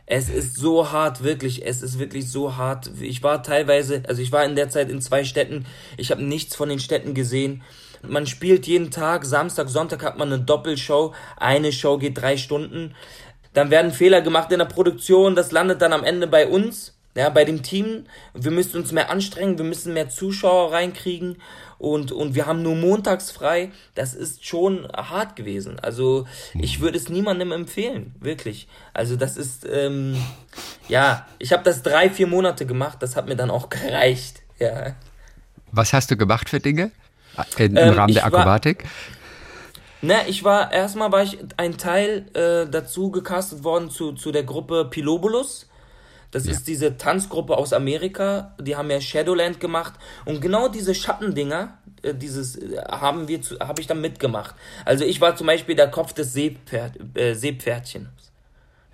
Es 0.09 0.29
ist 0.29 0.57
so 0.57 0.93
hart, 0.93 1.25
wirklich. 1.25 1.67
Es 1.67 1.83
ist 1.83 1.99
wirklich 1.99 2.31
so 2.31 2.57
hart. 2.57 2.91
Ich 3.01 3.25
war 3.25 3.43
teilweise, 3.43 4.03
also 4.07 4.23
ich 4.23 4.31
war 4.31 4.45
in 4.45 4.55
der 4.55 4.71
Zeit 4.71 4.89
in 4.89 5.01
zwei 5.01 5.25
Städten. 5.25 5.67
Ich 5.97 6.13
habe 6.13 6.23
nichts 6.23 6.55
von 6.55 6.69
den 6.69 6.79
Städten 6.79 7.13
gesehen. 7.13 7.63
Man 8.03 8.27
spielt 8.27 8.69
jeden 8.69 8.93
Tag, 8.93 9.25
Samstag, 9.25 9.69
Sonntag 9.69 10.05
hat 10.05 10.17
man 10.17 10.33
eine 10.33 10.43
Doppelshow. 10.43 11.13
Eine 11.37 11.73
Show 11.73 11.99
geht 11.99 12.19
drei 12.19 12.37
Stunden. 12.37 12.95
Dann 13.53 13.71
werden 13.71 13.91
Fehler 13.91 14.21
gemacht 14.21 14.53
in 14.53 14.59
der 14.59 14.67
Produktion. 14.67 15.35
Das 15.35 15.51
landet 15.51 15.83
dann 15.83 15.93
am 15.93 16.05
Ende 16.05 16.29
bei 16.29 16.47
uns 16.47 16.96
ja, 17.17 17.31
bei 17.31 17.45
dem 17.47 17.63
Team, 17.63 18.05
wir 18.35 18.51
müssen 18.51 18.77
uns 18.77 18.93
mehr 18.93 19.11
anstrengen, 19.11 19.57
wir 19.57 19.65
müssen 19.65 19.95
mehr 19.95 20.11
Zuschauer 20.11 20.73
reinkriegen 20.73 21.39
und, 21.79 22.13
und 22.13 22.35
wir 22.35 22.47
haben 22.47 22.63
nur 22.63 22.77
montags 22.77 23.31
frei. 23.31 23.73
Das 23.95 24.13
ist 24.13 24.47
schon 24.47 24.87
hart 24.95 25.35
gewesen. 25.35 25.81
Also 25.81 26.27
ich 26.53 26.79
mhm. 26.79 26.83
würde 26.83 26.99
es 26.99 27.09
niemandem 27.09 27.53
empfehlen, 27.53 28.15
wirklich. 28.21 28.69
Also 28.93 29.17
das 29.17 29.39
ist, 29.39 29.67
ähm, 29.67 30.23
ja, 30.89 31.27
ich 31.39 31.55
habe 31.55 31.65
das 31.65 31.83
drei, 31.83 32.11
vier 32.11 32.27
Monate 32.27 32.67
gemacht, 32.67 32.99
das 33.01 33.17
hat 33.17 33.27
mir 33.27 33.37
dann 33.37 33.51
auch 33.51 33.69
gereicht. 33.71 34.43
Ja. 34.59 34.95
Was 35.73 35.95
hast 35.95 36.11
du 36.11 36.19
gemacht 36.19 36.51
für 36.51 36.61
Dinge 36.61 36.91
in, 37.57 37.77
im 37.77 37.77
ähm, 37.77 37.95
Rahmen 37.95 38.13
der 38.13 38.27
Akrobatik? 38.27 38.85
War, 38.85 38.91
Ne, 40.03 40.29
ich 40.29 40.45
war, 40.45 40.73
erstmal 40.73 41.11
war 41.11 41.23
ich 41.23 41.39
ein 41.57 41.79
Teil 41.79 42.27
äh, 42.35 42.71
dazu 42.71 43.11
gecastet 43.11 43.65
worden 43.65 43.91
zu, 43.91 44.13
zu 44.13 44.31
der 44.31 44.45
Gruppe 44.45 44.85
Pilobulus. 44.85 45.69
Das 46.31 46.47
ja. 46.47 46.53
ist 46.53 46.67
diese 46.67 46.97
Tanzgruppe 46.97 47.57
aus 47.57 47.73
Amerika, 47.73 48.55
die 48.61 48.77
haben 48.77 48.91
ja 48.91 49.01
Shadowland 49.01 49.61
gemacht 49.61 49.95
und 50.25 50.41
genau 50.41 50.69
diese 50.69 50.95
Schattendinger, 50.95 51.79
äh, 52.03 52.15
dieses 52.15 52.57
äh, 52.57 52.79
haben 52.89 53.29
wir, 53.29 53.41
habe 53.61 53.81
ich 53.81 53.87
dann 53.87 54.01
mitgemacht. 54.01 54.55
Also 54.85 55.05
ich 55.05 55.21
war 55.21 55.37
zum 55.37 55.47
Beispiel 55.47 55.75
der 55.75 55.91
Kopf 55.91 56.13
des 56.13 56.33
Seepferd, 56.33 57.17
äh, 57.17 57.35
Seepferdchens. 57.35 58.33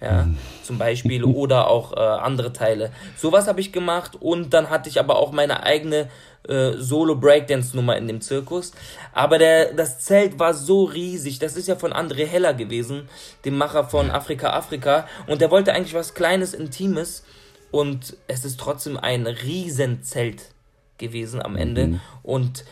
Ja, 0.03 0.25
mhm. 0.25 0.37
zum 0.65 0.79
Beispiel 0.79 1.23
oder 1.23 1.69
auch 1.69 1.93
äh, 1.93 2.01
andere 2.01 2.53
Teile. 2.53 2.91
Sowas 3.17 3.47
habe 3.47 3.61
ich 3.61 3.73
gemacht 3.73 4.17
und 4.19 4.53
dann 4.53 4.69
hatte 4.69 4.89
ich 4.89 4.99
aber 4.99 5.17
auch 5.17 5.31
meine 5.31 5.63
eigene 5.63 6.09
äh, 6.49 6.73
Solo-Breakdance-Nummer 6.73 7.97
in 7.97 8.09
dem 8.09 8.21
Zirkus. 8.21 8.73
Aber 9.13 9.39
der, 9.39 9.75
das 9.75 10.01
Zelt 10.01 10.41
war 10.41 10.55
so 10.55 10.85
riesig. 10.85 11.39
Das 11.39 11.57
ist 11.57 11.69
ja 11.69 11.77
von 11.77 11.93
André 11.93 12.27
Heller 12.27 12.53
gewesen, 12.53 13.09
dem 13.45 13.57
Macher 13.57 13.85
von 13.85 14.11
Afrika 14.11 14.51
Afrika. 14.51 15.07
Und 15.29 15.41
der 15.41 15.53
wollte 15.53 15.73
eigentlich 15.73 15.95
was 15.95 16.15
Kleines, 16.15 16.53
Intimes. 16.53 17.25
Und 17.71 18.17
es 18.27 18.45
ist 18.45 18.59
trotzdem 18.59 18.97
ein 18.97 19.29
Riesenzelt 19.29 20.51
gewesen 20.99 21.41
am 21.41 21.55
Ende. 21.55 21.87
Mhm. 21.87 22.01
Und 22.25 22.65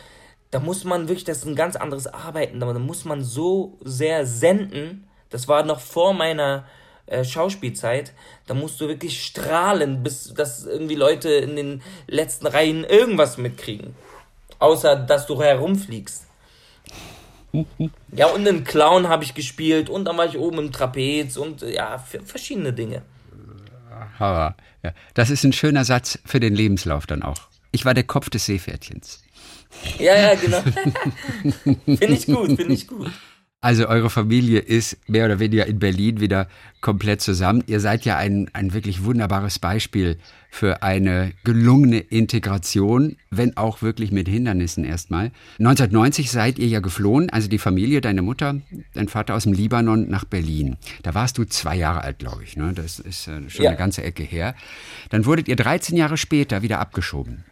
da 0.51 0.59
muss 0.59 0.83
man 0.83 1.07
wirklich, 1.07 1.23
das 1.23 1.39
ist 1.39 1.45
ein 1.45 1.55
ganz 1.55 1.77
anderes 1.77 2.07
Arbeiten. 2.07 2.59
Da 2.59 2.73
muss 2.73 3.05
man 3.05 3.23
so 3.23 3.77
sehr 3.85 4.25
senden. 4.25 5.07
Das 5.29 5.47
war 5.47 5.63
noch 5.63 5.79
vor 5.79 6.13
meiner 6.13 6.65
äh, 7.05 7.23
Schauspielzeit, 7.23 8.13
da 8.47 8.53
musst 8.53 8.79
du 8.81 8.87
wirklich 8.87 9.23
strahlen, 9.23 10.03
bis 10.03 10.33
dass 10.33 10.65
irgendwie 10.65 10.95
Leute 10.95 11.29
in 11.29 11.55
den 11.55 11.81
letzten 12.07 12.47
Reihen 12.47 12.83
irgendwas 12.83 13.37
mitkriegen. 13.37 13.95
Außer, 14.59 14.95
dass 14.95 15.27
du 15.27 15.41
herumfliegst. 15.41 16.27
Ja, 18.13 18.27
und 18.27 18.47
einen 18.47 18.63
Clown 18.63 19.09
habe 19.09 19.25
ich 19.25 19.33
gespielt 19.33 19.89
und 19.89 20.05
dann 20.05 20.17
war 20.17 20.25
ich 20.25 20.37
oben 20.37 20.57
im 20.59 20.71
Trapez 20.71 21.35
und 21.35 21.61
ja, 21.61 21.97
verschiedene 21.97 22.71
Dinge. 22.71 23.01
Ja, 24.83 24.93
das 25.13 25.29
ist 25.29 25.43
ein 25.43 25.53
schöner 25.53 25.85
Satz 25.85 26.19
für 26.25 26.39
den 26.39 26.55
Lebenslauf 26.55 27.07
dann 27.07 27.23
auch. 27.23 27.49
Ich 27.71 27.85
war 27.85 27.93
der 27.93 28.03
Kopf 28.03 28.29
des 28.29 28.45
Seepferdchens. 28.45 29.21
Ja, 29.97 30.15
ja, 30.15 30.35
genau. 30.35 30.61
finde 31.63 32.07
ich 32.07 32.25
gut, 32.25 32.55
finde 32.55 32.73
ich 32.73 32.87
gut. 32.87 33.11
Also 33.63 33.87
eure 33.87 34.09
Familie 34.09 34.57
ist 34.57 34.97
mehr 35.07 35.25
oder 35.25 35.37
weniger 35.37 35.67
in 35.67 35.77
Berlin 35.77 36.19
wieder 36.19 36.47
komplett 36.81 37.21
zusammen. 37.21 37.63
Ihr 37.67 37.79
seid 37.79 38.05
ja 38.05 38.17
ein, 38.17 38.49
ein 38.53 38.73
wirklich 38.73 39.03
wunderbares 39.03 39.59
Beispiel 39.59 40.17
für 40.49 40.81
eine 40.81 41.33
gelungene 41.43 41.99
Integration, 41.99 43.17
wenn 43.29 43.55
auch 43.57 43.83
wirklich 43.83 44.11
mit 44.11 44.27
Hindernissen 44.27 44.83
erstmal. 44.83 45.31
1990 45.59 46.31
seid 46.31 46.57
ihr 46.57 46.67
ja 46.67 46.79
geflohen, 46.79 47.29
also 47.29 47.47
die 47.47 47.59
Familie, 47.59 48.01
deine 48.01 48.23
Mutter, 48.23 48.59
dein 48.95 49.07
Vater 49.07 49.35
aus 49.35 49.43
dem 49.43 49.53
Libanon 49.53 50.09
nach 50.09 50.25
Berlin. 50.25 50.77
Da 51.03 51.13
warst 51.13 51.37
du 51.37 51.45
zwei 51.45 51.75
Jahre 51.75 52.01
alt, 52.01 52.17
glaube 52.17 52.43
ich. 52.43 52.57
Ne? 52.57 52.73
Das 52.73 52.97
ist 52.97 53.27
äh, 53.27 53.47
schon 53.47 53.65
ja. 53.65 53.69
eine 53.69 53.77
ganze 53.77 54.03
Ecke 54.03 54.23
her. 54.23 54.55
Dann 55.11 55.27
wurdet 55.27 55.47
ihr 55.47 55.55
13 55.55 55.95
Jahre 55.95 56.17
später 56.17 56.63
wieder 56.63 56.79
abgeschoben. 56.79 57.45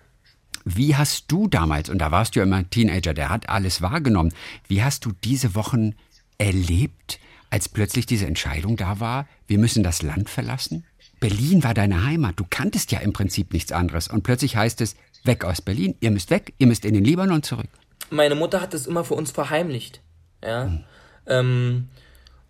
Wie 0.75 0.95
hast 0.95 1.31
du 1.31 1.47
damals, 1.47 1.89
und 1.89 1.99
da 1.99 2.11
warst 2.11 2.35
du 2.35 2.39
ja 2.39 2.45
immer 2.45 2.69
Teenager, 2.69 3.13
der 3.13 3.29
hat 3.29 3.49
alles 3.49 3.81
wahrgenommen, 3.81 4.33
wie 4.67 4.83
hast 4.83 5.05
du 5.05 5.11
diese 5.23 5.55
Wochen 5.55 5.95
erlebt, 6.37 7.19
als 7.49 7.69
plötzlich 7.69 8.05
diese 8.05 8.27
Entscheidung 8.27 8.77
da 8.77 8.99
war, 8.99 9.27
wir 9.47 9.57
müssen 9.57 9.83
das 9.83 10.01
Land 10.03 10.29
verlassen? 10.29 10.85
Berlin 11.19 11.63
war 11.63 11.73
deine 11.73 12.05
Heimat, 12.05 12.39
du 12.39 12.45
kanntest 12.49 12.91
ja 12.91 12.99
im 12.99 13.13
Prinzip 13.13 13.51
nichts 13.51 13.71
anderes 13.71 14.07
und 14.07 14.23
plötzlich 14.23 14.55
heißt 14.55 14.79
es, 14.81 14.95
weg 15.23 15.43
aus 15.43 15.61
Berlin, 15.61 15.95
ihr 15.99 16.11
müsst 16.11 16.29
weg, 16.29 16.53
ihr 16.59 16.67
müsst 16.67 16.85
in 16.85 16.93
den 16.93 17.03
Libanon 17.03 17.43
zurück. 17.43 17.67
Meine 18.09 18.35
Mutter 18.35 18.61
hat 18.61 18.73
es 18.73 18.87
immer 18.87 19.03
für 19.03 19.15
uns 19.15 19.31
verheimlicht. 19.31 20.01
Ja. 20.43 20.65
Hm. 20.65 20.83
Ähm, 21.27 21.87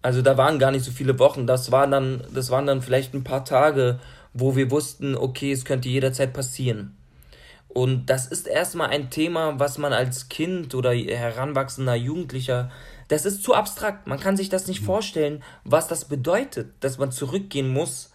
also 0.02 0.22
da 0.22 0.38
waren 0.38 0.60
gar 0.60 0.72
nicht 0.72 0.86
so 0.86 0.92
viele 0.92 1.20
Wochen, 1.20 1.48
das 1.48 1.72
waren 1.72 1.92
dann, 1.92 2.24
das 2.34 2.50
waren 2.52 2.68
dann 2.68 2.82
vielleicht 2.82 3.14
ein 3.14 3.24
paar 3.24 3.46
Tage, 3.46 4.00
wo 4.34 4.56
wir 4.56 4.72
wussten, 4.72 5.16
okay, 5.16 5.52
es 5.52 5.66
könnte 5.66 5.90
jederzeit 5.90 6.34
passieren. 6.34 6.96
Und 7.70 8.08
das 8.08 8.26
ist 8.26 8.48
erstmal 8.48 8.90
ein 8.90 9.12
Thema, 9.12 9.60
was 9.60 9.78
man 9.78 9.94
als 9.94 10.28
Kind 10.28 10.74
oder 10.74 10.92
heranwachsender 10.92 11.96
Jugendlicher, 11.96 12.72
das 13.08 13.26
ist 13.26 13.44
zu 13.44 13.54
abstrakt. 13.54 14.08
Man 14.08 14.20
kann 14.20 14.36
sich 14.36 14.50
das 14.50 14.68
nicht 14.68 14.84
vorstellen, 14.84 15.44
was 15.64 15.88
das 15.88 16.06
bedeutet, 16.06 16.74
dass 16.80 16.98
man 16.98 17.12
zurückgehen 17.12 17.70
muss 17.70 18.12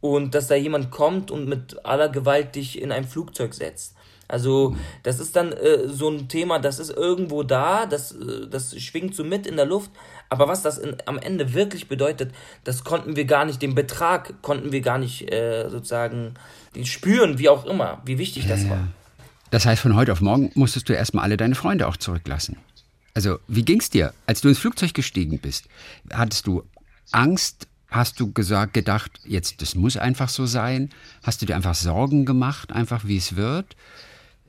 und 0.00 0.34
dass 0.34 0.48
da 0.48 0.56
jemand 0.56 0.90
kommt 0.90 1.30
und 1.30 1.48
mit 1.48 1.84
aller 1.86 2.08
Gewalt 2.08 2.56
dich 2.56 2.82
in 2.82 2.92
ein 2.92 3.04
Flugzeug 3.04 3.54
setzt. 3.54 3.95
Also 4.28 4.76
das 5.02 5.20
ist 5.20 5.36
dann 5.36 5.52
äh, 5.52 5.88
so 5.88 6.08
ein 6.08 6.28
Thema, 6.28 6.58
das 6.58 6.78
ist 6.78 6.90
irgendwo 6.90 7.42
da, 7.42 7.86
das, 7.86 8.12
äh, 8.12 8.48
das 8.50 8.78
schwingt 8.80 9.14
so 9.14 9.24
mit 9.24 9.46
in 9.46 9.56
der 9.56 9.66
Luft, 9.66 9.90
aber 10.28 10.48
was 10.48 10.62
das 10.62 10.78
in, 10.78 10.96
am 11.06 11.18
Ende 11.18 11.54
wirklich 11.54 11.88
bedeutet, 11.88 12.32
das 12.64 12.82
konnten 12.82 13.16
wir 13.16 13.24
gar 13.24 13.44
nicht, 13.44 13.62
den 13.62 13.74
Betrag 13.74 14.42
konnten 14.42 14.72
wir 14.72 14.80
gar 14.80 14.98
nicht 14.98 15.32
äh, 15.32 15.68
sozusagen 15.70 16.34
spüren, 16.82 17.38
wie 17.38 17.48
auch 17.48 17.64
immer, 17.66 18.02
wie 18.04 18.18
wichtig 18.18 18.48
das 18.48 18.68
war. 18.68 18.88
Das 19.50 19.64
heißt, 19.64 19.80
von 19.80 19.94
heute 19.94 20.12
auf 20.12 20.20
morgen 20.20 20.50
musstest 20.54 20.88
du 20.88 20.92
erstmal 20.92 21.24
alle 21.24 21.36
deine 21.36 21.54
Freunde 21.54 21.86
auch 21.86 21.96
zurücklassen. 21.96 22.56
Also, 23.14 23.38
wie 23.48 23.64
ging's 23.64 23.88
dir, 23.88 24.12
als 24.26 24.40
du 24.40 24.48
ins 24.48 24.58
Flugzeug 24.58 24.92
gestiegen 24.92 25.38
bist? 25.38 25.66
Hattest 26.12 26.46
du 26.46 26.64
Angst? 27.12 27.68
Hast 27.88 28.20
du 28.20 28.32
gesagt, 28.32 28.74
gedacht, 28.74 29.12
jetzt, 29.24 29.62
das 29.62 29.74
muss 29.74 29.96
einfach 29.96 30.28
so 30.28 30.44
sein? 30.44 30.90
Hast 31.22 31.40
du 31.40 31.46
dir 31.46 31.54
einfach 31.54 31.74
Sorgen 31.74 32.26
gemacht, 32.26 32.72
einfach 32.72 33.04
wie 33.06 33.16
es 33.16 33.36
wird? 33.36 33.76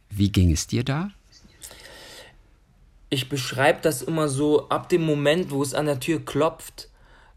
Wie 0.10 0.32
ging 0.32 0.52
es 0.52 0.68
dir 0.68 0.84
da? 0.84 1.12
Ich 3.10 3.30
beschreibe 3.30 3.80
das 3.82 4.02
immer 4.02 4.28
so, 4.28 4.68
ab 4.70 4.90
dem 4.90 5.06
Moment, 5.06 5.52
wo 5.52 5.62
es 5.62 5.74
an 5.74 5.86
der 5.86 6.00
Tür 6.00 6.24
klopft, 6.24 6.90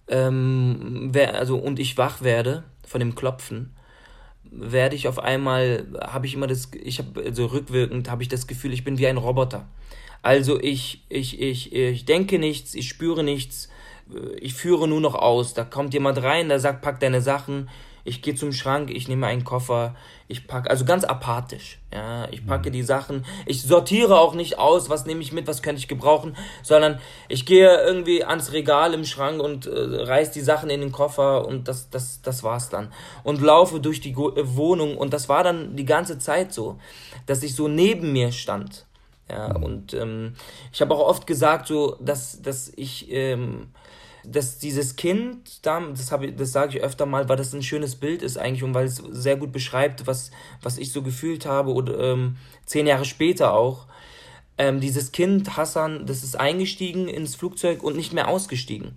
ähm, 0.08 1.10
wer, 1.12 1.36
also 1.36 1.56
und 1.56 1.78
ich 1.78 1.96
wach 1.96 2.22
werde 2.22 2.64
von 2.86 2.98
dem 2.98 3.14
Klopfen, 3.14 3.72
werde 4.50 4.96
ich 4.96 5.06
auf 5.06 5.20
einmal, 5.20 5.86
habe 6.00 6.26
ich 6.26 6.34
immer 6.34 6.48
das, 6.48 6.70
ich 6.82 6.98
habe, 6.98 7.22
also 7.22 7.46
rückwirkend 7.46 8.10
habe 8.10 8.22
ich 8.22 8.28
das 8.28 8.48
Gefühl, 8.48 8.72
ich 8.72 8.82
bin 8.82 8.98
wie 8.98 9.06
ein 9.06 9.16
Roboter. 9.16 9.68
Also 10.22 10.60
ich, 10.60 11.04
ich, 11.08 11.40
ich, 11.40 11.72
ich 11.72 12.04
denke 12.04 12.38
nichts, 12.38 12.74
ich 12.74 12.88
spüre 12.88 13.22
nichts, 13.22 13.68
ich 14.40 14.54
führe 14.54 14.88
nur 14.88 15.00
noch 15.00 15.14
aus. 15.14 15.54
Da 15.54 15.64
kommt 15.64 15.94
jemand 15.94 16.22
rein, 16.22 16.48
der 16.48 16.60
sagt, 16.60 16.82
pack 16.82 17.00
deine 17.00 17.22
Sachen, 17.22 17.70
ich 18.04 18.22
gehe 18.22 18.34
zum 18.34 18.52
Schrank, 18.52 18.90
ich 18.90 19.08
nehme 19.08 19.26
einen 19.26 19.44
Koffer, 19.44 19.94
ich 20.28 20.46
packe, 20.46 20.70
also 20.70 20.84
ganz 20.84 21.04
apathisch, 21.04 21.78
ja, 21.92 22.28
ich 22.30 22.46
packe 22.46 22.70
mhm. 22.70 22.74
die 22.74 22.82
Sachen, 22.82 23.24
ich 23.46 23.62
sortiere 23.62 24.18
auch 24.18 24.34
nicht 24.34 24.58
aus, 24.58 24.88
was 24.88 25.06
nehme 25.06 25.22
ich 25.22 25.32
mit, 25.32 25.46
was 25.46 25.62
könnte 25.62 25.80
ich 25.80 25.88
gebrauchen, 25.88 26.36
sondern 26.62 27.00
ich 27.28 27.46
gehe 27.46 27.82
irgendwie 27.82 28.24
ans 28.24 28.52
Regal 28.52 28.94
im 28.94 29.04
Schrank 29.04 29.42
und 29.42 29.66
äh, 29.66 29.72
reiß 29.72 30.30
die 30.30 30.40
Sachen 30.40 30.70
in 30.70 30.80
den 30.80 30.92
Koffer 30.92 31.46
und 31.46 31.68
das, 31.68 31.90
das, 31.90 32.22
das 32.22 32.42
war's 32.42 32.68
dann. 32.68 32.92
Und 33.24 33.40
laufe 33.40 33.80
durch 33.80 34.00
die 34.00 34.12
Go 34.12 34.30
äh, 34.30 34.56
Wohnung 34.56 34.96
und 34.96 35.12
das 35.12 35.28
war 35.28 35.42
dann 35.42 35.76
die 35.76 35.84
ganze 35.86 36.18
Zeit 36.18 36.52
so, 36.52 36.78
dass 37.26 37.42
ich 37.42 37.54
so 37.54 37.68
neben 37.68 38.12
mir 38.12 38.32
stand. 38.32 38.86
Ja, 39.28 39.56
mhm. 39.56 39.62
und 39.62 39.94
ähm, 39.94 40.34
ich 40.72 40.80
habe 40.80 40.94
auch 40.94 41.06
oft 41.06 41.26
gesagt, 41.26 41.68
so, 41.68 41.96
dass, 42.00 42.42
dass 42.42 42.72
ich 42.74 43.10
ähm, 43.10 43.68
dass 44.24 44.58
dieses 44.58 44.96
Kind, 44.96 45.64
das, 45.66 46.08
das 46.36 46.52
sage 46.52 46.76
ich 46.76 46.84
öfter 46.84 47.06
mal, 47.06 47.28
weil 47.28 47.36
das 47.36 47.54
ein 47.54 47.62
schönes 47.62 47.96
Bild 47.96 48.22
ist 48.22 48.38
eigentlich 48.38 48.62
und 48.62 48.74
weil 48.74 48.86
es 48.86 48.96
sehr 48.96 49.36
gut 49.36 49.52
beschreibt, 49.52 50.06
was, 50.06 50.30
was 50.62 50.78
ich 50.78 50.92
so 50.92 51.02
gefühlt 51.02 51.46
habe 51.46 51.72
oder 51.72 51.98
ähm, 51.98 52.36
zehn 52.66 52.86
Jahre 52.86 53.04
später 53.04 53.54
auch. 53.54 53.86
Ähm, 54.58 54.80
dieses 54.80 55.12
Kind, 55.12 55.56
Hassan, 55.56 56.06
das 56.06 56.22
ist 56.22 56.38
eingestiegen 56.38 57.08
ins 57.08 57.34
Flugzeug 57.34 57.82
und 57.82 57.96
nicht 57.96 58.12
mehr 58.12 58.28
ausgestiegen. 58.28 58.96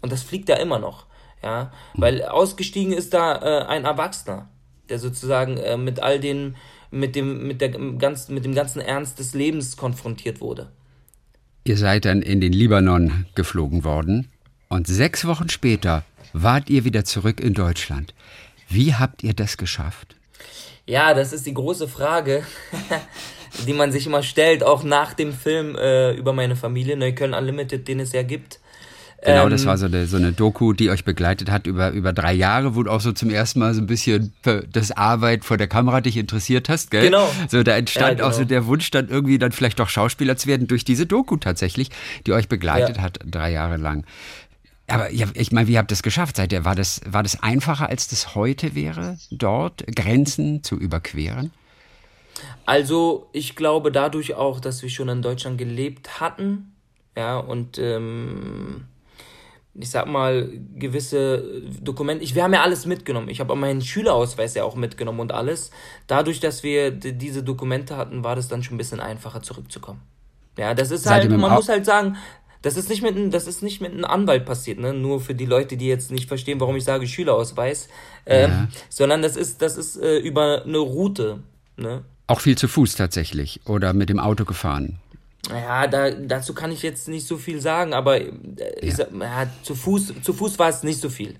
Und 0.00 0.10
das 0.10 0.22
fliegt 0.22 0.48
da 0.48 0.54
immer 0.54 0.78
noch. 0.78 1.06
Ja, 1.42 1.72
weil 1.94 2.22
ausgestiegen 2.22 2.92
ist 2.92 3.14
da 3.14 3.34
äh, 3.36 3.66
ein 3.66 3.84
Erwachsener, 3.84 4.48
der 4.88 5.00
sozusagen 5.00 5.56
äh, 5.56 5.76
mit 5.76 6.00
all 6.00 6.20
den, 6.20 6.54
mit 6.92 7.16
dem, 7.16 7.48
mit 7.48 7.60
der 7.60 7.70
ganzen, 7.70 8.34
mit 8.34 8.44
dem 8.44 8.54
ganzen 8.54 8.80
Ernst 8.80 9.18
des 9.18 9.34
Lebens 9.34 9.76
konfrontiert 9.76 10.40
wurde. 10.40 10.70
Ihr 11.64 11.76
seid 11.76 12.04
dann 12.04 12.22
in 12.22 12.40
den 12.40 12.52
Libanon 12.52 13.26
geflogen 13.34 13.84
worden. 13.84 14.31
Und 14.72 14.86
sechs 14.86 15.26
Wochen 15.26 15.50
später 15.50 16.02
wart 16.32 16.70
ihr 16.70 16.86
wieder 16.86 17.04
zurück 17.04 17.40
in 17.40 17.52
Deutschland. 17.52 18.14
Wie 18.70 18.94
habt 18.94 19.22
ihr 19.22 19.34
das 19.34 19.58
geschafft? 19.58 20.16
Ja, 20.86 21.12
das 21.12 21.34
ist 21.34 21.44
die 21.44 21.52
große 21.52 21.86
Frage, 21.88 22.42
die 23.66 23.74
man 23.74 23.92
sich 23.92 24.06
immer 24.06 24.22
stellt, 24.22 24.64
auch 24.64 24.82
nach 24.82 25.12
dem 25.12 25.34
Film 25.34 25.76
äh, 25.76 26.12
über 26.12 26.32
meine 26.32 26.56
Familie, 26.56 26.96
Neukölln 26.96 27.34
Unlimited, 27.34 27.86
den 27.86 28.00
es 28.00 28.12
ja 28.12 28.22
gibt. 28.22 28.60
Genau, 29.22 29.50
das 29.50 29.60
ähm, 29.60 29.68
war 29.68 29.76
so 29.76 29.86
eine, 29.86 30.06
so 30.06 30.16
eine 30.16 30.32
Doku, 30.32 30.72
die 30.72 30.88
euch 30.88 31.04
begleitet 31.04 31.50
hat 31.50 31.66
über, 31.66 31.90
über 31.90 32.14
drei 32.14 32.32
Jahre, 32.32 32.74
wo 32.74 32.82
du 32.82 32.90
auch 32.90 33.02
so 33.02 33.12
zum 33.12 33.28
ersten 33.28 33.58
Mal 33.58 33.74
so 33.74 33.82
ein 33.82 33.86
bisschen 33.86 34.32
das 34.72 34.90
Arbeit 34.90 35.44
vor 35.44 35.58
der 35.58 35.68
Kamera 35.68 36.00
dich 36.00 36.16
interessiert 36.16 36.70
hast, 36.70 36.90
gell? 36.90 37.04
Genau. 37.04 37.30
So, 37.46 37.62
da 37.62 37.76
entstand 37.76 38.08
ja, 38.08 38.14
genau. 38.14 38.28
auch 38.28 38.32
so 38.32 38.44
der 38.44 38.64
Wunsch, 38.66 38.90
dann 38.90 39.10
irgendwie 39.10 39.38
dann 39.38 39.52
vielleicht 39.52 39.78
doch 39.78 39.90
Schauspieler 39.90 40.38
zu 40.38 40.48
werden 40.48 40.66
durch 40.66 40.84
diese 40.84 41.04
Doku 41.04 41.36
tatsächlich, 41.36 41.90
die 42.26 42.32
euch 42.32 42.48
begleitet 42.48 42.96
ja. 42.96 43.02
hat, 43.02 43.20
drei 43.24 43.52
Jahre 43.52 43.76
lang. 43.76 44.04
Aber 44.88 45.10
ja, 45.10 45.26
ich 45.34 45.52
meine, 45.52 45.68
wie 45.68 45.78
habt 45.78 45.90
ihr 45.90 45.94
das 45.94 46.02
geschafft? 46.02 46.36
Seid 46.36 46.52
ihr, 46.52 46.64
war, 46.64 46.74
das, 46.74 47.00
war 47.06 47.22
das 47.22 47.42
einfacher, 47.42 47.88
als 47.88 48.08
das 48.08 48.34
heute 48.34 48.74
wäre, 48.74 49.16
dort 49.30 49.86
Grenzen 49.94 50.62
zu 50.62 50.76
überqueren? 50.76 51.52
Also, 52.66 53.28
ich 53.32 53.56
glaube 53.56 53.92
dadurch 53.92 54.34
auch, 54.34 54.60
dass 54.60 54.82
wir 54.82 54.90
schon 54.90 55.08
in 55.08 55.22
Deutschland 55.22 55.58
gelebt 55.58 56.20
hatten, 56.20 56.74
ja, 57.16 57.38
und 57.38 57.78
ähm, 57.78 58.86
ich 59.74 59.90
sag 59.90 60.06
mal, 60.06 60.50
gewisse 60.74 61.62
Dokumente, 61.80 62.24
ich, 62.24 62.34
wir 62.34 62.42
haben 62.42 62.52
ja 62.52 62.62
alles 62.62 62.84
mitgenommen. 62.84 63.28
Ich 63.28 63.40
habe 63.40 63.52
auch 63.52 63.56
meinen 63.56 63.80
Schülerausweis 63.80 64.54
ja 64.54 64.64
auch 64.64 64.76
mitgenommen 64.76 65.20
und 65.20 65.32
alles. 65.32 65.70
Dadurch, 66.06 66.40
dass 66.40 66.62
wir 66.62 66.90
diese 66.90 67.42
Dokumente 67.42 67.96
hatten, 67.96 68.22
war 68.22 68.36
das 68.36 68.48
dann 68.48 68.62
schon 68.62 68.74
ein 68.74 68.78
bisschen 68.78 69.00
einfacher 69.00 69.42
zurückzukommen. 69.42 70.02
Ja, 70.58 70.74
das 70.74 70.90
ist 70.90 71.04
Seid 71.04 71.22
halt, 71.22 71.38
man 71.38 71.52
muss 71.52 71.68
halt 71.70 71.86
sagen, 71.86 72.16
das 72.62 72.76
ist 72.76 72.88
nicht 72.88 73.02
mit, 73.02 73.34
das 73.34 73.46
ist 73.46 73.62
nicht 73.62 73.80
mit 73.80 73.92
einem 73.92 74.04
Anwalt 74.04 74.46
passiert, 74.46 74.78
ne? 74.78 74.92
Nur 74.94 75.20
für 75.20 75.34
die 75.34 75.46
Leute, 75.46 75.76
die 75.76 75.86
jetzt 75.86 76.10
nicht 76.10 76.28
verstehen, 76.28 76.60
warum 76.60 76.76
ich 76.76 76.84
sage 76.84 77.06
Schülerausweis, 77.06 77.88
ähm, 78.24 78.50
ja. 78.50 78.68
sondern 78.88 79.20
das 79.20 79.36
ist, 79.36 79.60
das 79.62 79.76
ist 79.76 79.96
äh, 79.96 80.18
über 80.18 80.62
eine 80.64 80.78
Route, 80.78 81.40
ne? 81.76 82.02
Auch 82.28 82.40
viel 82.40 82.56
zu 82.56 82.68
Fuß 82.68 82.94
tatsächlich 82.94 83.60
oder 83.66 83.92
mit 83.92 84.08
dem 84.08 84.20
Auto 84.20 84.44
gefahren. 84.44 84.98
Ja, 85.50 85.88
da, 85.88 86.10
dazu 86.10 86.54
kann 86.54 86.70
ich 86.70 86.82
jetzt 86.82 87.08
nicht 87.08 87.26
so 87.26 87.36
viel 87.36 87.60
sagen, 87.60 87.92
aber 87.92 88.20
äh, 88.20 88.30
ja. 88.80 88.94
Sag, 88.94 89.08
ja, 89.12 89.46
zu 89.62 89.74
Fuß, 89.74 90.14
zu 90.22 90.32
Fuß 90.32 90.58
war 90.58 90.68
es 90.68 90.84
nicht 90.84 91.00
so 91.00 91.10
viel. 91.10 91.34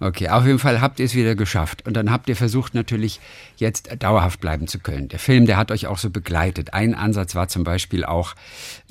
Okay, 0.00 0.28
auf 0.28 0.46
jeden 0.46 0.58
Fall 0.58 0.80
habt 0.80 1.00
ihr 1.00 1.06
es 1.06 1.14
wieder 1.14 1.34
geschafft. 1.34 1.86
Und 1.86 1.94
dann 1.94 2.10
habt 2.10 2.28
ihr 2.28 2.36
versucht 2.36 2.74
natürlich 2.74 3.20
jetzt 3.56 3.90
dauerhaft 3.98 4.40
bleiben 4.40 4.68
zu 4.68 4.78
können. 4.78 5.08
Der 5.08 5.18
Film, 5.18 5.46
der 5.46 5.56
hat 5.56 5.70
euch 5.70 5.86
auch 5.86 5.98
so 5.98 6.10
begleitet. 6.10 6.72
Ein 6.72 6.94
Ansatz 6.94 7.34
war 7.34 7.48
zum 7.48 7.64
Beispiel 7.64 8.04
auch, 8.04 8.34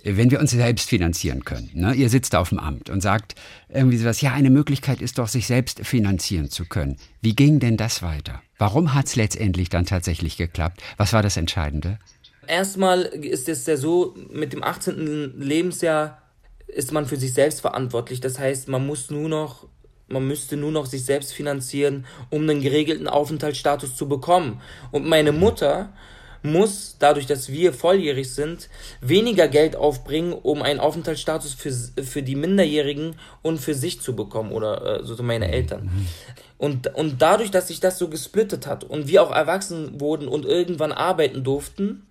wenn 0.04 0.32
wir 0.32 0.40
uns 0.40 0.52
selbst 0.52 0.90
finanzieren 0.90 1.46
können. 1.46 1.70
Ne? 1.74 1.94
Ihr 1.94 2.10
sitzt 2.10 2.34
da 2.34 2.40
auf 2.40 2.50
dem 2.50 2.60
Amt 2.60 2.90
und 2.90 3.02
sagt 3.02 3.36
irgendwie 3.70 3.98
sowas, 3.98 4.22
ja, 4.22 4.34
eine 4.34 4.50
Möglichkeit 4.50 5.02
ist 5.02 5.18
doch, 5.18 5.28
sich 5.28 5.48
selbst 5.48 5.86
finanzieren 5.86 6.50
zu 6.50 6.66
können. 6.66 6.98
Wie 7.22 7.36
ging 7.36 7.60
denn 7.60 7.78
das 7.78 8.02
weiter? 8.02 8.42
Warum 8.58 8.94
hat 8.94 9.08
es 9.08 9.16
letztendlich 9.16 9.70
dann 9.70 9.86
tatsächlich 9.86 10.38
geklappt? 10.38 10.82
Was 10.98 11.14
war 11.14 11.22
das 11.22 11.38
Entscheidende? 11.38 12.00
Erstmal 12.48 13.02
ist 13.02 13.50
es 13.50 13.66
ja 13.66 13.78
so, 13.78 14.16
mit 14.32 14.54
dem 14.54 14.64
18. 14.64 15.40
Lebensjahr 15.40 16.22
ist 16.68 16.92
man 16.92 17.06
für 17.06 17.18
sich 17.18 17.34
selbst 17.34 17.62
verantwortlich. 17.62 18.20
Das 18.20 18.40
heißt, 18.40 18.68
man 18.68 18.86
muss 18.86 19.10
nur 19.10 19.30
noch 19.30 19.68
man 20.08 20.28
müsste 20.28 20.58
nur 20.58 20.72
noch 20.72 20.86
sich 20.86 21.06
selbst 21.06 21.34
finanzieren, 21.34 22.06
um 22.30 22.44
einen 22.44 22.62
geregelten 22.62 23.08
Aufenthaltsstatus 23.08 23.96
zu 23.96 24.08
bekommen. 24.08 24.62
Und 24.92 25.06
meine 25.06 25.32
Mutter 25.32 25.94
muss, 26.44 26.96
dadurch, 27.00 27.26
dass 27.26 27.52
wir 27.52 27.74
volljährig 27.74 28.34
sind, 28.34 28.70
weniger 29.02 29.48
Geld 29.48 29.76
aufbringen, 29.76 30.34
um 30.34 30.62
einen 30.62 30.80
Aufenthaltsstatus 30.80 31.54
für, 31.54 31.72
für 32.04 32.24
die 32.24 32.36
Minderjährigen 32.36 33.16
und 33.42 33.60
für 33.60 33.74
sich 33.74 34.02
zu 34.02 34.16
bekommen 34.16 34.52
oder 34.52 35.02
äh, 35.02 35.04
so 35.04 35.22
meine 35.24 35.52
Eltern. 35.52 36.08
Und, 36.58 36.94
und 36.96 37.22
dadurch, 37.22 37.52
dass 37.52 37.68
sich 37.68 37.80
das 37.80 38.00
so 38.00 38.10
gesplittet 38.10 38.66
hat 38.66 38.84
und 38.84 39.08
wir 39.08 39.22
auch 39.22 39.32
erwachsen 39.32 40.00
wurden 40.00 40.28
und 40.28 40.46
irgendwann 40.46 40.92
arbeiten 40.92 41.44
durften, 41.44 42.08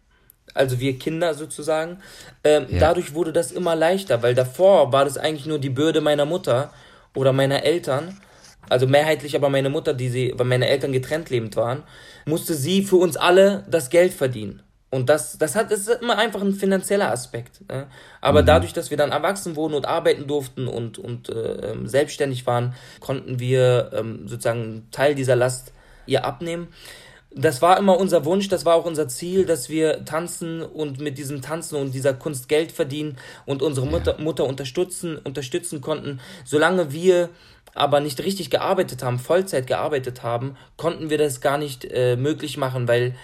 also 0.55 0.79
wir 0.79 0.99
Kinder 0.99 1.35
sozusagen, 1.35 1.99
ähm, 2.45 2.67
ja. 2.69 2.79
dadurch 2.79 3.15
wurde 3.15 3.33
das 3.33 3.51
immer 3.51 3.75
leichter, 3.75 4.23
weil 4.23 4.35
davor 4.35 4.93
war 4.93 5.05
das 5.05 5.19
eigentlich 5.19 5.47
nur 5.47 5.59
die 5.59 5.71
Bürde 5.71 6.01
meiner 6.01 6.25
Mutter 6.25 6.73
oder 7.17 7.33
meiner 7.33 7.65
Eltern, 7.65 8.21
also 8.69 8.87
mehrheitlich 8.87 9.35
aber 9.37 9.49
meine 9.49 9.71
Mutter, 9.71 9.95
die 9.95 10.09
sie, 10.09 10.33
weil 10.37 10.47
meine 10.47 10.69
Eltern 10.69 10.93
getrennt 10.93 11.31
lebend 11.31 11.57
waren, 11.57 11.83
musste 12.25 12.55
sie 12.55 12.83
für 12.83 12.97
uns 12.97 13.17
alle 13.17 13.65
das 13.69 13.91
Geld 13.91 14.13
verdienen. 14.13 14.63
Und 14.91 15.09
das, 15.09 15.37
das 15.37 15.57
hat, 15.57 15.71
das 15.71 15.81
ist 15.81 16.01
immer 16.01 16.17
einfach 16.17 16.41
ein 16.41 16.53
finanzieller 16.53 17.11
Aspekt. 17.11 17.69
Ne? 17.69 17.87
Aber 18.21 18.43
mhm. 18.43 18.47
dadurch, 18.47 18.73
dass 18.73 18.91
wir 18.91 18.97
dann 18.97 19.11
erwachsen 19.11 19.57
wurden 19.57 19.75
und 19.75 19.87
arbeiten 19.87 20.27
durften 20.27 20.69
und, 20.69 20.99
und 20.99 21.29
äh, 21.29 21.73
ähm, 21.73 21.89
selbstständig 21.89 22.47
waren, 22.47 22.75
konnten 23.01 23.41
wir 23.41 23.91
ähm, 23.93 24.29
sozusagen 24.29 24.63
einen 24.63 24.91
Teil 24.93 25.15
dieser 25.15 25.37
Last 25.37 25.73
ihr 26.07 26.25
abnehmen. 26.25 26.69
Das 27.38 27.61
war 27.61 27.79
immer 27.79 27.99
unser 27.99 28.25
Wunsch, 28.25 28.49
das 28.49 28.64
war 28.64 28.77
auch 28.77 28.87
unser 28.87 29.09
Ziel, 29.09 29.44
dass 29.44 29.68
wir 29.68 30.07
tanzen 30.07 30.62
und 30.62 31.01
mit 31.01 31.18
diesem 31.18 31.42
Tanzen 31.42 31.77
und 31.77 31.92
dieser 31.92 32.14
Kunst 32.14 32.49
Geld 32.49 32.72
verdienen 32.72 33.18
und 33.44 33.61
unsere 33.61 33.87
Mutter, 33.87 34.16
Mutter 34.18 34.46
unterstützen, 34.46 35.18
unterstützen 35.18 35.83
konnten. 35.83 36.20
Solange 36.46 36.92
wir 36.92 37.29
aber 37.75 38.01
nicht 38.01 38.20
richtig 38.20 38.49
gearbeitet 38.49 39.03
haben, 39.03 39.18
Vollzeit 39.18 39.66
gearbeitet 39.66 40.22
haben, 40.22 40.57
konnten 40.79 41.11
wir 41.11 41.18
das 41.18 41.42
gar 41.42 41.59
nicht 41.59 41.85
äh, 41.85 42.16
möglich 42.16 42.57
machen, 42.57 42.88
weil 42.88 43.14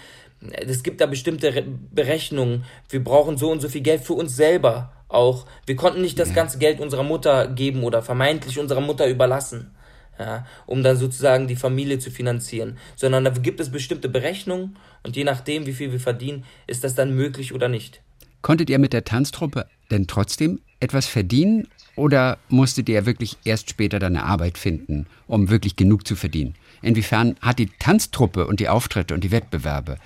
äh, 0.42 0.66
es 0.66 0.83
gibt 0.83 1.01
da 1.01 1.07
bestimmte 1.07 1.55
Re 1.55 1.64
Berechnungen. 1.90 2.66
Wir 2.90 3.03
brauchen 3.03 3.38
so 3.38 3.51
und 3.51 3.62
so 3.62 3.70
viel 3.70 3.81
Geld 3.81 4.03
für 4.03 4.12
uns 4.12 4.37
selber 4.37 4.92
auch. 5.09 5.46
Wir 5.64 5.77
konnten 5.77 6.03
nicht 6.03 6.18
das 6.18 6.35
ganze 6.35 6.59
Geld 6.59 6.81
unserer 6.81 7.03
Mutter 7.03 7.46
geben 7.46 7.83
oder 7.83 8.03
vermeintlich 8.03 8.59
unserer 8.59 8.83
Mutter 8.83 9.09
überlassen. 9.09 9.70
Ja, 10.18 10.46
um 10.66 10.83
dann 10.83 10.96
sozusagen 10.96 11.48
die 11.48 11.57
Familie 11.57 11.98
zu 11.98 12.11
finanzieren, 12.11 12.79
sondern 12.96 13.25
da 13.25 13.31
gibt 13.31 13.61
es 13.61 13.70
bestimmte 13.70 14.09
Berechnungen 14.09 14.77
und 15.03 15.16
je 15.16 15.25
nachdem, 15.25 15.66
wie 15.66 15.72
viel 15.72 15.92
wir 15.92 16.01
verdienen, 16.01 16.44
ist 16.66 16.85
das 16.85 16.94
dann 16.94 17.14
möglich 17.14 17.55
oder 17.55 17.68
nicht. 17.68 18.01
Konntet 18.42 18.70
ihr 18.70 18.79
mit 18.79 18.92
der 18.92 19.05
Tanztruppe 19.05 19.66
denn 19.90 20.07
trotzdem 20.07 20.61
etwas 20.81 21.07
verdienen 21.07 21.68
oder 21.94 22.38
musstet 22.48 22.88
ihr 22.88 23.07
wirklich 23.07 23.37
erst 23.44 23.70
später 23.70 23.98
dann 23.98 24.16
eine 24.16 24.25
Arbeit 24.25 24.59
finden, 24.59 25.07
um 25.27 25.51
wirklich 25.51 25.77
genug 25.77 26.07
zu 26.07 26.16
verdienen? 26.16 26.55
Inwiefern 26.83 27.37
hat 27.40 27.59
die 27.59 27.70
Tanztruppe 27.79 28.46
und 28.46 28.59
die 28.59 28.68
Auftritte 28.68 29.14
und 29.14 29.22
die 29.22 29.31
Wettbewerbe, 29.31 29.98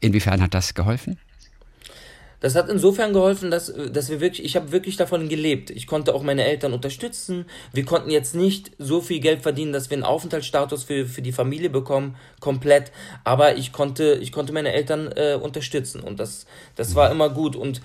inwiefern 0.00 0.40
hat 0.40 0.54
das 0.54 0.74
geholfen? 0.74 1.18
Das 2.42 2.56
hat 2.56 2.68
insofern 2.68 3.12
geholfen, 3.12 3.52
dass, 3.52 3.72
dass 3.92 4.10
wir 4.10 4.20
wirklich, 4.20 4.44
ich 4.44 4.56
habe 4.56 4.72
wirklich 4.72 4.96
davon 4.96 5.28
gelebt. 5.28 5.70
Ich 5.70 5.86
konnte 5.86 6.12
auch 6.12 6.24
meine 6.24 6.44
Eltern 6.44 6.72
unterstützen. 6.72 7.46
Wir 7.72 7.84
konnten 7.84 8.10
jetzt 8.10 8.34
nicht 8.34 8.72
so 8.78 9.00
viel 9.00 9.20
Geld 9.20 9.42
verdienen, 9.42 9.72
dass 9.72 9.90
wir 9.90 9.96
einen 9.96 10.02
Aufenthaltsstatus 10.02 10.82
für, 10.82 11.06
für 11.06 11.22
die 11.22 11.30
Familie 11.30 11.70
bekommen, 11.70 12.16
komplett. 12.40 12.90
Aber 13.22 13.56
ich 13.56 13.72
konnte, 13.72 14.18
ich 14.20 14.32
konnte 14.32 14.52
meine 14.52 14.72
Eltern 14.72 15.12
äh, 15.14 15.38
unterstützen 15.40 16.00
und 16.00 16.18
das, 16.18 16.46
das 16.74 16.96
war 16.96 17.12
immer 17.12 17.30
gut. 17.30 17.54
Und 17.54 17.80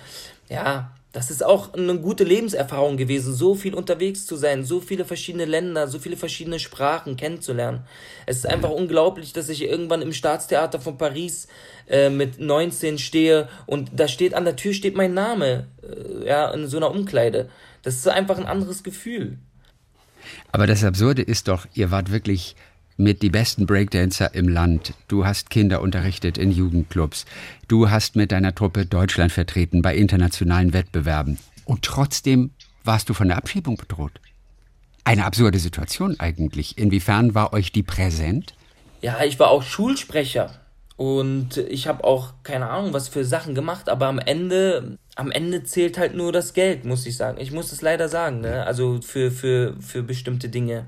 ja, 0.48 0.90
das 1.12 1.30
ist 1.30 1.44
auch 1.44 1.72
eine 1.72 1.98
gute 1.98 2.24
Lebenserfahrung 2.24 2.98
gewesen, 2.98 3.32
so 3.32 3.54
viel 3.54 3.74
unterwegs 3.74 4.26
zu 4.26 4.36
sein, 4.36 4.64
so 4.64 4.80
viele 4.80 5.06
verschiedene 5.06 5.46
Länder, 5.46 5.88
so 5.88 5.98
viele 5.98 6.18
verschiedene 6.18 6.58
Sprachen 6.58 7.16
kennenzulernen. 7.16 7.84
Es 8.26 8.38
ist 8.38 8.46
einfach 8.46 8.70
unglaublich, 8.70 9.32
dass 9.32 9.48
ich 9.48 9.62
irgendwann 9.62 10.02
im 10.02 10.12
Staatstheater 10.12 10.80
von 10.80 10.98
Paris 10.98 11.48
äh, 11.88 12.10
mit 12.10 12.38
19 12.38 12.98
stehe 12.98 13.48
und 13.64 13.90
da 13.96 14.06
steht 14.06 14.34
an 14.34 14.44
der 14.44 14.56
Tür 14.56 14.74
steht 14.74 14.96
mein 14.96 15.14
Name, 15.14 15.68
äh, 15.82 16.26
ja, 16.26 16.50
in 16.50 16.68
so 16.68 16.76
einer 16.76 16.90
Umkleide. 16.90 17.48
Das 17.82 17.94
ist 17.94 18.08
einfach 18.08 18.36
ein 18.36 18.46
anderes 18.46 18.82
Gefühl. 18.82 19.38
Aber 20.52 20.66
das 20.66 20.84
Absurde 20.84 21.22
ist 21.22 21.48
doch, 21.48 21.66
ihr 21.72 21.90
wart 21.90 22.12
wirklich 22.12 22.54
mit 22.98 23.22
die 23.22 23.30
besten 23.30 23.64
Breakdancer 23.64 24.34
im 24.34 24.48
Land. 24.48 24.92
Du 25.06 25.24
hast 25.24 25.50
Kinder 25.50 25.80
unterrichtet 25.80 26.36
in 26.36 26.50
Jugendclubs. 26.50 27.24
Du 27.68 27.88
hast 27.88 28.16
mit 28.16 28.32
deiner 28.32 28.54
Truppe 28.54 28.84
Deutschland 28.84 29.32
vertreten 29.32 29.82
bei 29.82 29.96
internationalen 29.96 30.72
Wettbewerben. 30.72 31.38
Und 31.64 31.82
trotzdem 31.82 32.50
warst 32.84 33.08
du 33.08 33.14
von 33.14 33.28
der 33.28 33.36
Abschiebung 33.36 33.76
bedroht. 33.76 34.20
Eine 35.04 35.24
absurde 35.24 35.60
Situation 35.60 36.18
eigentlich. 36.18 36.76
Inwiefern 36.76 37.34
war 37.34 37.52
euch 37.52 37.72
die 37.72 37.84
präsent? 37.84 38.54
Ja, 39.00 39.22
ich 39.24 39.38
war 39.38 39.50
auch 39.50 39.62
Schulsprecher. 39.62 40.50
Und 40.96 41.56
ich 41.56 41.86
habe 41.86 42.02
auch 42.02 42.34
keine 42.42 42.68
Ahnung, 42.68 42.92
was 42.92 43.06
für 43.06 43.24
Sachen 43.24 43.54
gemacht, 43.54 43.88
aber 43.88 44.08
am 44.08 44.18
Ende, 44.18 44.98
am 45.14 45.30
Ende 45.30 45.62
zählt 45.62 45.96
halt 45.96 46.16
nur 46.16 46.32
das 46.32 46.52
Geld, 46.52 46.84
muss 46.84 47.06
ich 47.06 47.16
sagen. 47.16 47.38
Ich 47.40 47.52
muss 47.52 47.70
es 47.70 47.80
leider 47.80 48.08
sagen, 48.08 48.40
ne? 48.40 48.66
Also 48.66 49.00
für, 49.00 49.30
für, 49.30 49.76
für 49.80 50.02
bestimmte 50.02 50.48
Dinge 50.48 50.86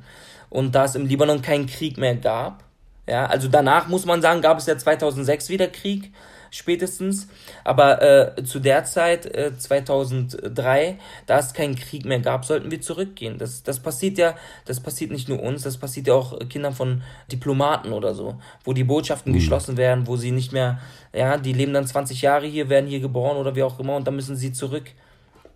und 0.50 0.74
da 0.74 0.84
es 0.84 0.94
im 0.94 1.06
Libanon 1.06 1.40
keinen 1.40 1.66
Krieg 1.66 1.96
mehr 1.96 2.16
gab, 2.16 2.64
ja, 3.08 3.26
also 3.26 3.48
danach 3.48 3.88
muss 3.88 4.04
man 4.04 4.22
sagen, 4.22 4.40
gab 4.40 4.58
es 4.58 4.66
ja 4.66 4.76
2006 4.76 5.48
wieder 5.48 5.66
Krieg, 5.66 6.12
spätestens, 6.50 7.28
aber 7.64 8.02
äh, 8.36 8.44
zu 8.44 8.58
der 8.58 8.84
Zeit, 8.84 9.26
äh, 9.26 9.56
2003, 9.56 10.98
da 11.26 11.38
es 11.38 11.54
keinen 11.54 11.76
Krieg 11.76 12.04
mehr 12.04 12.20
gab, 12.20 12.44
sollten 12.44 12.70
wir 12.70 12.80
zurückgehen. 12.80 13.38
Das, 13.38 13.62
das 13.62 13.80
passiert 13.80 14.18
ja, 14.18 14.34
das 14.64 14.80
passiert 14.80 15.10
nicht 15.10 15.28
nur 15.28 15.42
uns, 15.42 15.62
das 15.62 15.78
passiert 15.78 16.08
ja 16.08 16.14
auch 16.14 16.38
Kindern 16.48 16.74
von 16.74 17.02
Diplomaten 17.30 17.92
oder 17.92 18.14
so, 18.14 18.40
wo 18.64 18.72
die 18.72 18.84
Botschaften 18.84 19.32
mhm. 19.32 19.36
geschlossen 19.36 19.76
werden, 19.76 20.06
wo 20.06 20.16
sie 20.16 20.32
nicht 20.32 20.52
mehr, 20.52 20.80
ja, 21.12 21.36
die 21.36 21.52
leben 21.52 21.72
dann 21.72 21.86
20 21.86 22.22
Jahre 22.22 22.46
hier, 22.46 22.68
werden 22.68 22.88
hier 22.88 23.00
geboren 23.00 23.36
oder 23.36 23.54
wie 23.54 23.62
auch 23.62 23.78
immer 23.78 23.96
und 23.96 24.06
dann 24.06 24.16
müssen 24.16 24.36
sie 24.36 24.52
zurück 24.52 24.90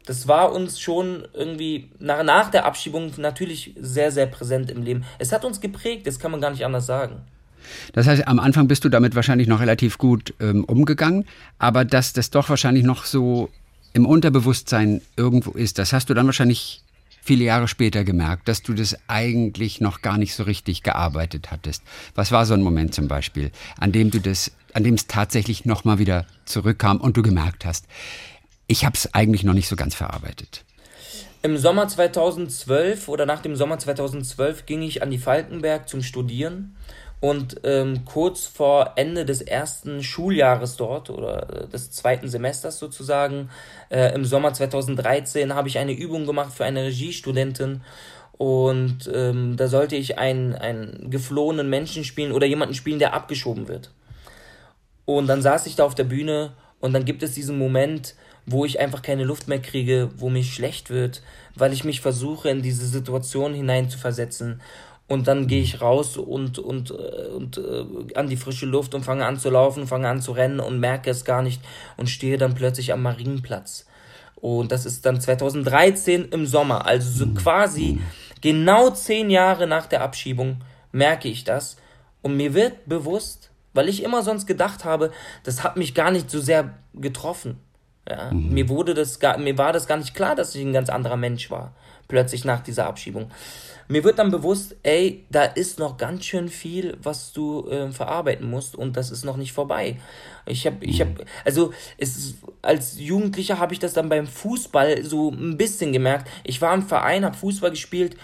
das 0.06 0.28
war 0.28 0.52
uns 0.52 0.80
schon 0.80 1.26
irgendwie 1.32 1.90
nach, 1.98 2.22
nach 2.22 2.50
der 2.50 2.66
Abschiebung 2.66 3.12
natürlich 3.16 3.74
sehr, 3.80 4.12
sehr 4.12 4.26
präsent 4.26 4.70
im 4.70 4.82
Leben. 4.82 5.04
Es 5.18 5.32
hat 5.32 5.44
uns 5.44 5.60
geprägt, 5.60 6.06
das 6.06 6.18
kann 6.18 6.30
man 6.30 6.40
gar 6.40 6.50
nicht 6.50 6.64
anders 6.64 6.86
sagen. 6.86 7.22
Das 7.94 8.06
heißt, 8.06 8.28
am 8.28 8.38
Anfang 8.38 8.68
bist 8.68 8.84
du 8.84 8.90
damit 8.90 9.14
wahrscheinlich 9.14 9.48
noch 9.48 9.60
relativ 9.60 9.96
gut 9.96 10.34
ähm, 10.40 10.64
umgegangen, 10.64 11.24
aber 11.58 11.86
dass 11.86 12.12
das 12.12 12.30
doch 12.30 12.50
wahrscheinlich 12.50 12.84
noch 12.84 13.04
so 13.04 13.48
im 13.94 14.04
Unterbewusstsein 14.06 15.00
irgendwo 15.16 15.52
ist, 15.52 15.78
das 15.78 15.92
hast 15.92 16.10
du 16.10 16.14
dann 16.14 16.26
wahrscheinlich 16.26 16.82
viele 17.22 17.44
Jahre 17.44 17.68
später 17.68 18.04
gemerkt, 18.04 18.48
dass 18.48 18.62
du 18.62 18.74
das 18.74 18.98
eigentlich 19.08 19.80
noch 19.80 20.02
gar 20.02 20.18
nicht 20.18 20.34
so 20.34 20.42
richtig 20.42 20.82
gearbeitet 20.82 21.50
hattest. 21.50 21.82
Was 22.14 22.32
war 22.32 22.44
so 22.44 22.52
ein 22.52 22.60
Moment 22.60 22.94
zum 22.94 23.08
Beispiel, 23.08 23.50
an 23.80 23.92
dem 23.92 24.10
du 24.10 24.20
das, 24.20 24.52
an 24.74 24.84
dem 24.84 24.94
es 24.94 25.06
tatsächlich 25.06 25.64
nochmal 25.64 25.98
wieder 25.98 26.26
zurückkam 26.44 27.00
und 27.00 27.16
du 27.16 27.22
gemerkt 27.22 27.64
hast, 27.64 27.86
ich 28.66 28.84
habe 28.84 28.96
es 28.96 29.14
eigentlich 29.14 29.44
noch 29.44 29.54
nicht 29.54 29.68
so 29.68 29.76
ganz 29.76 29.94
verarbeitet. 29.94 30.64
Im 31.42 31.58
Sommer 31.58 31.88
2012 31.88 33.08
oder 33.08 33.26
nach 33.26 33.42
dem 33.42 33.54
Sommer 33.54 33.78
2012 33.78 34.64
ging 34.64 34.82
ich 34.82 35.02
an 35.02 35.10
die 35.10 35.18
Falkenberg 35.18 35.88
zum 35.88 36.02
Studieren 36.02 36.74
und 37.20 37.60
ähm, 37.64 38.04
kurz 38.04 38.46
vor 38.46 38.92
Ende 38.96 39.24
des 39.24 39.42
ersten 39.42 40.02
Schuljahres 40.02 40.76
dort 40.76 41.10
oder 41.10 41.64
äh, 41.64 41.68
des 41.68 41.90
zweiten 41.90 42.28
Semesters 42.28 42.78
sozusagen, 42.78 43.50
äh, 43.90 44.14
im 44.14 44.24
Sommer 44.24 44.52
2013 44.54 45.54
habe 45.54 45.68
ich 45.68 45.78
eine 45.78 45.92
Übung 45.92 46.26
gemacht 46.26 46.52
für 46.54 46.64
eine 46.64 46.84
Regiestudentin 46.84 47.82
und 48.36 49.10
ähm, 49.12 49.56
da 49.56 49.68
sollte 49.68 49.96
ich 49.96 50.18
einen, 50.18 50.54
einen 50.54 51.10
geflohenen 51.10 51.70
Menschen 51.70 52.04
spielen 52.04 52.32
oder 52.32 52.46
jemanden 52.46 52.74
spielen, 52.74 52.98
der 52.98 53.14
abgeschoben 53.14 53.68
wird. 53.68 53.90
Und 55.04 55.26
dann 55.26 55.42
saß 55.42 55.66
ich 55.66 55.76
da 55.76 55.84
auf 55.84 55.94
der 55.94 56.04
Bühne 56.04 56.52
und 56.80 56.92
dann 56.92 57.04
gibt 57.04 57.22
es 57.22 57.32
diesen 57.32 57.58
Moment, 57.58 58.14
wo 58.46 58.64
ich 58.64 58.80
einfach 58.80 59.02
keine 59.02 59.24
Luft 59.24 59.48
mehr 59.48 59.60
kriege, 59.60 60.10
wo 60.16 60.28
mir 60.28 60.44
schlecht 60.44 60.90
wird, 60.90 61.22
weil 61.54 61.72
ich 61.72 61.84
mich 61.84 62.00
versuche, 62.00 62.50
in 62.50 62.62
diese 62.62 62.86
Situation 62.86 63.54
hineinzuversetzen. 63.54 64.60
Und 65.06 65.28
dann 65.28 65.46
gehe 65.46 65.62
ich 65.62 65.80
raus 65.82 66.16
und, 66.16 66.58
und, 66.58 66.90
äh, 66.90 67.28
und 67.28 67.58
äh, 67.58 68.14
an 68.14 68.28
die 68.28 68.38
frische 68.38 68.66
Luft 68.66 68.94
und 68.94 69.04
fange 69.04 69.26
an 69.26 69.38
zu 69.38 69.50
laufen, 69.50 69.86
fange 69.86 70.08
an 70.08 70.22
zu 70.22 70.32
rennen 70.32 70.60
und 70.60 70.80
merke 70.80 71.10
es 71.10 71.24
gar 71.26 71.42
nicht 71.42 71.60
und 71.98 72.08
stehe 72.08 72.38
dann 72.38 72.54
plötzlich 72.54 72.92
am 72.92 73.02
Marienplatz. 73.02 73.86
Und 74.36 74.72
das 74.72 74.86
ist 74.86 75.04
dann 75.04 75.20
2013 75.20 76.26
im 76.30 76.46
Sommer, 76.46 76.86
also 76.86 77.24
so 77.24 77.32
quasi 77.34 78.00
genau 78.40 78.90
zehn 78.90 79.30
Jahre 79.30 79.66
nach 79.66 79.86
der 79.86 80.02
Abschiebung 80.02 80.58
merke 80.92 81.28
ich 81.28 81.44
das. 81.44 81.76
Und 82.22 82.36
mir 82.36 82.54
wird 82.54 82.86
bewusst, 82.86 83.50
weil 83.74 83.88
ich 83.88 84.02
immer 84.02 84.22
sonst 84.22 84.46
gedacht 84.46 84.84
habe, 84.84 85.12
das 85.42 85.62
hat 85.62 85.76
mich 85.76 85.94
gar 85.94 86.10
nicht 86.10 86.30
so 86.30 86.40
sehr 86.40 86.74
getroffen. 86.94 87.58
Ja, 88.08 88.30
mhm. 88.32 88.52
mir 88.52 88.68
wurde 88.68 88.94
das 88.94 89.18
gar, 89.18 89.38
mir 89.38 89.56
war 89.56 89.72
das 89.72 89.86
gar 89.86 89.96
nicht 89.96 90.14
klar, 90.14 90.34
dass 90.34 90.54
ich 90.54 90.62
ein 90.62 90.72
ganz 90.72 90.88
anderer 90.88 91.16
Mensch 91.16 91.50
war. 91.50 91.72
Plötzlich 92.06 92.44
nach 92.44 92.60
dieser 92.60 92.86
Abschiebung. 92.86 93.30
Mir 93.88 94.02
wird 94.04 94.18
dann 94.18 94.30
bewusst, 94.30 94.76
ey, 94.82 95.24
da 95.30 95.44
ist 95.44 95.78
noch 95.78 95.96
ganz 95.96 96.24
schön 96.24 96.48
viel, 96.48 96.96
was 97.02 97.32
du 97.32 97.68
äh, 97.68 97.90
verarbeiten 97.92 98.48
musst 98.48 98.76
und 98.76 98.96
das 98.96 99.10
ist 99.10 99.24
noch 99.24 99.36
nicht 99.36 99.52
vorbei. 99.52 99.96
Ich 100.46 100.66
habe, 100.66 100.84
ich 100.84 101.00
habe, 101.00 101.24
also 101.44 101.72
es 101.98 102.34
als 102.62 102.98
Jugendlicher 102.98 103.58
habe 103.58 103.74
ich 103.74 103.80
das 103.80 103.92
dann 103.92 104.08
beim 104.08 104.26
Fußball 104.26 105.04
so 105.04 105.30
ein 105.30 105.58
bisschen 105.58 105.92
gemerkt. 105.92 106.30
Ich 106.44 106.62
war 106.62 106.72
im 106.74 106.82
Verein, 106.82 107.24
habe 107.24 107.36
Fußball 107.36 107.70
gespielt 107.70 108.16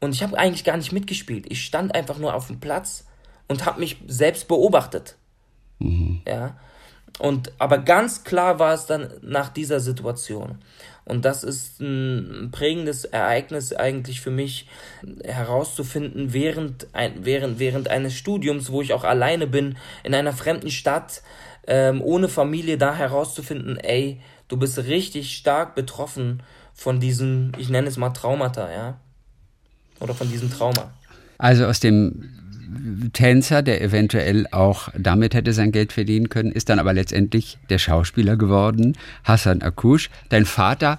und 0.00 0.14
ich 0.14 0.22
habe 0.22 0.38
eigentlich 0.38 0.64
gar 0.64 0.76
nicht 0.76 0.92
mitgespielt. 0.92 1.46
Ich 1.48 1.64
stand 1.64 1.94
einfach 1.94 2.18
nur 2.18 2.34
auf 2.34 2.48
dem 2.48 2.60
Platz 2.60 3.06
und 3.48 3.64
habe 3.64 3.80
mich 3.80 3.96
selbst 4.06 4.48
beobachtet. 4.48 5.16
Mhm. 5.78 6.20
Ja. 6.26 6.56
Und 7.18 7.52
aber 7.58 7.78
ganz 7.78 8.24
klar 8.24 8.58
war 8.58 8.74
es 8.74 8.86
dann 8.86 9.08
nach 9.22 9.48
dieser 9.48 9.80
Situation. 9.80 10.58
Und 11.06 11.24
das 11.24 11.44
ist 11.44 11.80
ein 11.80 12.50
prägendes 12.50 13.04
Ereignis 13.04 13.72
eigentlich 13.72 14.20
für 14.20 14.32
mich 14.32 14.66
herauszufinden 15.24 16.32
während, 16.32 16.88
ein, 16.94 17.24
während, 17.24 17.60
während 17.60 17.88
eines 17.88 18.14
Studiums, 18.14 18.72
wo 18.72 18.82
ich 18.82 18.92
auch 18.92 19.04
alleine 19.04 19.46
bin, 19.46 19.76
in 20.02 20.14
einer 20.14 20.32
fremden 20.32 20.70
Stadt, 20.70 21.22
ähm, 21.68 22.02
ohne 22.02 22.28
Familie, 22.28 22.76
da 22.76 22.94
herauszufinden, 22.94 23.76
ey, 23.76 24.20
du 24.48 24.56
bist 24.56 24.78
richtig 24.78 25.36
stark 25.36 25.76
betroffen 25.76 26.42
von 26.74 26.98
diesem, 26.98 27.52
ich 27.56 27.68
nenne 27.68 27.86
es 27.86 27.96
mal 27.96 28.10
Traumata, 28.10 28.70
ja. 28.70 28.98
Oder 30.00 30.12
von 30.12 30.28
diesem 30.28 30.50
Trauma. 30.50 30.92
Also 31.38 31.66
aus 31.66 31.80
dem 31.80 32.45
Tänzer, 33.12 33.62
der 33.62 33.82
eventuell 33.82 34.46
auch 34.50 34.88
damit 34.96 35.34
hätte 35.34 35.52
sein 35.52 35.72
Geld 35.72 35.92
verdienen 35.92 36.28
können, 36.28 36.52
ist 36.52 36.68
dann 36.68 36.78
aber 36.78 36.92
letztendlich 36.92 37.58
der 37.70 37.78
Schauspieler 37.78 38.36
geworden, 38.36 38.96
Hassan 39.24 39.62
Akush. 39.62 40.10
Dein 40.28 40.44
Vater 40.44 40.98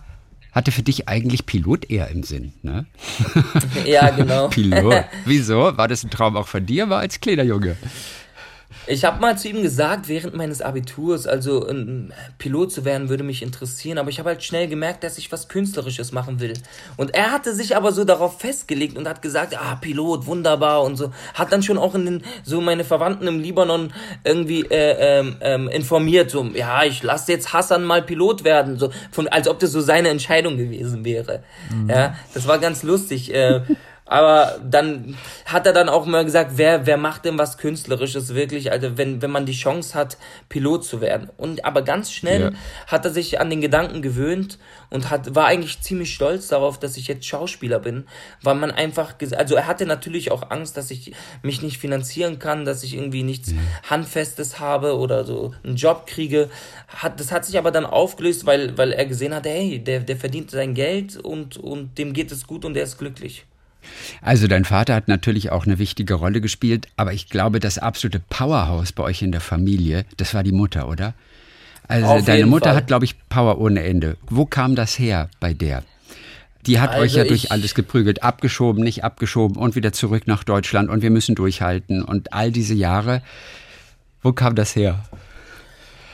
hatte 0.51 0.71
für 0.71 0.81
dich 0.81 1.07
eigentlich 1.07 1.45
Pilot 1.45 1.89
eher 1.89 2.09
im 2.09 2.23
Sinn, 2.23 2.53
ne? 2.63 2.85
Ja, 3.85 4.09
genau. 4.09 4.47
Pilot. 4.49 5.05
Wieso? 5.25 5.77
War 5.77 5.87
das 5.87 6.03
ein 6.03 6.09
Traum 6.09 6.35
auch 6.35 6.47
von 6.47 6.65
dir, 6.65 6.89
war 6.89 6.99
als 6.99 7.19
kleiner 7.19 7.43
Junge? 7.43 7.75
Ich 8.89 9.03
habe 9.03 9.19
mal 9.19 9.37
zu 9.37 9.49
ihm 9.49 9.61
gesagt, 9.61 10.07
während 10.07 10.33
meines 10.33 10.61
Abiturs, 10.61 11.27
also 11.27 11.67
ein 11.67 12.13
Pilot 12.37 12.71
zu 12.71 12.85
werden, 12.85 13.09
würde 13.09 13.23
mich 13.23 13.43
interessieren, 13.43 13.97
aber 13.97 14.09
ich 14.09 14.19
habe 14.19 14.29
halt 14.29 14.43
schnell 14.43 14.67
gemerkt, 14.67 15.03
dass 15.03 15.17
ich 15.17 15.31
was 15.31 15.49
Künstlerisches 15.49 16.13
machen 16.13 16.39
will. 16.39 16.53
Und 16.95 17.13
er 17.13 17.31
hatte 17.31 17.53
sich 17.53 17.75
aber 17.75 17.91
so 17.91 18.05
darauf 18.05 18.39
festgelegt 18.39 18.97
und 18.97 19.07
hat 19.07 19.21
gesagt, 19.21 19.57
ah, 19.57 19.75
Pilot, 19.75 20.25
wunderbar 20.25 20.83
und 20.83 20.95
so. 20.95 21.11
Hat 21.33 21.51
dann 21.51 21.63
schon 21.63 21.77
auch 21.77 21.95
in 21.95 22.05
den, 22.05 22.23
so 22.43 22.61
meine 22.61 22.85
Verwandten 22.85 23.27
im 23.27 23.41
Libanon 23.41 23.91
irgendwie 24.23 24.61
äh, 24.61 25.19
ähm, 25.19 25.35
ähm, 25.41 25.67
informiert, 25.67 26.31
so, 26.31 26.45
ja, 26.53 26.83
ich 26.85 27.03
lasse 27.03 27.31
jetzt 27.33 27.51
Hassan 27.51 27.83
mal 27.83 28.01
Pilot 28.01 28.45
werden, 28.45 28.79
so, 28.79 28.89
von, 29.11 29.27
als 29.27 29.49
ob 29.49 29.59
das 29.59 29.71
so 29.71 29.81
seine 29.81 30.09
Entscheidung 30.09 30.57
gewesen 30.57 31.03
wäre. 31.03 31.43
Mhm. 31.73 31.89
Ja, 31.89 32.15
das 32.33 32.47
war 32.47 32.57
ganz 32.57 32.83
lustig. 32.83 33.33
Äh, 33.33 33.61
Aber 34.07 34.57
dann 34.63 35.17
hat 35.45 35.65
er 35.65 35.73
dann 35.73 35.89
auch 35.89 36.05
mal 36.05 36.23
gesagt, 36.23 36.51
wer, 36.55 36.85
wer 36.85 36.97
macht 36.97 37.25
denn 37.25 37.37
was 37.37 37.57
Künstlerisches 37.57 38.33
wirklich, 38.33 38.71
also 38.71 38.97
wenn, 38.97 39.21
wenn 39.21 39.31
man 39.31 39.45
die 39.45 39.53
Chance 39.53 39.93
hat, 39.95 40.17
Pilot 40.47 40.85
zu 40.85 41.01
werden. 41.01 41.29
Und 41.37 41.65
aber 41.65 41.81
ganz 41.81 42.11
schnell 42.11 42.41
ja. 42.41 42.51
hat 42.87 43.03
er 43.03 43.11
sich 43.11 43.41
an 43.41 43.49
den 43.49 43.59
Gedanken 43.59 44.01
gewöhnt 44.01 44.59
und 44.89 45.09
hat, 45.09 45.35
war 45.35 45.45
eigentlich 45.45 45.81
ziemlich 45.81 46.13
stolz 46.13 46.47
darauf, 46.47 46.79
dass 46.79 46.95
ich 46.95 47.07
jetzt 47.07 47.25
Schauspieler 47.25 47.79
bin, 47.79 48.05
weil 48.41 48.55
man 48.55 48.71
einfach, 48.71 49.15
also 49.35 49.55
er 49.55 49.67
hatte 49.67 49.85
natürlich 49.85 50.31
auch 50.31 50.49
Angst, 50.51 50.77
dass 50.77 50.89
ich 50.89 51.13
mich 51.43 51.61
nicht 51.61 51.77
finanzieren 51.77 52.39
kann, 52.39 52.63
dass 52.63 52.83
ich 52.83 52.95
irgendwie 52.95 53.23
nichts 53.23 53.51
mhm. 53.51 53.59
Handfestes 53.89 54.59
habe 54.59 54.97
oder 54.97 55.25
so 55.25 55.53
einen 55.65 55.75
Job 55.75 56.07
kriege. 56.07 56.49
Hat, 56.87 57.19
das 57.19 57.33
hat 57.33 57.43
sich 57.43 57.57
aber 57.57 57.71
dann 57.71 57.85
aufgelöst, 57.85 58.45
weil, 58.45 58.77
weil 58.77 58.93
er 58.93 59.05
gesehen 59.05 59.35
hat, 59.35 59.45
hey, 59.45 59.79
der, 59.79 59.99
der 59.99 60.15
verdient 60.15 60.51
sein 60.51 60.73
Geld 60.73 61.17
und, 61.17 61.57
und 61.57 61.97
dem 61.97 62.13
geht 62.13 62.31
es 62.31 62.47
gut 62.47 62.63
und 62.63 62.77
er 62.77 62.83
ist 62.83 62.97
glücklich. 62.97 63.45
Also 64.21 64.47
dein 64.47 64.65
Vater 64.65 64.95
hat 64.95 65.07
natürlich 65.07 65.51
auch 65.51 65.65
eine 65.65 65.79
wichtige 65.79 66.15
Rolle 66.15 66.41
gespielt, 66.41 66.87
aber 66.97 67.13
ich 67.13 67.29
glaube, 67.29 67.59
das 67.59 67.77
absolute 67.77 68.19
Powerhouse 68.19 68.91
bei 68.91 69.03
euch 69.03 69.21
in 69.21 69.31
der 69.31 69.41
Familie, 69.41 70.05
das 70.17 70.33
war 70.33 70.43
die 70.43 70.51
Mutter, 70.51 70.87
oder? 70.87 71.13
Also 71.87 72.07
Auf 72.07 72.25
deine 72.25 72.45
Mutter 72.45 72.69
Fall. 72.69 72.75
hat, 72.75 72.87
glaube 72.87 73.05
ich, 73.05 73.15
Power 73.29 73.59
ohne 73.59 73.83
Ende. 73.83 74.17
Wo 74.29 74.45
kam 74.45 74.75
das 74.75 74.99
her 74.99 75.29
bei 75.39 75.53
der? 75.53 75.83
Die 76.65 76.81
hat 76.81 76.91
also 76.91 77.03
euch 77.03 77.13
ja 77.13 77.23
durch 77.23 77.51
alles 77.51 77.75
geprügelt, 77.75 78.23
abgeschoben, 78.23 78.83
nicht 78.83 79.05
abgeschoben 79.05 79.55
und 79.55 79.75
wieder 79.75 79.93
zurück 79.93 80.27
nach 80.27 80.43
Deutschland 80.43 80.89
und 80.89 81.01
wir 81.01 81.11
müssen 81.11 81.33
durchhalten 81.33 82.03
und 82.03 82.33
all 82.33 82.51
diese 82.51 82.73
Jahre. 82.73 83.21
Wo 84.21 84.33
kam 84.33 84.55
das 84.55 84.75
her? 84.75 85.05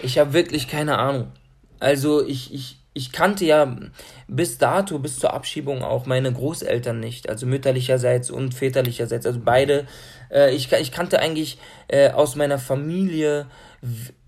Ich 0.04 0.20
habe 0.20 0.34
wirklich 0.34 0.68
keine 0.68 1.00
Ahnung. 1.00 1.28
Also 1.80 2.26
ich, 2.26 2.54
ich, 2.54 2.78
ich 2.94 3.12
kannte 3.12 3.46
ja 3.46 3.76
bis 4.28 4.58
dato, 4.58 5.00
bis 5.00 5.20
zur 5.20 5.34
Abschiebung 5.34 5.84
auch 5.84 6.06
meine 6.06 6.32
Großeltern 6.32 7.00
nicht, 7.00 7.28
also 7.28 7.46
mütterlicherseits 7.46 8.30
und 8.30 8.54
väterlicherseits, 8.54 9.26
also 9.26 9.40
beide. 9.44 9.88
Äh, 10.32 10.54
ich, 10.54 10.72
ich 10.72 10.92
kannte 10.92 11.20
eigentlich 11.20 11.58
äh, 11.88 12.12
aus 12.12 12.36
meiner 12.36 12.60
Familie 12.60 13.48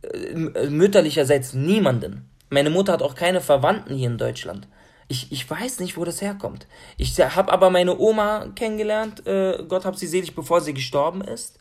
äh, 0.02 0.68
mütterlicherseits 0.68 1.54
niemanden. 1.54 2.30
Meine 2.50 2.70
Mutter 2.70 2.94
hat 2.94 3.04
auch 3.04 3.16
keine 3.16 3.42
Verwandten 3.42 3.96
hier 3.96 4.10
in 4.10 4.18
Deutschland. 4.18 4.68
Ich, 5.08 5.32
ich 5.32 5.48
weiß 5.48 5.80
nicht, 5.80 5.98
wo 5.98 6.04
das 6.04 6.22
herkommt. 6.22 6.66
Ich 6.98 7.20
habe 7.20 7.52
aber 7.52 7.70
meine 7.70 8.00
Oma 8.00 8.48
kennengelernt, 8.56 9.28
äh, 9.28 9.64
Gott 9.68 9.86
hab 9.86 9.96
sie 9.96 10.08
selig, 10.08 10.34
bevor 10.34 10.62
sie 10.62 10.74
gestorben 10.74 11.22
ist. 11.22 11.60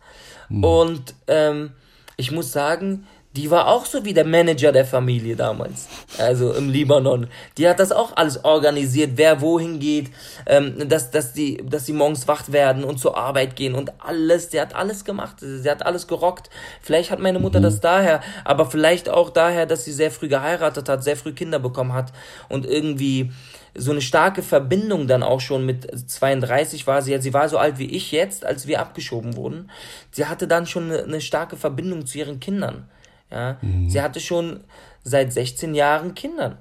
Mhm. 0.48 0.64
Und 0.64 1.14
ähm, 1.26 1.72
ich 2.16 2.30
muss 2.30 2.52
sagen, 2.52 3.06
die 3.36 3.50
war 3.50 3.66
auch 3.66 3.84
so 3.84 4.04
wie 4.04 4.14
der 4.14 4.24
Manager 4.24 4.70
der 4.70 4.84
Familie 4.84 5.34
damals, 5.34 5.88
also 6.18 6.52
im 6.52 6.68
Libanon. 6.68 7.26
Die 7.58 7.68
hat 7.68 7.80
das 7.80 7.90
auch 7.90 8.16
alles 8.16 8.44
organisiert, 8.44 9.12
wer 9.16 9.40
wohin 9.40 9.80
geht, 9.80 10.10
ähm, 10.46 10.88
dass, 10.88 11.10
dass, 11.10 11.32
die, 11.32 11.56
dass 11.68 11.84
die 11.84 11.92
morgens 11.92 12.28
wach 12.28 12.44
werden 12.52 12.84
und 12.84 12.98
zur 12.98 13.16
Arbeit 13.16 13.56
gehen 13.56 13.74
und 13.74 13.92
alles. 13.98 14.50
Die 14.50 14.60
hat 14.60 14.76
alles 14.76 15.04
gemacht, 15.04 15.38
sie 15.40 15.68
hat 15.68 15.84
alles 15.84 16.06
gerockt. 16.06 16.48
Vielleicht 16.80 17.10
hat 17.10 17.18
meine 17.18 17.40
Mutter 17.40 17.58
mhm. 17.58 17.64
das 17.64 17.80
daher, 17.80 18.20
aber 18.44 18.66
vielleicht 18.66 19.08
auch 19.08 19.30
daher, 19.30 19.66
dass 19.66 19.84
sie 19.84 19.92
sehr 19.92 20.12
früh 20.12 20.28
geheiratet 20.28 20.88
hat, 20.88 21.02
sehr 21.02 21.16
früh 21.16 21.32
Kinder 21.32 21.58
bekommen 21.58 21.92
hat 21.92 22.12
und 22.48 22.64
irgendwie 22.64 23.32
so 23.76 23.90
eine 23.90 24.02
starke 24.02 24.44
Verbindung 24.44 25.08
dann 25.08 25.24
auch 25.24 25.40
schon 25.40 25.66
mit 25.66 25.88
32 26.08 26.86
war 26.86 27.02
sie, 27.02 27.20
sie 27.20 27.34
war 27.34 27.48
so 27.48 27.58
alt 27.58 27.78
wie 27.78 27.90
ich 27.90 28.12
jetzt, 28.12 28.46
als 28.46 28.68
wir 28.68 28.80
abgeschoben 28.80 29.34
wurden. 29.34 29.70
Sie 30.12 30.26
hatte 30.26 30.46
dann 30.46 30.66
schon 30.66 30.84
eine, 30.84 31.02
eine 31.02 31.20
starke 31.20 31.56
Verbindung 31.56 32.06
zu 32.06 32.18
ihren 32.18 32.38
Kindern. 32.38 32.88
Ja, 33.34 33.58
mhm. 33.60 33.90
Sie 33.90 34.00
hatte 34.00 34.20
schon 34.20 34.60
seit 35.02 35.32
16 35.32 35.74
Jahren 35.74 36.14
Kinder. 36.14 36.58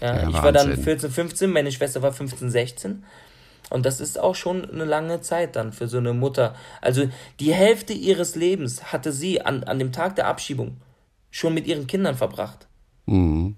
Ja, 0.00 0.06
ja 0.06 0.16
ich 0.16 0.22
Wahnsinn. 0.22 0.42
war 0.42 0.52
dann 0.52 0.76
14, 0.76 1.10
15, 1.10 1.52
meine 1.52 1.70
Schwester 1.70 2.02
war 2.02 2.12
15, 2.12 2.50
16. 2.50 3.04
Und 3.70 3.84
das 3.84 4.00
ist 4.00 4.18
auch 4.18 4.34
schon 4.34 4.68
eine 4.68 4.86
lange 4.86 5.20
Zeit 5.20 5.56
dann 5.56 5.72
für 5.72 5.88
so 5.88 5.98
eine 5.98 6.14
Mutter. 6.14 6.54
Also 6.80 7.08
die 7.38 7.52
Hälfte 7.52 7.92
ihres 7.92 8.34
Lebens 8.34 8.92
hatte 8.92 9.12
sie 9.12 9.42
an, 9.42 9.62
an 9.64 9.78
dem 9.78 9.92
Tag 9.92 10.16
der 10.16 10.26
Abschiebung 10.26 10.78
schon 11.30 11.52
mit 11.52 11.66
ihren 11.66 11.86
Kindern 11.86 12.14
verbracht. 12.14 12.66
Mhm. 13.04 13.56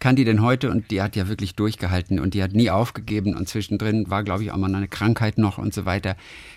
Kann 0.00 0.16
die 0.16 0.24
denn 0.24 0.42
heute, 0.42 0.68
und 0.68 0.90
die 0.90 1.00
hat 1.00 1.14
ja 1.14 1.28
wirklich 1.28 1.54
durchgehalten 1.54 2.18
und 2.18 2.34
die 2.34 2.42
hat 2.42 2.54
nie 2.54 2.70
aufgegeben 2.70 3.36
und 3.36 3.48
zwischendrin 3.48 4.10
war, 4.10 4.24
glaube 4.24 4.42
ich, 4.42 4.50
auch 4.50 4.56
mal 4.56 4.74
eine 4.74 4.88
Krankheit 4.88 5.38
noch 5.38 5.58
und 5.58 5.72
so 5.72 5.84
weiter, 5.84 6.16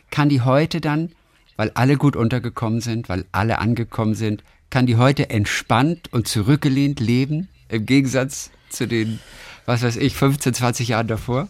kann 0.10 0.30
die 0.30 0.42
heute 0.42 0.82
dann, 0.82 1.12
weil 1.56 1.70
alle 1.76 1.98
gut 1.98 2.16
untergekommen 2.16 2.82
sind, 2.82 3.08
weil 3.08 3.26
alle 3.32 3.60
angekommen 3.60 4.16
sind, 4.16 4.44
kann 4.70 4.86
die 4.86 4.98
heute 4.98 5.30
entspannt 5.30 6.12
und 6.12 6.28
zurückgelehnt 6.28 7.00
leben, 7.00 7.50
im 7.70 7.86
Gegensatz 7.86 8.52
zu 8.70 8.88
den, 8.88 9.20
was 9.66 9.84
weiß 9.84 9.98
ich, 9.98 10.16
15, 10.16 10.54
20 10.54 10.88
Jahren 10.90 11.08
davor? 11.08 11.48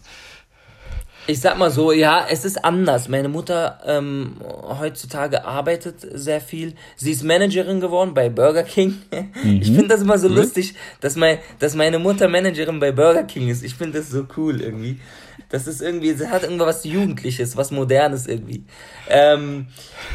Ich 1.28 1.40
sag 1.40 1.58
mal 1.58 1.72
so, 1.72 1.90
ja, 1.90 2.24
es 2.30 2.44
ist 2.44 2.64
anders. 2.64 3.08
Meine 3.08 3.28
Mutter 3.28 3.80
ähm, 3.84 4.36
heutzutage 4.78 5.44
arbeitet 5.44 5.96
sehr 6.00 6.40
viel. 6.40 6.74
Sie 6.94 7.10
ist 7.10 7.24
Managerin 7.24 7.80
geworden 7.80 8.14
bei 8.14 8.28
Burger 8.28 8.62
King. 8.62 8.94
Mhm. 9.42 9.60
Ich 9.60 9.66
finde 9.66 9.88
das 9.88 10.02
immer 10.02 10.18
so 10.18 10.28
cool. 10.28 10.36
lustig, 10.36 10.74
dass, 11.00 11.16
mein, 11.16 11.38
dass 11.58 11.74
meine 11.74 11.98
Mutter 11.98 12.28
Managerin 12.28 12.78
bei 12.80 12.92
Burger 12.92 13.24
King 13.24 13.48
ist. 13.48 13.62
Ich 13.64 13.74
finde 13.74 13.98
das 13.98 14.10
so 14.10 14.26
cool 14.36 14.60
irgendwie. 14.60 15.00
Das 15.48 15.68
ist 15.68 15.80
irgendwie, 15.80 16.12
sie 16.12 16.28
hat 16.28 16.42
irgendwas 16.42 16.84
Jugendliches, 16.84 17.56
was 17.56 17.70
Modernes 17.70 18.26
irgendwie. 18.26 18.64
Ähm, 19.08 19.68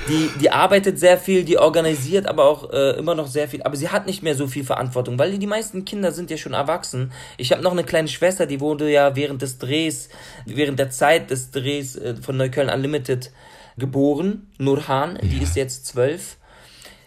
die, 0.09 0.29
die 0.39 0.49
arbeitet 0.49 0.99
sehr 0.99 1.17
viel, 1.17 1.45
die 1.45 1.57
organisiert 1.57 2.27
aber 2.27 2.45
auch 2.45 2.71
äh, 2.73 2.97
immer 2.97 3.15
noch 3.15 3.27
sehr 3.27 3.47
viel. 3.47 3.63
Aber 3.63 3.77
sie 3.77 3.89
hat 3.89 4.07
nicht 4.07 4.23
mehr 4.23 4.35
so 4.35 4.47
viel 4.47 4.65
Verantwortung, 4.65 5.17
weil 5.17 5.37
die 5.37 5.47
meisten 5.47 5.85
Kinder 5.85 6.11
sind 6.11 6.29
ja 6.31 6.37
schon 6.37 6.53
erwachsen. 6.53 7.13
Ich 7.37 7.51
habe 7.53 7.61
noch 7.61 7.71
eine 7.71 7.85
kleine 7.85 8.09
Schwester, 8.09 8.45
die 8.45 8.59
wurde 8.59 8.91
ja 8.91 9.15
während 9.15 9.41
des 9.41 9.57
Drehs, 9.57 10.09
während 10.45 10.79
der 10.79 10.89
Zeit 10.89 11.31
des 11.31 11.51
Drehs 11.51 11.95
äh, 11.95 12.15
von 12.15 12.35
Neukölln 12.35 12.69
Unlimited 12.69 13.31
geboren. 13.77 14.47
Nurhan, 14.57 15.15
ja. 15.15 15.27
die 15.29 15.41
ist 15.41 15.55
jetzt 15.55 15.85
zwölf. 15.85 16.37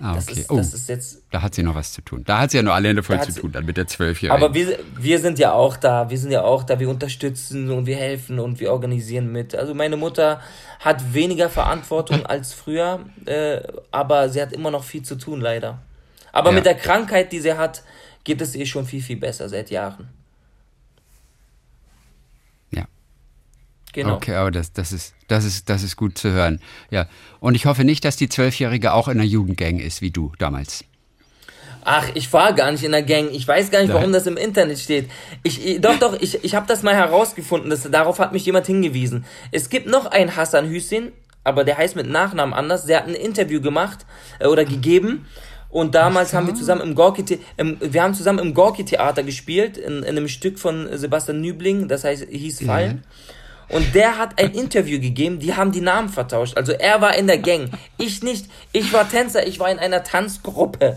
Ah, 0.01 0.13
okay. 0.13 0.23
Das 0.27 0.37
ist, 0.37 0.51
das 0.51 0.57
oh, 0.57 0.77
ist 0.77 0.89
jetzt, 0.89 1.23
da 1.31 1.43
hat 1.43 1.55
sie 1.55 1.63
noch 1.63 1.75
was 1.75 1.93
zu 1.93 2.03
tun. 2.03 2.25
Da 2.25 2.41
hat 2.41 2.51
sie 2.51 2.57
ja 2.57 2.63
nur 2.63 2.75
alle 2.75 2.89
Hände 2.89 3.03
voll 3.03 3.21
zu 3.23 3.33
tun, 3.33 3.53
dann 3.53 3.65
mit 3.65 3.77
der 3.77 3.87
Zwölfjährigen. 3.87 4.43
Aber 4.43 4.55
wir, 4.55 4.79
wir 4.99 5.19
sind 5.21 5.39
ja 5.39 5.53
auch 5.53 5.77
da. 5.77 6.11
Wir 6.11 6.19
sind 6.19 6.31
ja 6.31 6.43
auch 6.43 6.65
da. 6.65 6.81
Wir 6.81 6.89
unterstützen 6.89 7.71
und 7.71 7.87
wir 7.87 7.97
helfen 7.97 8.41
und 8.41 8.61
wir 8.61 8.73
organisieren 8.73 9.31
mit. 9.31 9.55
Also 9.55 9.75
meine 9.75 9.97
Mutter 9.97 10.41
hat 10.81 11.15
weniger 11.15 11.49
Verantwortung 11.49 12.27
als 12.27 12.53
früher, 12.53 13.01
äh, 13.27 13.61
aber 13.91 14.29
sie 14.29 14.43
hat 14.43 14.53
immer 14.53 14.71
noch 14.71 14.85
viel 14.85 15.03
zu 15.03 15.15
tun, 15.15 15.41
leider. 15.41 15.79
Aber 16.33 16.51
ja. 16.51 16.57
mit 16.57 16.67
der 16.67 16.75
Krankheit, 16.75 17.31
die 17.33 17.41
sie 17.41 17.55
hat, 17.55 17.85
geht 18.25 18.41
es 18.41 18.57
ihr 18.57 18.67
schon 18.67 18.87
viel, 18.87 19.03
viel 19.03 19.17
besser 19.17 19.49
seit 19.49 19.71
Jahren. 19.71 20.09
Genau. 23.95 24.17
Okay, 24.17 24.35
aber 24.35 24.51
das, 24.51 24.73
das, 24.73 24.93
ist, 24.93 25.15
das, 25.29 25.45
ist, 25.45 25.71
das 25.71 25.85
ist 25.85 25.97
gut 25.97 26.19
zu 26.19 26.31
hören. 26.31 26.61
Ja. 26.91 27.07
Und 27.41 27.55
ich 27.55 27.65
hoffe 27.65 27.85
nicht, 27.85 28.05
dass 28.05 28.17
die 28.17 28.29
Zwölfjährige 28.29 28.93
auch 28.93 29.09
in 29.09 29.19
einer 29.19 29.29
Jugendgang 29.29 29.79
ist, 29.79 30.03
wie 30.03 30.11
du 30.11 30.33
damals. 30.39 30.85
Ach, 31.85 32.09
ich 32.15 32.33
war 32.33 32.55
gar 32.55 32.73
nicht 32.73 32.83
in 32.83 32.93
der 32.93 33.03
Gang. 33.03 33.29
Ich 33.31 33.47
weiß 33.47 33.71
gar 33.71 33.83
nicht, 33.83 33.93
warum 33.93 34.13
das 34.13 34.27
im 34.27 34.37
Internet 34.37 34.79
steht. 34.79 35.09
Ich, 35.43 35.81
doch, 35.81 35.99
doch, 35.99 36.21
ich, 36.21 36.43
ich 36.43 36.55
habe 36.55 36.67
das 36.67 36.83
mal 36.83 36.95
herausgefunden. 36.95 37.71
Das, 37.71 37.83
darauf 37.89 38.19
hat 38.19 38.33
mich 38.33 38.45
jemand 38.47 38.67
hingewiesen. 38.67 39.25
Es 39.53 39.69
gibt 39.69 39.87
noch 39.87 40.07
einen 40.07 40.35
Hassan 40.35 40.69
Hüseyin, 40.69 41.13
aber 41.45 41.63
der 41.63 41.77
heißt 41.79 41.95
mit 41.95 42.09
Nachnamen 42.09 42.55
anders. 42.55 42.87
Der 42.87 42.99
hat 42.99 43.07
ein 43.07 43.15
Interview 43.15 43.61
gemacht 43.61 44.07
äh, 44.41 44.47
oder 44.47 44.65
gegeben. 44.65 45.27
Und 45.69 45.95
damals 45.95 46.31
so. 46.31 46.37
haben 46.39 46.47
wir 46.47 46.55
zusammen 46.55 46.81
im 46.81 46.95
Gorki, 46.95 47.39
im, 47.59 47.77
wir 47.81 48.03
haben 48.03 48.15
zusammen 48.15 48.39
im 48.39 48.55
Gorki 48.55 48.85
Theater 48.85 49.23
gespielt, 49.23 49.77
in, 49.77 49.99
in, 49.99 50.17
einem 50.17 50.29
Stück 50.29 50.59
von 50.59 50.89
Sebastian 50.97 51.41
Nübling, 51.41 51.89
das 51.89 52.05
heißt, 52.05 52.29
hieß 52.31 52.65
Fallen. 52.65 53.03
Ja. 53.05 53.35
Und 53.69 53.95
der 53.95 54.19
hat 54.19 54.41
ein 54.41 54.53
Interview 54.53 55.01
gegeben, 55.01 55.39
die 55.39 55.55
haben 55.55 55.73
die 55.73 55.81
Namen 55.81 56.09
vertauscht. 56.09 56.57
Also 56.57 56.73
er 56.73 57.01
war 57.01 57.17
in 57.17 57.27
der 57.27 57.39
Gang, 57.39 57.71
ich 57.99 58.23
nicht. 58.23 58.47
Ich 58.73 58.93
war 58.93 59.09
Tänzer, 59.09 59.47
ich 59.47 59.59
war 59.59 59.71
in 59.71 59.79
einer 59.79 60.05
Tanzgruppe. 60.05 60.97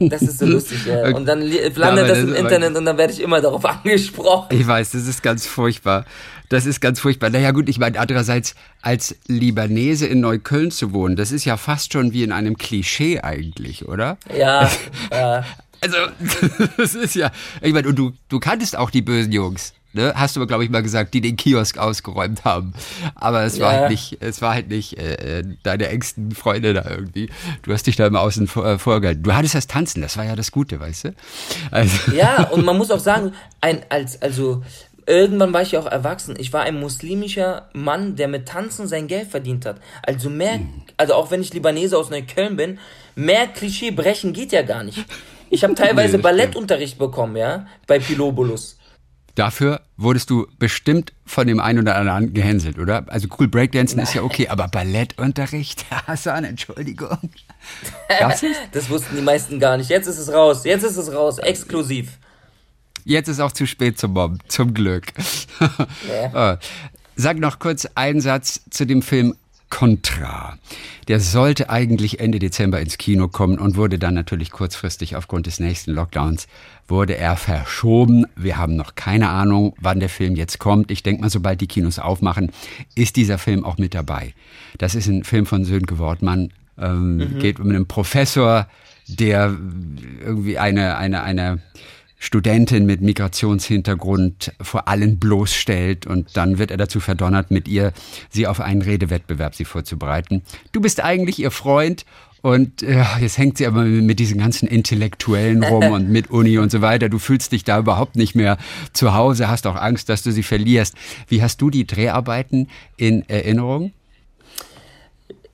Das 0.00 0.22
ist 0.22 0.38
so 0.38 0.46
lustig, 0.46 0.86
ja. 0.86 1.14
Und 1.14 1.26
dann 1.26 1.40
landet 1.40 2.08
ja, 2.08 2.08
das 2.08 2.18
im 2.18 2.34
Internet 2.34 2.76
und 2.76 2.84
dann 2.84 2.98
werde 2.98 3.12
ich 3.12 3.20
immer 3.20 3.40
darauf 3.40 3.64
angesprochen. 3.84 4.58
Ich 4.58 4.66
weiß, 4.66 4.90
das 4.90 5.06
ist 5.06 5.22
ganz 5.22 5.46
furchtbar. 5.46 6.04
Das 6.48 6.66
ist 6.66 6.80
ganz 6.80 6.98
furchtbar. 6.98 7.30
Naja 7.30 7.50
gut, 7.52 7.68
ich 7.68 7.78
meine, 7.78 7.98
andererseits 8.00 8.54
als 8.82 9.16
Libanese 9.26 10.06
in 10.06 10.20
Neukölln 10.20 10.70
zu 10.70 10.92
wohnen, 10.92 11.14
das 11.14 11.30
ist 11.30 11.44
ja 11.44 11.56
fast 11.56 11.92
schon 11.92 12.12
wie 12.12 12.22
in 12.22 12.32
einem 12.32 12.56
Klischee 12.56 13.20
eigentlich, 13.20 13.86
oder? 13.86 14.18
Ja, 14.36 14.70
ja. 15.12 15.44
Also, 15.80 15.96
das 16.76 16.94
ist 16.94 17.14
ja, 17.14 17.30
ich 17.62 17.72
meine, 17.72 17.88
und 17.88 17.96
du, 17.96 18.12
du 18.28 18.40
kanntest 18.40 18.76
auch 18.76 18.90
die 18.90 19.02
bösen 19.02 19.30
Jungs 19.30 19.74
ne? 19.98 20.12
Hast 20.16 20.36
du, 20.36 20.46
glaube 20.46 20.64
ich, 20.64 20.70
mal 20.70 20.82
gesagt, 20.82 21.12
die 21.12 21.20
den 21.20 21.36
Kiosk 21.36 21.76
ausgeräumt 21.76 22.44
haben. 22.44 22.72
Aber 23.14 23.42
es 23.42 23.60
war 23.60 23.72
halt 23.72 23.90
nicht, 23.90 24.18
es 24.20 24.40
war 24.40 24.54
halt 24.54 24.68
nicht 24.68 24.96
äh, 24.98 25.42
deine 25.62 25.88
engsten 25.88 26.32
Freunde 26.32 26.72
da 26.72 26.88
irgendwie. 26.88 27.28
Du 27.62 27.72
hast 27.72 27.86
dich 27.86 27.96
da 27.96 28.06
immer 28.06 28.20
außen 28.20 28.46
vor, 28.46 28.64
äh, 28.66 28.78
vorgehalten. 28.78 29.22
Du 29.22 29.34
hattest 29.34 29.54
das 29.54 29.66
Tanzen, 29.66 30.00
das 30.00 30.16
war 30.16 30.24
ja 30.24 30.36
das 30.36 30.50
Gute, 30.52 30.80
weißt 30.80 31.04
du? 31.04 31.14
Also. 31.70 32.12
Ja, 32.12 32.44
und 32.52 32.64
man 32.64 32.78
muss 32.78 32.90
auch 32.90 33.00
sagen, 33.00 33.32
ein, 33.60 33.82
als, 33.88 34.22
also, 34.22 34.62
irgendwann 35.06 35.52
war 35.52 35.62
ich 35.62 35.72
ja 35.72 35.80
auch 35.80 35.90
erwachsen. 35.90 36.36
Ich 36.38 36.52
war 36.52 36.62
ein 36.62 36.78
muslimischer 36.78 37.68
Mann, 37.72 38.16
der 38.16 38.28
mit 38.28 38.46
Tanzen 38.46 38.86
sein 38.86 39.08
Geld 39.08 39.28
verdient 39.28 39.66
hat. 39.66 39.80
Also 40.02 40.30
mehr, 40.30 40.60
also 40.96 41.14
auch 41.14 41.30
wenn 41.30 41.40
ich 41.40 41.52
Libanese 41.52 41.98
aus 41.98 42.10
Neukölln 42.10 42.56
bin, 42.56 42.78
mehr 43.14 43.46
Klischee 43.48 43.90
brechen 43.90 44.32
geht 44.32 44.52
ja 44.52 44.62
gar 44.62 44.84
nicht. 44.84 45.04
Ich 45.50 45.64
habe 45.64 45.74
teilweise 45.74 46.18
Ballettunterricht 46.18 46.98
bekommen, 46.98 47.36
ja, 47.36 47.66
bei 47.86 47.98
Pilobulus. 47.98 48.77
Dafür 49.38 49.82
wurdest 49.96 50.30
du 50.30 50.48
bestimmt 50.58 51.12
von 51.24 51.46
dem 51.46 51.60
einen 51.60 51.78
oder 51.78 51.94
anderen 51.94 52.34
gehänselt, 52.34 52.76
oder? 52.76 53.04
Also 53.06 53.28
cool 53.38 53.46
Breakdancen 53.46 54.00
ist 54.00 54.12
ja 54.12 54.24
okay, 54.24 54.48
aber 54.48 54.66
Ballettunterricht, 54.66 55.86
Hassan, 56.08 56.42
Entschuldigung. 56.42 57.30
Das, 58.08 58.42
das 58.72 58.90
wussten 58.90 59.14
die 59.14 59.22
meisten 59.22 59.60
gar 59.60 59.76
nicht. 59.76 59.90
Jetzt 59.90 60.08
ist 60.08 60.18
es 60.18 60.32
raus, 60.32 60.64
jetzt 60.64 60.82
ist 60.82 60.96
es 60.96 61.12
raus, 61.12 61.38
exklusiv. 61.38 62.18
Jetzt 63.04 63.28
ist 63.28 63.38
auch 63.38 63.52
zu 63.52 63.64
spät 63.68 63.96
zum 63.96 64.14
Mobben, 64.14 64.40
zum 64.48 64.74
Glück. 64.74 65.12
Ja. 66.08 66.56
Oh. 66.56 66.58
Sag 67.14 67.38
noch 67.38 67.60
kurz 67.60 67.86
einen 67.94 68.20
Satz 68.20 68.60
zu 68.70 68.86
dem 68.86 69.02
Film 69.02 69.36
Contra. 69.70 70.58
Der 71.08 71.20
sollte 71.20 71.70
eigentlich 71.70 72.20
Ende 72.20 72.38
Dezember 72.38 72.80
ins 72.80 72.98
Kino 72.98 73.28
kommen 73.28 73.58
und 73.58 73.76
wurde 73.76 73.98
dann 73.98 74.14
natürlich 74.14 74.50
kurzfristig 74.50 75.16
aufgrund 75.16 75.46
des 75.46 75.60
nächsten 75.60 75.92
Lockdowns 75.92 76.46
wurde 76.88 77.16
er 77.16 77.36
verschoben. 77.36 78.26
Wir 78.34 78.56
haben 78.56 78.74
noch 78.74 78.94
keine 78.94 79.28
Ahnung, 79.28 79.74
wann 79.78 80.00
der 80.00 80.08
Film 80.08 80.34
jetzt 80.36 80.58
kommt. 80.58 80.90
Ich 80.90 81.02
denke 81.02 81.20
mal, 81.20 81.30
sobald 81.30 81.60
die 81.60 81.66
Kinos 81.66 81.98
aufmachen, 81.98 82.50
ist 82.94 83.16
dieser 83.16 83.38
Film 83.38 83.64
auch 83.64 83.78
mit 83.78 83.94
dabei. 83.94 84.32
Das 84.78 84.94
ist 84.94 85.06
ein 85.06 85.24
Film 85.24 85.46
von 85.46 85.64
Sönke 85.64 85.98
Wortmann, 85.98 86.50
ähm, 86.78 87.16
mhm. 87.16 87.38
geht 87.38 87.60
um 87.60 87.68
einen 87.68 87.86
Professor, 87.86 88.66
der 89.06 89.54
irgendwie 90.20 90.58
eine, 90.58 90.96
eine, 90.96 91.22
eine 91.22 91.60
Studentin 92.18 92.84
mit 92.84 93.00
Migrationshintergrund 93.00 94.52
vor 94.60 94.88
allen 94.88 95.18
bloßstellt 95.18 96.06
und 96.06 96.36
dann 96.36 96.58
wird 96.58 96.70
er 96.70 96.76
dazu 96.76 97.00
verdonnert, 97.00 97.50
mit 97.50 97.68
ihr 97.68 97.92
sie 98.28 98.46
auf 98.46 98.60
einen 98.60 98.82
Redewettbewerb 98.82 99.54
sie 99.54 99.64
vorzubereiten. 99.64 100.42
Du 100.72 100.80
bist 100.80 101.02
eigentlich 101.02 101.38
ihr 101.38 101.52
Freund 101.52 102.04
und 102.42 102.82
äh, 102.82 103.04
jetzt 103.20 103.38
hängt 103.38 103.58
sie 103.58 103.66
aber 103.66 103.84
mit 103.84 104.18
diesen 104.18 104.38
ganzen 104.38 104.68
Intellektuellen 104.68 105.62
rum 105.62 105.84
und 105.92 106.08
mit 106.08 106.30
Uni 106.30 106.58
und 106.58 106.70
so 106.70 106.80
weiter. 106.80 107.08
Du 107.08 107.18
fühlst 107.18 107.52
dich 107.52 107.62
da 107.62 107.78
überhaupt 107.78 108.16
nicht 108.16 108.34
mehr 108.34 108.58
zu 108.92 109.14
Hause, 109.14 109.48
hast 109.48 109.66
auch 109.66 109.76
Angst, 109.76 110.08
dass 110.08 110.22
du 110.22 110.32
sie 110.32 110.42
verlierst. 110.42 110.96
Wie 111.28 111.42
hast 111.42 111.60
du 111.60 111.70
die 111.70 111.86
Dreharbeiten 111.86 112.68
in 112.96 113.28
Erinnerung? 113.28 113.92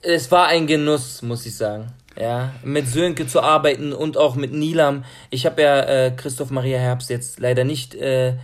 Es 0.00 0.30
war 0.30 0.48
ein 0.48 0.66
Genuss, 0.66 1.22
muss 1.22 1.46
ich 1.46 1.56
sagen 1.56 1.92
ja, 2.16 2.52
mit 2.62 2.88
Sönke 2.88 3.26
zu 3.26 3.40
arbeiten 3.40 3.92
und 3.92 4.16
auch 4.16 4.36
mit 4.36 4.52
Nilam. 4.52 5.04
Ich 5.30 5.46
habe 5.46 5.62
ja 5.62 5.80
äh, 5.80 6.12
Christoph 6.16 6.50
Maria 6.50 6.78
Herbst 6.78 7.10
jetzt 7.10 7.40
leider 7.40 7.64
nicht 7.64 7.94
äh, 7.94 8.34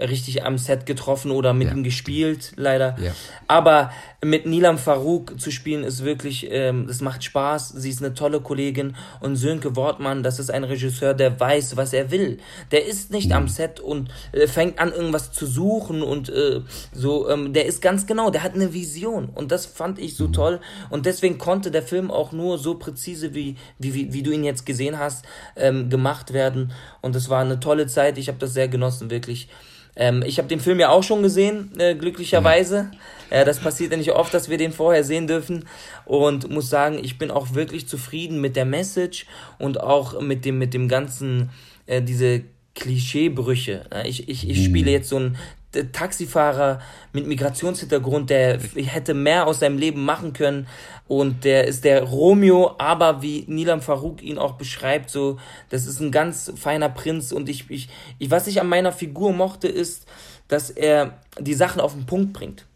richtig 0.00 0.44
am 0.44 0.58
Set 0.58 0.86
getroffen 0.86 1.30
oder 1.30 1.52
mit 1.52 1.68
ja. 1.68 1.74
ihm 1.74 1.84
gespielt, 1.84 2.52
leider. 2.56 2.96
Ja. 2.98 3.12
Aber 3.46 3.92
mit 4.24 4.44
Nilam 4.44 4.78
Farouk 4.78 5.38
zu 5.38 5.52
spielen 5.52 5.84
ist 5.84 6.04
wirklich, 6.04 6.48
ähm, 6.50 6.86
das 6.88 7.00
macht 7.00 7.22
Spaß. 7.22 7.68
Sie 7.68 7.90
ist 7.90 8.02
eine 8.02 8.14
tolle 8.14 8.40
Kollegin. 8.40 8.96
Und 9.20 9.36
Sönke 9.36 9.76
Wortmann, 9.76 10.22
das 10.24 10.38
ist 10.40 10.50
ein 10.50 10.64
Regisseur, 10.64 11.14
der 11.14 11.38
weiß, 11.38 11.76
was 11.76 11.92
er 11.92 12.10
will. 12.10 12.38
Der 12.72 12.86
ist 12.86 13.12
nicht 13.12 13.28
mhm. 13.28 13.34
am 13.34 13.48
Set 13.48 13.78
und 13.78 14.10
äh, 14.32 14.48
fängt 14.48 14.80
an, 14.80 14.92
irgendwas 14.92 15.32
zu 15.32 15.46
suchen 15.46 16.02
und 16.02 16.28
äh, 16.28 16.62
so. 16.92 17.28
Ähm, 17.28 17.52
der 17.52 17.66
ist 17.66 17.80
ganz 17.80 18.06
genau, 18.06 18.30
der 18.30 18.42
hat 18.42 18.54
eine 18.54 18.72
Vision. 18.72 19.28
Und 19.28 19.52
das 19.52 19.66
fand 19.66 20.00
ich 20.00 20.16
so 20.16 20.28
mhm. 20.28 20.32
toll. 20.32 20.60
Und 20.90 21.06
deswegen 21.06 21.38
konnte 21.38 21.70
der 21.70 21.82
Film 21.82 22.10
auch 22.10 22.32
nur 22.32 22.58
so 22.58 22.74
präzise, 22.74 23.34
wie, 23.34 23.56
wie, 23.78 23.94
wie, 23.94 24.12
wie 24.12 24.22
du 24.22 24.32
ihn 24.32 24.44
jetzt 24.44 24.66
gesehen 24.66 24.98
hast, 24.98 25.24
ähm, 25.54 25.88
gemacht 25.88 26.32
werden. 26.32 26.72
Und 27.00 27.14
es 27.14 27.28
war 27.28 27.42
eine 27.42 27.60
tolle 27.60 27.86
Zeit. 27.86 28.18
Ich 28.18 28.26
habe 28.26 28.38
das 28.38 28.54
sehr 28.54 28.66
genossen, 28.66 29.10
wirklich. 29.10 29.48
Ähm, 29.96 30.22
ich 30.26 30.38
habe 30.38 30.48
den 30.48 30.60
Film 30.60 30.80
ja 30.80 30.90
auch 30.90 31.02
schon 31.02 31.22
gesehen, 31.22 31.72
äh, 31.78 31.94
glücklicherweise. 31.94 32.90
Ja. 33.30 33.40
Äh, 33.40 33.44
das 33.44 33.60
passiert 33.60 33.92
ja 33.92 33.96
nicht 33.96 34.12
oft, 34.12 34.34
dass 34.34 34.48
wir 34.48 34.58
den 34.58 34.72
vorher 34.72 35.04
sehen 35.04 35.26
dürfen. 35.26 35.66
Und 36.04 36.50
muss 36.50 36.68
sagen, 36.68 36.98
ich 37.02 37.18
bin 37.18 37.30
auch 37.30 37.54
wirklich 37.54 37.88
zufrieden 37.88 38.40
mit 38.40 38.56
der 38.56 38.64
Message 38.64 39.26
und 39.58 39.80
auch 39.80 40.20
mit 40.20 40.44
dem, 40.44 40.58
mit 40.58 40.74
dem 40.74 40.88
ganzen, 40.88 41.50
äh, 41.86 42.02
diese 42.02 42.42
Klischeebrüche. 42.74 43.84
Ich, 44.04 44.28
ich, 44.28 44.48
ich 44.48 44.64
spiele 44.64 44.86
mhm. 44.86 44.92
jetzt 44.92 45.08
so 45.08 45.18
ein 45.18 45.36
Taxifahrer 45.74 46.80
mit 47.12 47.26
Migrationshintergrund, 47.26 48.30
der 48.30 48.58
hätte 48.58 49.14
mehr 49.14 49.46
aus 49.46 49.60
seinem 49.60 49.78
Leben 49.78 50.04
machen 50.04 50.32
können 50.32 50.66
und 51.06 51.44
der 51.44 51.66
ist 51.66 51.84
der 51.84 52.02
Romeo, 52.02 52.74
aber 52.78 53.22
wie 53.22 53.44
Nilam 53.46 53.82
Farouk 53.82 54.22
ihn 54.22 54.38
auch 54.38 54.54
beschreibt, 54.54 55.10
so, 55.10 55.38
das 55.70 55.86
ist 55.86 56.00
ein 56.00 56.10
ganz 56.10 56.52
feiner 56.56 56.88
Prinz 56.88 57.32
und 57.32 57.48
ich, 57.48 57.70
ich, 57.70 57.88
ich 58.18 58.30
was 58.30 58.46
ich 58.46 58.60
an 58.60 58.68
meiner 58.68 58.92
Figur 58.92 59.32
mochte, 59.32 59.68
ist, 59.68 60.06
dass 60.48 60.70
er 60.70 61.18
die 61.38 61.54
Sachen 61.54 61.80
auf 61.80 61.92
den 61.92 62.06
Punkt 62.06 62.32
bringt. 62.32 62.66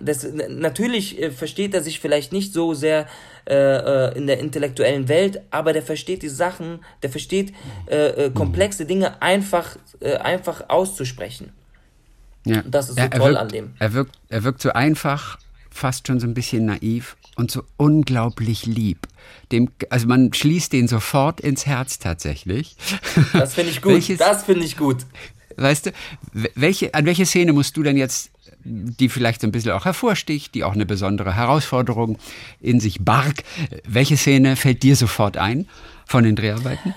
Das, 0.00 0.26
natürlich 0.48 1.20
äh, 1.20 1.30
versteht 1.30 1.74
er 1.74 1.82
sich 1.82 2.00
vielleicht 2.00 2.32
nicht 2.32 2.52
so 2.52 2.74
sehr 2.74 3.06
äh, 3.46 3.54
äh, 3.54 4.16
in 4.16 4.26
der 4.26 4.38
intellektuellen 4.38 5.08
Welt, 5.08 5.40
aber 5.50 5.72
der 5.72 5.82
versteht 5.82 6.22
die 6.22 6.28
Sachen, 6.28 6.84
der 7.02 7.10
versteht 7.10 7.52
äh, 7.86 8.26
äh 8.26 8.30
komplexe 8.30 8.84
Dinge 8.86 9.20
einfach, 9.22 9.76
einfach 10.00 10.68
auszusprechen. 10.68 11.52
Ja. 12.44 12.62
Das 12.62 12.88
ist 12.88 12.96
so 12.96 13.00
er, 13.00 13.12
er 13.12 13.18
toll 13.18 13.30
wirkt, 13.30 13.40
an 13.40 13.48
dem. 13.48 13.70
Er 13.78 13.92
wirkt, 13.92 14.18
er 14.28 14.44
wirkt 14.44 14.62
so 14.62 14.72
einfach, 14.72 15.38
fast 15.70 16.06
schon 16.06 16.20
so 16.20 16.26
ein 16.26 16.34
bisschen 16.34 16.66
naiv 16.66 17.16
und 17.36 17.50
so 17.50 17.62
unglaublich 17.76 18.66
lieb. 18.66 19.06
Dem, 19.52 19.70
also 19.90 20.06
man 20.06 20.32
schließt 20.32 20.72
den 20.72 20.88
sofort 20.88 21.40
ins 21.40 21.66
Herz 21.66 21.98
tatsächlich. 21.98 22.76
Das 23.32 23.54
finde 23.54 23.70
ich 23.70 23.80
gut. 23.80 23.92
Welches, 23.92 24.18
das 24.18 24.44
finde 24.44 24.64
ich 24.64 24.76
gut. 24.76 25.06
Weißt 25.56 25.86
du, 25.86 25.92
welche, 26.54 26.94
an 26.94 27.06
welche 27.06 27.26
Szene 27.26 27.52
musst 27.52 27.76
du 27.76 27.82
denn 27.82 27.96
jetzt, 27.96 28.30
die 28.64 29.08
vielleicht 29.08 29.40
so 29.40 29.46
ein 29.46 29.52
bisschen 29.52 29.72
auch 29.72 29.84
hervorsticht, 29.84 30.54
die 30.54 30.64
auch 30.64 30.74
eine 30.74 30.86
besondere 30.86 31.34
Herausforderung 31.34 32.18
in 32.60 32.80
sich 32.80 33.00
barg, 33.00 33.42
welche 33.86 34.16
Szene 34.16 34.56
fällt 34.56 34.82
dir 34.82 34.96
sofort 34.96 35.36
ein 35.36 35.68
von 36.06 36.24
den 36.24 36.36
Dreharbeiten? 36.36 36.94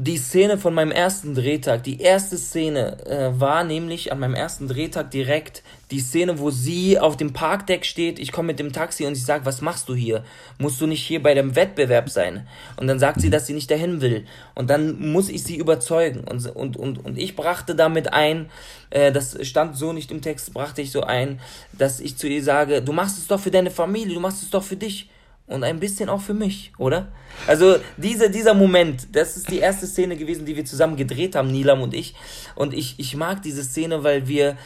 Die 0.00 0.16
Szene 0.16 0.58
von 0.58 0.74
meinem 0.74 0.92
ersten 0.92 1.34
Drehtag, 1.34 1.82
die 1.82 2.00
erste 2.00 2.38
Szene 2.38 3.04
äh, 3.04 3.40
war 3.40 3.64
nämlich 3.64 4.12
an 4.12 4.20
meinem 4.20 4.34
ersten 4.34 4.68
Drehtag 4.68 5.10
direkt 5.10 5.64
die 5.90 5.98
Szene, 5.98 6.38
wo 6.38 6.50
sie 6.50 7.00
auf 7.00 7.16
dem 7.16 7.32
Parkdeck 7.32 7.84
steht. 7.84 8.20
Ich 8.20 8.30
komme 8.30 8.48
mit 8.48 8.60
dem 8.60 8.72
Taxi 8.72 9.06
und 9.06 9.16
ich 9.16 9.24
sage, 9.24 9.44
was 9.44 9.60
machst 9.60 9.88
du 9.88 9.96
hier? 9.96 10.22
Musst 10.58 10.80
du 10.80 10.86
nicht 10.86 11.04
hier 11.04 11.20
bei 11.20 11.34
dem 11.34 11.56
Wettbewerb 11.56 12.10
sein? 12.10 12.46
Und 12.76 12.86
dann 12.86 13.00
sagt 13.00 13.20
sie, 13.20 13.28
dass 13.28 13.48
sie 13.48 13.54
nicht 13.54 13.72
dahin 13.72 14.00
will. 14.00 14.24
Und 14.54 14.70
dann 14.70 15.10
muss 15.10 15.28
ich 15.30 15.42
sie 15.42 15.56
überzeugen. 15.56 16.20
Und, 16.20 16.46
und, 16.54 16.76
und, 16.76 17.04
und 17.04 17.18
ich 17.18 17.34
brachte 17.34 17.74
damit 17.74 18.12
ein, 18.12 18.50
äh, 18.90 19.10
das 19.10 19.36
stand 19.48 19.76
so 19.76 19.92
nicht 19.92 20.12
im 20.12 20.20
Text, 20.20 20.54
brachte 20.54 20.80
ich 20.80 20.92
so 20.92 21.02
ein, 21.02 21.40
dass 21.72 21.98
ich 21.98 22.16
zu 22.16 22.28
ihr 22.28 22.44
sage, 22.44 22.82
du 22.82 22.92
machst 22.92 23.18
es 23.18 23.26
doch 23.26 23.40
für 23.40 23.50
deine 23.50 23.72
Familie, 23.72 24.14
du 24.14 24.20
machst 24.20 24.44
es 24.44 24.50
doch 24.50 24.62
für 24.62 24.76
dich 24.76 25.08
und 25.48 25.64
ein 25.64 25.80
bisschen 25.80 26.08
auch 26.08 26.20
für 26.20 26.34
mich, 26.34 26.72
oder? 26.78 27.08
Also 27.46 27.76
diese, 27.96 28.30
dieser 28.30 28.54
Moment, 28.54 29.08
das 29.12 29.36
ist 29.36 29.50
die 29.50 29.58
erste 29.58 29.86
Szene 29.86 30.16
gewesen, 30.16 30.46
die 30.46 30.56
wir 30.56 30.64
zusammen 30.64 30.96
gedreht 30.96 31.34
haben, 31.34 31.50
Nilam 31.50 31.80
und 31.80 31.94
ich. 31.94 32.14
Und 32.54 32.74
ich, 32.74 32.98
ich 32.98 33.16
mag 33.16 33.42
diese 33.42 33.64
Szene, 33.64 34.04
weil 34.04 34.28
wir 34.28 34.56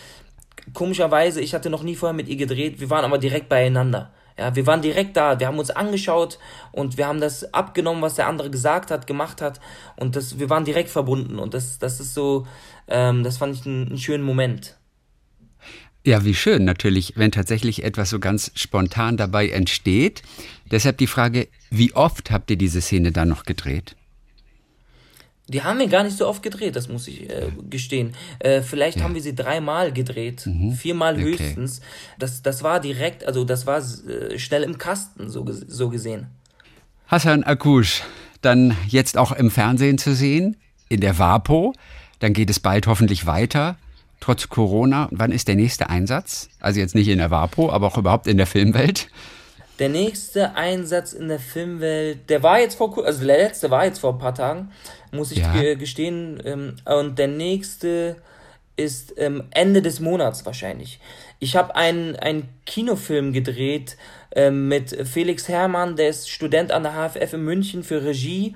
komischerweise, 0.74 1.40
ich 1.40 1.54
hatte 1.54 1.70
noch 1.70 1.82
nie 1.82 1.96
vorher 1.96 2.14
mit 2.14 2.28
ihr 2.28 2.36
gedreht, 2.36 2.80
wir 2.80 2.90
waren 2.90 3.04
aber 3.04 3.18
direkt 3.18 3.48
beieinander. 3.48 4.10
Ja, 4.38 4.56
wir 4.56 4.66
waren 4.66 4.80
direkt 4.80 5.16
da, 5.16 5.38
wir 5.38 5.46
haben 5.46 5.58
uns 5.58 5.70
angeschaut 5.70 6.38
und 6.72 6.96
wir 6.96 7.06
haben 7.06 7.20
das 7.20 7.52
abgenommen, 7.52 8.02
was 8.02 8.14
der 8.14 8.26
andere 8.26 8.50
gesagt 8.50 8.90
hat, 8.90 9.06
gemacht 9.06 9.42
hat 9.42 9.60
und 9.96 10.16
das, 10.16 10.38
wir 10.38 10.48
waren 10.48 10.64
direkt 10.64 10.88
verbunden 10.88 11.38
und 11.38 11.52
das, 11.52 11.78
das 11.78 12.00
ist 12.00 12.14
so, 12.14 12.46
ähm, 12.88 13.24
das 13.24 13.36
fand 13.36 13.54
ich 13.54 13.66
einen, 13.66 13.88
einen 13.88 13.98
schönen 13.98 14.24
Moment. 14.24 14.76
Ja, 16.04 16.24
wie 16.24 16.34
schön 16.34 16.64
natürlich, 16.64 17.12
wenn 17.16 17.30
tatsächlich 17.30 17.84
etwas 17.84 18.10
so 18.10 18.18
ganz 18.18 18.50
spontan 18.56 19.16
dabei 19.16 19.48
entsteht. 19.48 20.22
Deshalb 20.70 20.98
die 20.98 21.06
Frage, 21.06 21.48
wie 21.70 21.92
oft 21.94 22.30
habt 22.32 22.50
ihr 22.50 22.56
diese 22.56 22.80
Szene 22.80 23.12
dann 23.12 23.28
noch 23.28 23.44
gedreht? 23.44 23.94
Die 25.48 25.62
haben 25.62 25.78
wir 25.78 25.86
gar 25.86 26.02
nicht 26.02 26.16
so 26.16 26.26
oft 26.26 26.42
gedreht, 26.42 26.76
das 26.76 26.88
muss 26.88 27.06
ich 27.08 27.28
äh, 27.28 27.50
gestehen. 27.68 28.14
Äh, 28.38 28.62
vielleicht 28.62 28.98
ja. 28.98 29.04
haben 29.04 29.14
wir 29.14 29.22
sie 29.22 29.34
dreimal 29.34 29.92
gedreht, 29.92 30.46
mhm. 30.46 30.72
viermal 30.72 31.14
okay. 31.14 31.24
höchstens. 31.24 31.80
Das, 32.18 32.42
das 32.42 32.62
war 32.62 32.80
direkt, 32.80 33.24
also 33.24 33.44
das 33.44 33.66
war 33.66 33.78
äh, 33.78 34.38
schnell 34.38 34.62
im 34.62 34.78
Kasten, 34.78 35.28
so, 35.28 35.44
so 35.48 35.88
gesehen. 35.88 36.26
Hassan 37.06 37.44
Akush, 37.44 38.02
dann 38.40 38.76
jetzt 38.88 39.18
auch 39.18 39.32
im 39.32 39.50
Fernsehen 39.50 39.98
zu 39.98 40.14
sehen, 40.14 40.56
in 40.88 41.00
der 41.00 41.18
WAPO. 41.18 41.74
Dann 42.20 42.32
geht 42.32 42.50
es 42.50 42.58
bald 42.58 42.86
hoffentlich 42.86 43.26
weiter 43.26 43.76
trotz 44.22 44.48
Corona. 44.48 45.08
Wann 45.10 45.32
ist 45.32 45.48
der 45.48 45.56
nächste 45.56 45.90
Einsatz? 45.90 46.48
Also 46.60 46.80
jetzt 46.80 46.94
nicht 46.94 47.08
in 47.08 47.18
der 47.18 47.30
WAPO, 47.30 47.70
aber 47.70 47.88
auch 47.88 47.98
überhaupt 47.98 48.26
in 48.26 48.36
der 48.36 48.46
Filmwelt? 48.46 49.08
Der 49.78 49.88
nächste 49.88 50.54
Einsatz 50.54 51.12
in 51.12 51.28
der 51.28 51.40
Filmwelt, 51.40 52.30
der 52.30 52.42
war 52.42 52.60
jetzt 52.60 52.76
vor, 52.76 53.04
also 53.04 53.24
der 53.24 53.38
letzte 53.38 53.70
war 53.70 53.84
jetzt 53.84 53.98
vor 53.98 54.12
ein 54.12 54.18
paar 54.18 54.34
Tagen, 54.34 54.70
muss 55.10 55.32
ich 55.32 55.38
ja. 55.38 55.74
gestehen. 55.74 56.40
Ähm, 56.44 56.76
und 56.84 57.18
der 57.18 57.26
nächste 57.26 58.16
ist 58.76 59.14
ähm, 59.16 59.44
Ende 59.50 59.82
des 59.82 59.98
Monats 59.98 60.46
wahrscheinlich. 60.46 61.00
Ich 61.40 61.56
habe 61.56 61.74
einen, 61.74 62.14
einen 62.16 62.48
Kinofilm 62.64 63.32
gedreht 63.32 63.96
ähm, 64.34 64.68
mit 64.68 64.96
Felix 65.06 65.48
Herrmann, 65.48 65.96
der 65.96 66.10
ist 66.10 66.30
Student 66.30 66.70
an 66.70 66.84
der 66.84 66.92
HFF 66.92 67.32
in 67.32 67.42
München 67.42 67.82
für 67.82 68.04
Regie. 68.04 68.54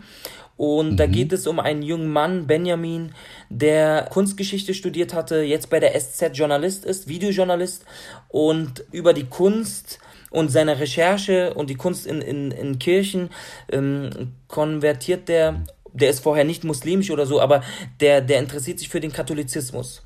Und 0.56 0.92
mhm. 0.92 0.96
da 0.96 1.06
geht 1.06 1.32
es 1.32 1.46
um 1.46 1.60
einen 1.60 1.82
jungen 1.82 2.08
Mann, 2.08 2.46
Benjamin, 2.46 3.12
der 3.50 4.08
Kunstgeschichte 4.10 4.74
studiert 4.74 5.14
hatte, 5.14 5.42
jetzt 5.42 5.70
bei 5.70 5.80
der 5.80 5.98
SZ 5.98 6.30
Journalist 6.32 6.84
ist, 6.84 7.08
Videojournalist 7.08 7.84
und 8.28 8.84
über 8.92 9.12
die 9.12 9.26
Kunst 9.26 9.98
und 10.30 10.50
seine 10.50 10.80
Recherche 10.80 11.54
und 11.54 11.70
die 11.70 11.76
Kunst 11.76 12.06
in, 12.06 12.20
in, 12.20 12.50
in 12.50 12.78
Kirchen 12.78 13.30
ähm, 13.70 14.32
konvertiert 14.48 15.28
der 15.28 15.62
der 15.96 16.10
ist 16.10 16.20
vorher 16.20 16.44
nicht 16.44 16.64
muslimisch 16.64 17.10
oder 17.10 17.26
so, 17.26 17.40
aber 17.40 17.62
der, 18.00 18.20
der 18.20 18.38
interessiert 18.38 18.78
sich 18.78 18.88
für 18.88 19.00
den 19.00 19.12
Katholizismus. 19.12 20.02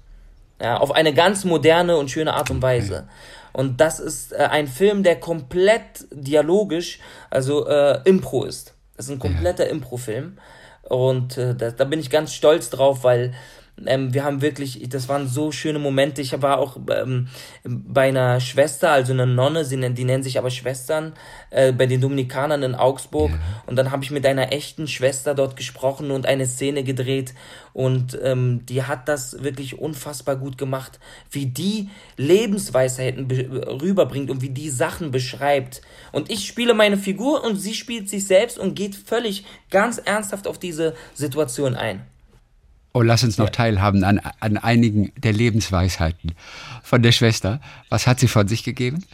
Ja, 0.61 0.77
auf 0.77 0.93
eine 0.93 1.15
ganz 1.15 1.45
moderne 1.45 1.97
und 1.97 2.11
schöne 2.11 2.35
Art 2.35 2.51
und 2.51 2.63
Weise. 2.63 3.09
Und 3.53 3.81
das 3.81 3.99
ist 3.99 4.33
äh, 4.33 4.37
ein 4.37 4.69
Film, 4.69 5.03
der 5.03 5.19
komplett 5.19 6.07
dialogisch, 6.13 7.01
also 7.31 7.67
äh, 7.67 8.01
Impro 8.05 8.45
ist. 8.45 8.75
Das 9.01 9.07
ist 9.07 9.13
ein 9.13 9.19
kompletter 9.19 9.65
ja. 9.65 9.71
Impro-Film. 9.71 10.37
Und 10.83 11.39
äh, 11.39 11.55
da, 11.55 11.71
da 11.71 11.85
bin 11.85 12.01
ich 12.01 12.11
ganz 12.11 12.35
stolz 12.35 12.69
drauf, 12.69 13.03
weil 13.03 13.33
ähm, 13.87 14.13
wir 14.13 14.25
haben 14.25 14.43
wirklich, 14.43 14.89
das 14.89 15.09
waren 15.09 15.29
so 15.29 15.53
schöne 15.53 15.79
Momente. 15.79 16.21
Ich 16.21 16.41
war 16.41 16.59
auch 16.59 16.79
ähm, 16.91 17.29
bei 17.65 18.09
einer 18.09 18.41
Schwester, 18.41 18.91
also 18.91 19.13
eine 19.13 19.27
Nonne, 19.27 19.65
sie, 19.65 19.77
die 19.95 20.05
nennen 20.05 20.23
sich 20.23 20.39
aber 20.39 20.51
Schwestern, 20.51 21.15
äh, 21.51 21.73
bei 21.73 21.87
den 21.87 22.01
Dominikanern 22.01 22.63
in 22.63 22.75
Augsburg. 22.75 23.31
Ja. 23.31 23.39
Und 23.67 23.77
dann 23.77 23.91
habe 23.91 24.05
ich 24.05 24.11
mit 24.11 24.27
einer 24.27 24.53
echten 24.53 24.87
Schwester 24.87 25.35
dort 25.35 25.57
gesprochen 25.57 26.11
und 26.11 26.27
eine 26.27 26.47
Szene 26.47 26.85
gedreht. 26.85 27.35
Und 27.73 28.19
ähm, 28.23 28.67
die 28.67 28.83
hat 28.83 29.09
das 29.09 29.43
wirklich 29.43 29.79
unfassbar 29.79 30.37
gut 30.37 30.59
gemacht, 30.59 30.99
wie 31.31 31.47
die 31.47 31.89
Lebensweisheiten 32.17 33.31
rüberbringt 33.31 34.31
und 34.31 34.43
wie 34.43 34.51
die 34.51 34.71
Sachen 34.71 35.11
beschreibt. 35.11 35.83
Und 36.13 36.31
ich 36.31 36.47
spiele 36.47 36.75
meine 36.75 36.97
Figur 36.97 37.45
und 37.45 37.57
sie 37.57 37.75
spielt 37.75 38.09
sich 38.09 38.27
selbst 38.27 38.59
und 38.59 38.75
geht 38.75 38.95
völlig 38.95 39.45
ganz 39.71 39.99
ernsthaft 39.99 40.47
auf 40.47 40.59
diese 40.59 40.95
Situation 41.15 41.77
ein. 41.77 42.05
Oh, 42.93 43.03
lass 43.03 43.23
uns 43.23 43.39
noch 43.39 43.51
teilhaben 43.51 44.03
an, 44.03 44.21
an 44.41 44.57
einigen 44.57 45.13
der 45.17 45.33
Lebensweisheiten 45.33 46.33
von 46.83 47.03
der 47.03 47.13
Schwester. 47.13 47.61
Was 47.89 48.07
hat 48.07 48.19
sie 48.19 48.27
von 48.27 48.49
sich 48.49 48.65
gegeben? 48.65 49.05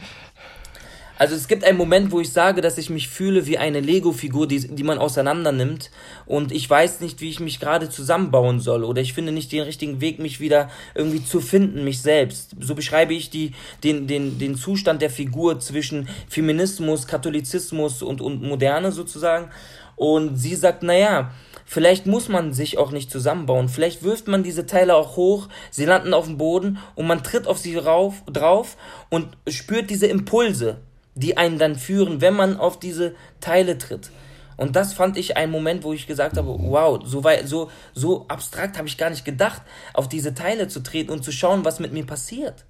Also 1.19 1.35
es 1.35 1.47
gibt 1.47 1.63
einen 1.63 1.77
Moment, 1.77 2.11
wo 2.11 2.19
ich 2.19 2.31
sage, 2.31 2.61
dass 2.61 2.77
ich 2.77 2.91
mich 2.91 3.07
fühle 3.07 3.47
wie 3.47 3.57
eine 3.57 3.79
Lego-Figur, 3.79 4.47
die, 4.47 4.67
die 4.67 4.83
man 4.83 4.99
auseinander 4.99 5.51
nimmt 5.51 5.89
und 6.27 6.51
ich 6.51 6.69
weiß 6.69 7.01
nicht, 7.01 7.21
wie 7.21 7.29
ich 7.29 7.39
mich 7.39 7.59
gerade 7.59 7.89
zusammenbauen 7.89 8.59
soll 8.59 8.83
oder 8.83 9.01
ich 9.01 9.13
finde 9.13 9.31
nicht 9.31 9.51
den 9.51 9.63
richtigen 9.63 9.99
Weg, 9.99 10.19
mich 10.19 10.39
wieder 10.39 10.69
irgendwie 10.93 11.23
zu 11.23 11.41
finden, 11.41 11.83
mich 11.83 12.01
selbst. 12.01 12.55
So 12.59 12.75
beschreibe 12.75 13.15
ich 13.15 13.31
die, 13.31 13.53
den, 13.83 14.05
den, 14.05 14.37
den 14.37 14.55
Zustand 14.55 15.01
der 15.01 15.09
Figur 15.09 15.59
zwischen 15.59 16.07
Feminismus, 16.29 17.07
Katholizismus 17.07 18.03
und, 18.03 18.21
und 18.21 18.43
Moderne 18.43 18.91
sozusagen. 18.91 19.49
Und 19.95 20.37
sie 20.37 20.53
sagt, 20.53 20.83
naja, 20.83 21.31
Vielleicht 21.69 22.05
muss 22.05 22.29
man 22.29 22.53
sich 22.53 22.77
auch 22.77 22.91
nicht 22.91 23.11
zusammenbauen. 23.11 23.67
Vielleicht 23.67 24.01
wirft 24.01 24.29
man 24.29 24.41
diese 24.41 24.65
Teile 24.65 24.95
auch 24.95 25.17
hoch, 25.17 25.49
sie 25.69 25.83
landen 25.83 26.13
auf 26.13 26.25
dem 26.25 26.37
Boden 26.37 26.77
und 26.95 27.07
man 27.07 27.23
tritt 27.23 27.45
auf 27.45 27.57
sie 27.57 27.75
rauf, 27.75 28.23
drauf 28.25 28.77
und 29.09 29.35
spürt 29.49 29.89
diese 29.89 30.07
Impulse, 30.07 30.77
die 31.15 31.35
einen 31.35 31.59
dann 31.59 31.75
führen, 31.75 32.21
wenn 32.21 32.35
man 32.35 32.55
auf 32.55 32.79
diese 32.79 33.15
Teile 33.41 33.77
tritt. 33.77 34.11
Und 34.55 34.77
das 34.77 34.93
fand 34.93 35.17
ich 35.17 35.35
ein 35.35 35.51
Moment, 35.51 35.83
wo 35.83 35.91
ich 35.91 36.07
gesagt 36.07 36.37
habe, 36.37 36.47
wow, 36.57 37.01
so, 37.03 37.25
weit, 37.25 37.49
so, 37.49 37.69
so 37.93 38.25
abstrakt 38.29 38.77
habe 38.77 38.87
ich 38.87 38.97
gar 38.97 39.09
nicht 39.09 39.25
gedacht, 39.25 39.61
auf 39.93 40.07
diese 40.07 40.33
Teile 40.33 40.69
zu 40.69 40.81
treten 40.81 41.11
und 41.11 41.25
zu 41.25 41.33
schauen, 41.33 41.65
was 41.65 41.81
mit 41.81 41.91
mir 41.91 42.05
passiert. 42.05 42.63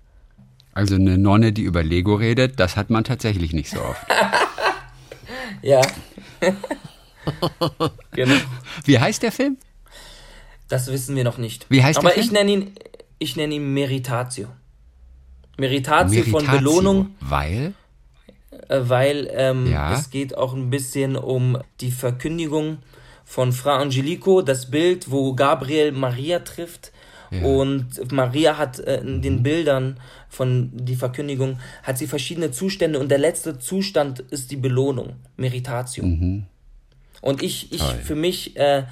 Also 0.73 0.95
eine 0.95 1.19
Nonne, 1.19 1.53
die 1.53 1.61
über 1.61 1.83
Lego 1.83 2.15
redet, 2.15 2.59
das 2.59 2.75
hat 2.75 2.89
man 2.89 3.03
tatsächlich 3.03 3.53
nicht 3.53 3.69
so 3.69 3.79
oft. 3.79 4.05
ja. 5.61 5.81
genau. 8.11 8.35
Wie 8.85 8.99
heißt 8.99 9.23
der 9.23 9.31
Film? 9.31 9.57
Das 10.67 10.87
wissen 10.91 11.15
wir 11.15 11.23
noch 11.23 11.37
nicht. 11.37 11.65
Wie 11.69 11.83
heißt 11.83 11.99
Aber 11.99 12.09
der 12.09 12.15
Film? 12.15 12.25
ich 12.25 12.31
nenne 12.31 12.51
ihn, 12.51 12.71
ich 13.19 13.35
nenne 13.35 13.55
ihn 13.55 13.73
Meritatio. 13.73 14.47
Meritatio, 15.57 16.19
Meritatio 16.19 16.39
von 16.39 16.57
Belohnung. 16.57 17.15
Weil? 17.19 17.73
Äh, 18.69 18.79
weil 18.83 19.29
ähm, 19.31 19.71
ja. 19.71 19.93
es 19.93 20.09
geht 20.09 20.37
auch 20.37 20.53
ein 20.53 20.69
bisschen 20.69 21.15
um 21.15 21.57
die 21.81 21.91
Verkündigung 21.91 22.79
von 23.25 23.51
Fra 23.51 23.77
Angelico, 23.77 24.41
das 24.41 24.69
Bild, 24.71 25.11
wo 25.11 25.33
Gabriel 25.33 25.91
Maria 25.91 26.39
trifft. 26.39 26.91
Ja. 27.29 27.43
Und 27.43 28.11
Maria 28.11 28.57
hat 28.57 28.79
äh, 28.79 29.01
in 29.01 29.21
den 29.21 29.43
Bildern 29.43 29.99
von 30.29 30.71
die 30.73 30.95
Verkündigung, 30.95 31.59
hat 31.83 31.97
sie 31.97 32.07
verschiedene 32.07 32.51
Zustände 32.51 32.99
und 32.99 33.09
der 33.09 33.17
letzte 33.17 33.59
Zustand 33.59 34.19
ist 34.19 34.51
die 34.51 34.55
Belohnung, 34.55 35.15
Meritatio. 35.35 36.05
Mhm. 36.05 36.45
Und 37.21 37.41
ich, 37.41 37.71
ich, 37.71 37.83
für 37.83 38.15
mich 38.15 38.55
äh, 38.57 38.83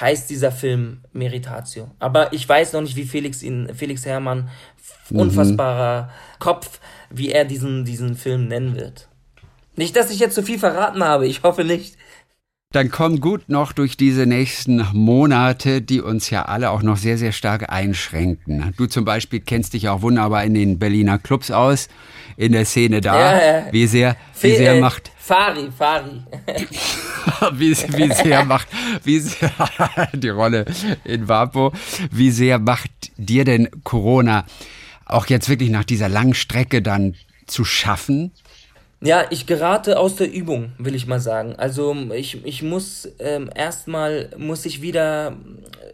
heißt 0.00 0.30
dieser 0.30 0.52
Film 0.52 1.00
Meritatio. 1.12 1.90
Aber 1.98 2.32
ich 2.32 2.48
weiß 2.48 2.72
noch 2.72 2.80
nicht, 2.80 2.96
wie 2.96 3.04
Felix 3.04 3.42
ihn, 3.42 3.70
Felix 3.74 4.04
Herrmann, 4.04 4.48
mhm. 5.10 5.20
unfassbarer 5.20 6.10
Kopf, 6.38 6.80
wie 7.10 7.30
er 7.30 7.44
diesen, 7.44 7.84
diesen 7.84 8.16
Film 8.16 8.48
nennen 8.48 8.76
wird. 8.76 9.08
Nicht, 9.76 9.96
dass 9.96 10.10
ich 10.10 10.18
jetzt 10.18 10.34
zu 10.34 10.42
viel 10.42 10.58
verraten 10.58 11.04
habe, 11.04 11.26
ich 11.26 11.42
hoffe 11.42 11.64
nicht. 11.64 11.96
Dann 12.70 12.90
komm 12.90 13.20
gut 13.20 13.48
noch 13.48 13.72
durch 13.72 13.96
diese 13.96 14.26
nächsten 14.26 14.86
Monate, 14.92 15.80
die 15.80 16.02
uns 16.02 16.28
ja 16.28 16.42
alle 16.42 16.70
auch 16.70 16.82
noch 16.82 16.98
sehr, 16.98 17.16
sehr 17.16 17.32
stark 17.32 17.72
einschränken. 17.72 18.74
Du 18.76 18.84
zum 18.84 19.06
Beispiel 19.06 19.40
kennst 19.40 19.72
dich 19.72 19.88
auch 19.88 20.02
wunderbar 20.02 20.44
in 20.44 20.52
den 20.52 20.78
Berliner 20.78 21.18
Clubs 21.18 21.50
aus, 21.50 21.88
in 22.38 22.52
der 22.52 22.64
Szene 22.64 23.00
da. 23.00 23.18
Ja, 23.18 23.56
ja. 23.58 23.72
Wie 23.72 23.86
sehr, 23.86 24.16
wie 24.40 24.54
sehr 24.54 24.74
äh, 24.74 24.80
macht. 24.80 25.10
Fari, 25.18 25.70
Fari. 25.76 26.22
wie, 27.52 27.70
wie 27.70 28.12
sehr 28.12 28.44
macht, 28.52 28.68
wie 29.02 29.18
sehr, 29.18 29.50
die 30.14 30.28
Rolle 30.28 30.64
in 31.04 31.26
Vapo, 31.26 31.72
wie 32.12 32.30
sehr 32.30 32.60
macht 32.60 32.90
dir 33.16 33.44
denn 33.44 33.68
Corona 33.82 34.46
auch 35.04 35.26
jetzt 35.26 35.48
wirklich 35.48 35.70
nach 35.70 35.82
dieser 35.82 36.08
langen 36.08 36.34
Strecke 36.34 36.80
dann 36.80 37.16
zu 37.46 37.64
schaffen? 37.64 38.30
Ja, 39.00 39.26
ich 39.30 39.46
gerate 39.46 39.96
aus 39.96 40.16
der 40.16 40.32
Übung, 40.32 40.72
will 40.76 40.96
ich 40.96 41.06
mal 41.06 41.20
sagen. 41.20 41.54
Also 41.56 41.94
ich, 42.12 42.44
ich 42.44 42.64
muss 42.64 43.08
ähm, 43.20 43.48
erstmal, 43.54 44.30
muss 44.36 44.66
ich 44.66 44.82
wieder, 44.82 45.36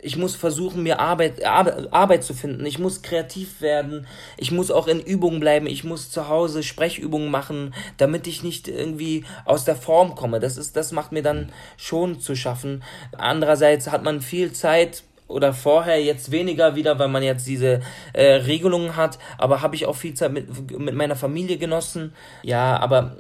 ich 0.01 0.17
muss 0.17 0.37
versuchen, 0.37 0.83
mir 0.83 1.01
Arbeit, 1.01 1.45
Arbeit, 1.45 1.93
Arbeit 1.93 2.25
zu 2.25 2.33
finden. 2.33 2.65
Ich 2.65 2.79
muss 2.79 3.03
kreativ 3.03 3.61
werden. 3.61 4.07
Ich 4.39 4.53
muss 4.53 4.71
auch 4.71 4.87
in 4.87 5.01
Übungen 5.01 5.39
bleiben. 5.39 5.67
Ich 5.67 5.85
muss 5.85 6.11
zu 6.11 6.29
Hause 6.29 6.63
Sprechübungen 6.63 7.31
machen, 7.31 7.75
damit 7.99 8.27
ich 8.27 8.43
nicht 8.43 8.69
irgendwie 8.69 9.27
aus 9.45 9.67
der 9.67 9.77
Form 9.77 10.15
komme. 10.15 10.41
Das 10.41 10.57
ist, 10.57 10.75
das 10.75 10.91
macht 10.91 11.13
mir 11.13 11.23
dann 11.23 11.53
schon 11.77 12.21
zu 12.21 12.35
schaffen. 12.35 12.83
Andererseits 13.19 13.91
hat 13.91 14.03
man 14.03 14.23
viel 14.23 14.55
Zeit, 14.55 15.05
oder 15.27 15.53
vorher 15.53 16.03
jetzt 16.03 16.31
weniger 16.31 16.77
wieder, 16.77 16.99
weil 16.99 17.09
man 17.09 17.23
jetzt 17.23 17.47
diese 17.47 17.81
äh, 18.13 18.25
Regelungen 18.25 18.97
hat, 18.97 19.19
aber 19.39 19.63
habe 19.63 19.75
ich 19.75 19.87
auch 19.87 19.97
viel 19.97 20.15
Zeit 20.15 20.33
mit, 20.33 20.79
mit 20.79 20.95
meiner 20.95 21.17
Familie 21.17 21.57
genossen. 21.57 22.13
Ja, 22.43 22.77
aber 22.79 23.17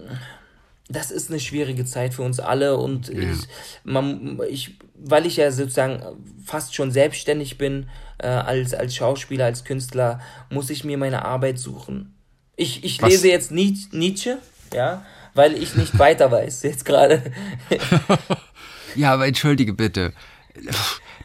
das 0.88 1.11
ist 1.11 1.30
eine 1.30 1.40
schwierige 1.40 1.84
Zeit 1.84 2.14
für 2.14 2.22
uns 2.22 2.40
alle 2.40 2.76
und 2.76 3.09
ja. 3.09 3.20
ich, 3.20 3.48
man, 3.84 4.38
ich, 4.50 4.76
weil 4.94 5.24
ich 5.26 5.36
ja 5.36 5.50
sozusagen 5.50 6.02
fast 6.44 6.74
schon 6.74 6.90
selbstständig 6.90 7.57
bin 7.57 7.88
äh, 8.18 8.26
als, 8.26 8.74
als 8.74 8.94
Schauspieler, 8.94 9.46
als 9.46 9.64
Künstler, 9.64 10.20
muss 10.50 10.68
ich 10.70 10.84
mir 10.84 10.98
meine 10.98 11.24
Arbeit 11.24 11.59
suchen. 11.59 12.14
Ich, 12.57 12.84
ich 12.84 13.00
lese 13.00 13.28
jetzt 13.28 13.50
Nietzsche, 13.50 14.38
ja, 14.72 15.05
weil 15.34 15.61
ich 15.61 15.74
nicht 15.74 15.98
weiter 15.98 16.30
weiß 16.30 16.62
jetzt 16.62 16.84
gerade. 16.84 17.22
ja, 18.94 19.14
aber 19.14 19.26
entschuldige 19.26 19.72
bitte. 19.72 20.12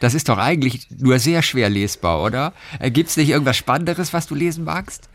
Das 0.00 0.14
ist 0.14 0.28
doch 0.28 0.38
eigentlich 0.38 0.88
nur 0.98 1.18
sehr 1.18 1.42
schwer 1.42 1.68
lesbar, 1.68 2.22
oder? 2.22 2.52
Äh, 2.78 2.90
Gibt 2.90 3.10
es 3.10 3.16
nicht 3.16 3.28
irgendwas 3.28 3.56
Spannenderes, 3.56 4.12
was 4.12 4.26
du 4.26 4.34
lesen 4.34 4.64
magst? 4.64 5.08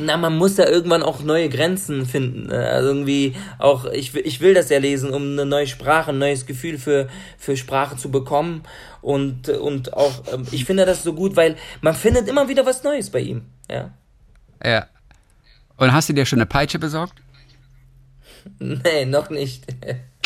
Na, 0.00 0.16
man 0.16 0.36
muss 0.36 0.56
ja 0.56 0.68
irgendwann 0.68 1.02
auch 1.02 1.22
neue 1.22 1.48
Grenzen 1.48 2.06
finden. 2.06 2.46
Ne? 2.46 2.68
Also 2.68 2.88
irgendwie 2.88 3.34
auch, 3.58 3.84
ich, 3.86 4.14
ich 4.14 4.40
will 4.40 4.54
das 4.54 4.68
ja 4.68 4.78
lesen, 4.78 5.10
um 5.10 5.22
eine 5.32 5.44
neue 5.44 5.66
Sprache, 5.66 6.10
ein 6.10 6.18
neues 6.18 6.46
Gefühl 6.46 6.78
für, 6.78 7.08
für 7.36 7.56
Sprache 7.56 7.96
zu 7.96 8.10
bekommen. 8.10 8.62
Und, 9.00 9.48
und 9.48 9.94
auch, 9.94 10.22
ähm, 10.32 10.46
ich 10.52 10.64
finde 10.64 10.86
das 10.86 11.02
so 11.02 11.14
gut, 11.14 11.34
weil 11.34 11.56
man 11.80 11.94
findet 11.94 12.28
immer 12.28 12.48
wieder 12.48 12.64
was 12.64 12.84
Neues 12.84 13.10
bei 13.10 13.20
ihm. 13.20 13.42
Ja. 13.68 13.90
Ja. 14.64 14.86
Und 15.76 15.92
hast 15.92 16.08
du 16.08 16.12
dir 16.12 16.26
schon 16.26 16.38
eine 16.38 16.46
Peitsche 16.46 16.78
besorgt? 16.78 17.14
Nee, 18.58 19.04
noch 19.04 19.30
nicht. 19.30 19.64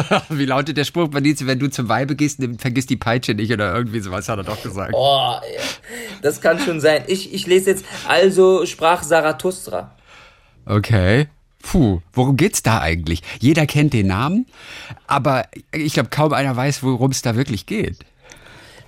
Wie 0.28 0.44
lautet 0.44 0.76
der 0.76 0.84
Spruch, 0.84 1.08
Benizi, 1.08 1.46
wenn 1.46 1.58
du 1.58 1.68
zum 1.68 1.88
Weibe 1.88 2.16
gehst, 2.16 2.40
vergiss 2.58 2.86
die 2.86 2.96
Peitsche 2.96 3.34
nicht 3.34 3.52
oder 3.52 3.74
irgendwie 3.74 4.00
sowas 4.00 4.28
hat 4.28 4.38
er 4.38 4.44
doch 4.44 4.62
gesagt. 4.62 4.92
Oh, 4.94 5.34
das 6.22 6.40
kann 6.40 6.58
schon 6.58 6.80
sein. 6.80 7.02
Ich, 7.06 7.32
ich 7.32 7.46
lese 7.46 7.70
jetzt, 7.70 7.84
also 8.06 8.66
sprach 8.66 9.02
Zarathustra. 9.02 9.94
Okay. 10.66 11.28
Puh, 11.62 12.00
worum 12.12 12.36
geht's 12.36 12.62
da 12.62 12.80
eigentlich? 12.80 13.22
Jeder 13.38 13.66
kennt 13.66 13.92
den 13.92 14.08
Namen, 14.08 14.46
aber 15.06 15.44
ich 15.72 15.92
glaube, 15.94 16.08
kaum 16.10 16.32
einer 16.32 16.56
weiß, 16.56 16.82
worum 16.82 17.12
es 17.12 17.22
da 17.22 17.36
wirklich 17.36 17.66
geht. 17.66 17.98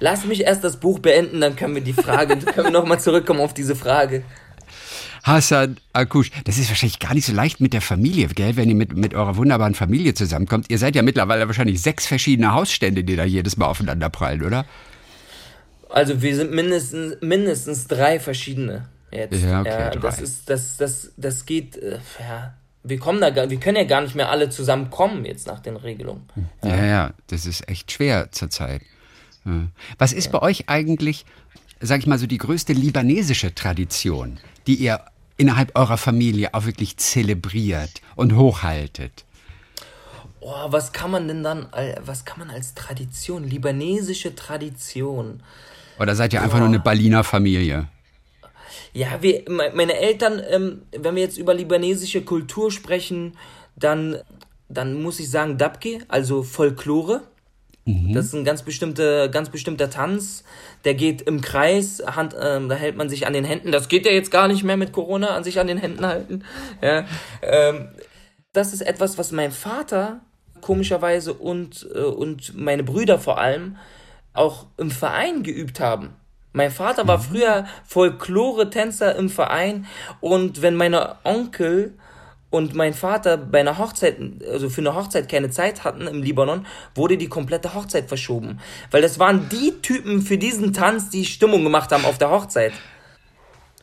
Lass 0.00 0.24
mich 0.24 0.42
erst 0.42 0.64
das 0.64 0.78
Buch 0.78 0.98
beenden, 0.98 1.40
dann 1.40 1.54
können 1.54 1.76
wir 1.76 1.82
die 1.82 1.92
Frage, 1.92 2.36
können 2.38 2.66
wir 2.66 2.70
nochmal 2.70 3.00
zurückkommen 3.00 3.40
auf 3.40 3.54
diese 3.54 3.76
Frage. 3.76 4.24
Hassan 5.24 5.78
Akush. 5.92 6.30
Das 6.44 6.58
ist 6.58 6.68
wahrscheinlich 6.68 6.98
gar 6.98 7.14
nicht 7.14 7.24
so 7.24 7.32
leicht 7.32 7.60
mit 7.60 7.72
der 7.72 7.80
Familie, 7.80 8.28
gell, 8.28 8.56
wenn 8.56 8.68
ihr 8.68 8.74
mit, 8.74 8.94
mit 8.94 9.14
eurer 9.14 9.36
wunderbaren 9.36 9.74
Familie 9.74 10.14
zusammenkommt. 10.14 10.66
Ihr 10.68 10.78
seid 10.78 10.94
ja 10.94 11.02
mittlerweile 11.02 11.46
wahrscheinlich 11.46 11.80
sechs 11.80 12.06
verschiedene 12.06 12.52
Hausstände, 12.52 13.04
die 13.04 13.16
da 13.16 13.24
jedes 13.24 13.56
Mal 13.56 13.66
aufeinander 13.66 14.10
prallen, 14.10 14.42
oder? 14.42 14.66
Also 15.88 16.20
wir 16.20 16.36
sind 16.36 16.52
mindestens, 16.52 17.16
mindestens 17.22 17.86
drei 17.86 18.20
verschiedene 18.20 18.88
jetzt. 19.10 19.42
Ja, 19.42 19.60
okay, 19.60 19.70
ja, 19.70 19.90
drei. 19.90 20.00
Das 20.00 20.20
ist, 20.20 20.50
das, 20.50 20.76
das, 20.76 21.12
das 21.16 21.46
geht, 21.46 21.76
äh, 21.76 21.98
ja, 22.20 22.54
wir 22.82 22.98
kommen 22.98 23.20
da, 23.20 23.34
wir 23.34 23.60
können 23.60 23.78
ja 23.78 23.84
gar 23.84 24.02
nicht 24.02 24.14
mehr 24.14 24.28
alle 24.28 24.50
zusammenkommen 24.50 25.24
jetzt 25.24 25.46
nach 25.46 25.60
den 25.60 25.76
Regelungen. 25.76 26.28
Ja, 26.62 26.76
ja, 26.76 26.84
ja 26.84 27.14
das 27.28 27.46
ist 27.46 27.66
echt 27.68 27.90
schwer 27.90 28.30
zurzeit. 28.30 28.82
Was 29.98 30.12
ist 30.12 30.32
bei 30.32 30.40
euch 30.40 30.68
eigentlich, 30.68 31.26
sag 31.80 32.00
ich 32.00 32.06
mal 32.06 32.18
so, 32.18 32.26
die 32.26 32.38
größte 32.38 32.72
libanesische 32.72 33.54
Tradition, 33.54 34.38
die 34.66 34.74
ihr 34.76 35.00
innerhalb 35.36 35.76
eurer 35.76 35.96
Familie 35.96 36.54
auch 36.54 36.66
wirklich 36.66 36.96
zelebriert 36.96 38.00
und 38.16 38.36
hochhaltet? 38.36 39.24
Oh, 40.40 40.66
was 40.68 40.92
kann 40.92 41.10
man 41.10 41.26
denn 41.26 41.42
dann, 41.42 41.68
was 42.04 42.24
kann 42.24 42.38
man 42.38 42.50
als 42.50 42.74
Tradition, 42.74 43.44
libanesische 43.44 44.34
Tradition? 44.34 45.42
Oder 45.98 46.14
seid 46.14 46.32
ihr 46.32 46.42
einfach 46.42 46.58
oh. 46.58 46.60
nur 46.60 46.68
eine 46.68 46.80
Berliner 46.80 47.24
Familie? 47.24 47.88
Ja, 48.92 49.22
wir, 49.22 49.44
meine 49.48 49.94
Eltern, 49.94 50.40
ähm, 50.50 50.82
wenn 50.92 51.16
wir 51.16 51.22
jetzt 51.22 51.38
über 51.38 51.54
libanesische 51.54 52.22
Kultur 52.22 52.70
sprechen, 52.70 53.36
dann, 53.74 54.18
dann 54.68 55.02
muss 55.02 55.18
ich 55.18 55.30
sagen 55.30 55.58
Dabke, 55.58 56.00
also 56.08 56.42
Folklore. 56.42 57.22
Mhm. 57.84 58.14
Das 58.14 58.26
ist 58.26 58.34
ein 58.34 58.44
ganz, 58.44 58.62
bestimmte, 58.62 59.30
ganz 59.30 59.50
bestimmter 59.50 59.90
Tanz. 59.90 60.44
Der 60.84 60.94
geht 60.94 61.22
im 61.22 61.40
Kreis, 61.40 62.02
Hand, 62.06 62.34
ähm, 62.40 62.68
da 62.68 62.74
hält 62.74 62.96
man 62.96 63.08
sich 63.08 63.26
an 63.26 63.32
den 63.32 63.44
Händen. 63.44 63.72
Das 63.72 63.88
geht 63.88 64.06
ja 64.06 64.12
jetzt 64.12 64.30
gar 64.30 64.48
nicht 64.48 64.64
mehr 64.64 64.76
mit 64.76 64.92
Corona, 64.92 65.28
an 65.28 65.44
sich 65.44 65.60
an 65.60 65.66
den 65.66 65.78
Händen 65.78 66.06
halten. 66.06 66.44
Ja, 66.80 67.04
ähm, 67.42 67.88
das 68.52 68.72
ist 68.72 68.82
etwas, 68.82 69.18
was 69.18 69.32
mein 69.32 69.52
Vater 69.52 70.20
komischerweise 70.60 71.34
und, 71.34 71.86
äh, 71.94 71.98
und 71.98 72.56
meine 72.56 72.84
Brüder 72.84 73.18
vor 73.18 73.38
allem 73.38 73.76
auch 74.32 74.66
im 74.78 74.90
Verein 74.90 75.42
geübt 75.42 75.78
haben. 75.80 76.14
Mein 76.52 76.70
Vater 76.70 77.06
war 77.06 77.18
mhm. 77.18 77.22
früher 77.22 77.66
Folklore-Tänzer 77.84 79.16
im 79.16 79.28
Verein 79.28 79.86
und 80.20 80.62
wenn 80.62 80.76
meine 80.76 81.16
Onkel 81.24 81.94
und 82.54 82.72
mein 82.72 82.94
Vater 82.94 83.36
bei 83.36 83.58
einer 83.58 83.78
Hochzeit, 83.78 84.16
also 84.48 84.70
für 84.70 84.80
eine 84.80 84.94
Hochzeit 84.94 85.28
keine 85.28 85.50
Zeit 85.50 85.82
hatten 85.82 86.06
im 86.06 86.22
Libanon, 86.22 86.66
wurde 86.94 87.16
die 87.16 87.26
komplette 87.26 87.74
Hochzeit 87.74 88.06
verschoben. 88.06 88.60
Weil 88.92 89.02
das 89.02 89.18
waren 89.18 89.48
die 89.48 89.72
Typen 89.82 90.22
für 90.22 90.38
diesen 90.38 90.72
Tanz, 90.72 91.10
die 91.10 91.24
Stimmung 91.24 91.64
gemacht 91.64 91.90
haben 91.90 92.04
auf 92.04 92.16
der 92.16 92.30
Hochzeit. 92.30 92.72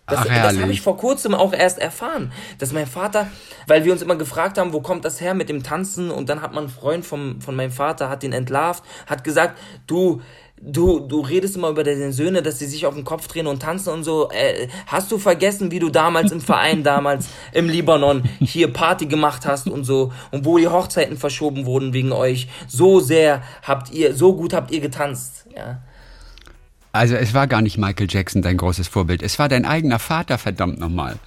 Das, 0.08 0.20
Ach, 0.20 0.26
das 0.26 0.58
habe 0.58 0.72
ich 0.72 0.80
vor 0.80 0.96
kurzem 0.96 1.36
auch 1.36 1.52
erst 1.52 1.80
erfahren, 1.80 2.32
dass 2.60 2.72
mein 2.72 2.88
Vater, 2.88 3.28
weil 3.68 3.84
wir 3.84 3.92
uns 3.92 4.02
immer 4.02 4.16
gefragt 4.16 4.58
haben, 4.58 4.72
wo 4.72 4.80
kommt 4.80 5.04
das 5.04 5.20
her 5.20 5.34
mit 5.34 5.50
dem 5.50 5.64
Tanzen 5.64 6.10
und 6.10 6.30
dann 6.30 6.42
hat 6.42 6.54
man 6.54 6.66
einen 6.66 6.74
Freund 6.74 7.06
vom, 7.06 7.42
von 7.42 7.56
meinem 7.56 7.72
Vater, 7.72 8.10
hat 8.10 8.24
den 8.24 8.32
entlarvt, 8.32 8.84
hat 9.06 9.26
gesagt, 9.26 9.58
du, 9.86 10.22
du, 10.62 11.00
du 11.00 11.22
redest 11.22 11.56
immer 11.56 11.70
über 11.70 11.84
deine 11.84 12.14
Söhne, 12.14 12.42
dass 12.42 12.60
sie 12.60 12.68
sich 12.68 12.86
auf 12.86 12.94
den 12.94 13.04
Kopf 13.04 13.28
drehen 13.28 13.48
und 13.48 13.62
tanzen 13.62 13.94
und 13.94 14.04
so. 14.04 14.30
Äh, 14.32 14.68
hast 14.88 15.12
du 15.12 15.18
vergessen, 15.18 15.72
wie 15.72 15.80
du 15.80 15.90
damals 15.90 16.32
im 16.32 16.42
Verein, 16.42 16.84
damals 16.84 17.28
im 17.52 17.68
Libanon 17.68 18.24
hier 18.40 18.72
Party 18.72 19.08
gemacht 19.08 19.46
hast 19.46 19.68
und 19.68 19.84
so 19.84 20.14
und 20.32 20.46
wo 20.46 20.58
die 20.58 20.68
Hochzeiten 20.68 21.18
verschoben 21.18 21.66
wurden 21.66 21.94
wegen 21.94 22.12
euch? 22.12 22.48
So 22.68 23.00
sehr 23.00 23.44
habt 23.64 23.92
ihr, 23.92 24.16
so 24.16 24.36
gut 24.36 24.54
habt 24.54 24.72
ihr 24.72 24.82
getanzt, 24.82 25.48
ja. 25.56 25.82
Also 26.94 27.16
es 27.16 27.34
war 27.34 27.48
gar 27.48 27.62
nicht 27.62 27.78
Michael 27.78 28.08
Jackson 28.10 28.42
dein 28.42 28.58
großes 28.58 28.88
Vorbild, 28.88 29.24
es 29.24 29.40
war 29.40 29.48
dein 29.48 29.66
eigener 29.66 30.00
Vater, 30.00 30.38
verdammt 30.38 30.80
nochmal. 30.80 31.18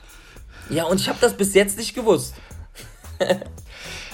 Ja, 0.68 0.84
und 0.84 1.00
ich 1.00 1.08
habe 1.08 1.18
das 1.20 1.36
bis 1.36 1.54
jetzt 1.54 1.78
nicht 1.78 1.94
gewusst. 1.94 2.34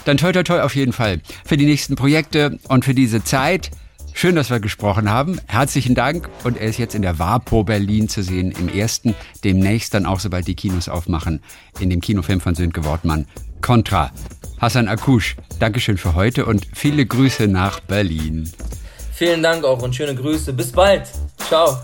Dann 0.04 0.16
toi 0.16 0.32
toi 0.32 0.42
toi 0.42 0.60
auf 0.60 0.74
jeden 0.74 0.92
Fall 0.92 1.20
für 1.44 1.56
die 1.56 1.66
nächsten 1.66 1.96
Projekte 1.96 2.58
und 2.68 2.84
für 2.84 2.94
diese 2.94 3.22
Zeit. 3.22 3.70
Schön, 4.20 4.36
dass 4.36 4.50
wir 4.50 4.60
gesprochen 4.60 5.08
haben. 5.08 5.40
Herzlichen 5.46 5.94
Dank. 5.94 6.28
Und 6.44 6.58
er 6.58 6.66
ist 6.68 6.78
jetzt 6.78 6.94
in 6.94 7.00
der 7.00 7.18
WAPO 7.18 7.64
Berlin 7.64 8.06
zu 8.06 8.22
sehen, 8.22 8.50
im 8.52 8.68
ersten, 8.68 9.14
demnächst 9.44 9.94
dann 9.94 10.04
auch, 10.04 10.20
sobald 10.20 10.46
die 10.46 10.54
Kinos 10.54 10.90
aufmachen, 10.90 11.40
in 11.78 11.88
dem 11.88 12.02
Kinofilm 12.02 12.38
von 12.42 12.54
Sönke 12.54 12.84
Wortmann, 12.84 13.24
Contra. 13.62 14.10
Hassan 14.58 14.88
Akush, 14.88 15.36
Dankeschön 15.58 15.96
für 15.96 16.14
heute 16.14 16.44
und 16.44 16.66
viele 16.74 17.06
Grüße 17.06 17.48
nach 17.48 17.80
Berlin. 17.80 18.52
Vielen 19.14 19.42
Dank 19.42 19.64
auch 19.64 19.80
und 19.80 19.96
schöne 19.96 20.14
Grüße. 20.14 20.52
Bis 20.52 20.70
bald. 20.70 21.08
Ciao. 21.48 21.78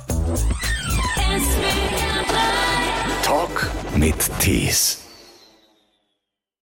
Talk 3.22 3.70
mit 3.96 4.16
Tees. 4.40 5.05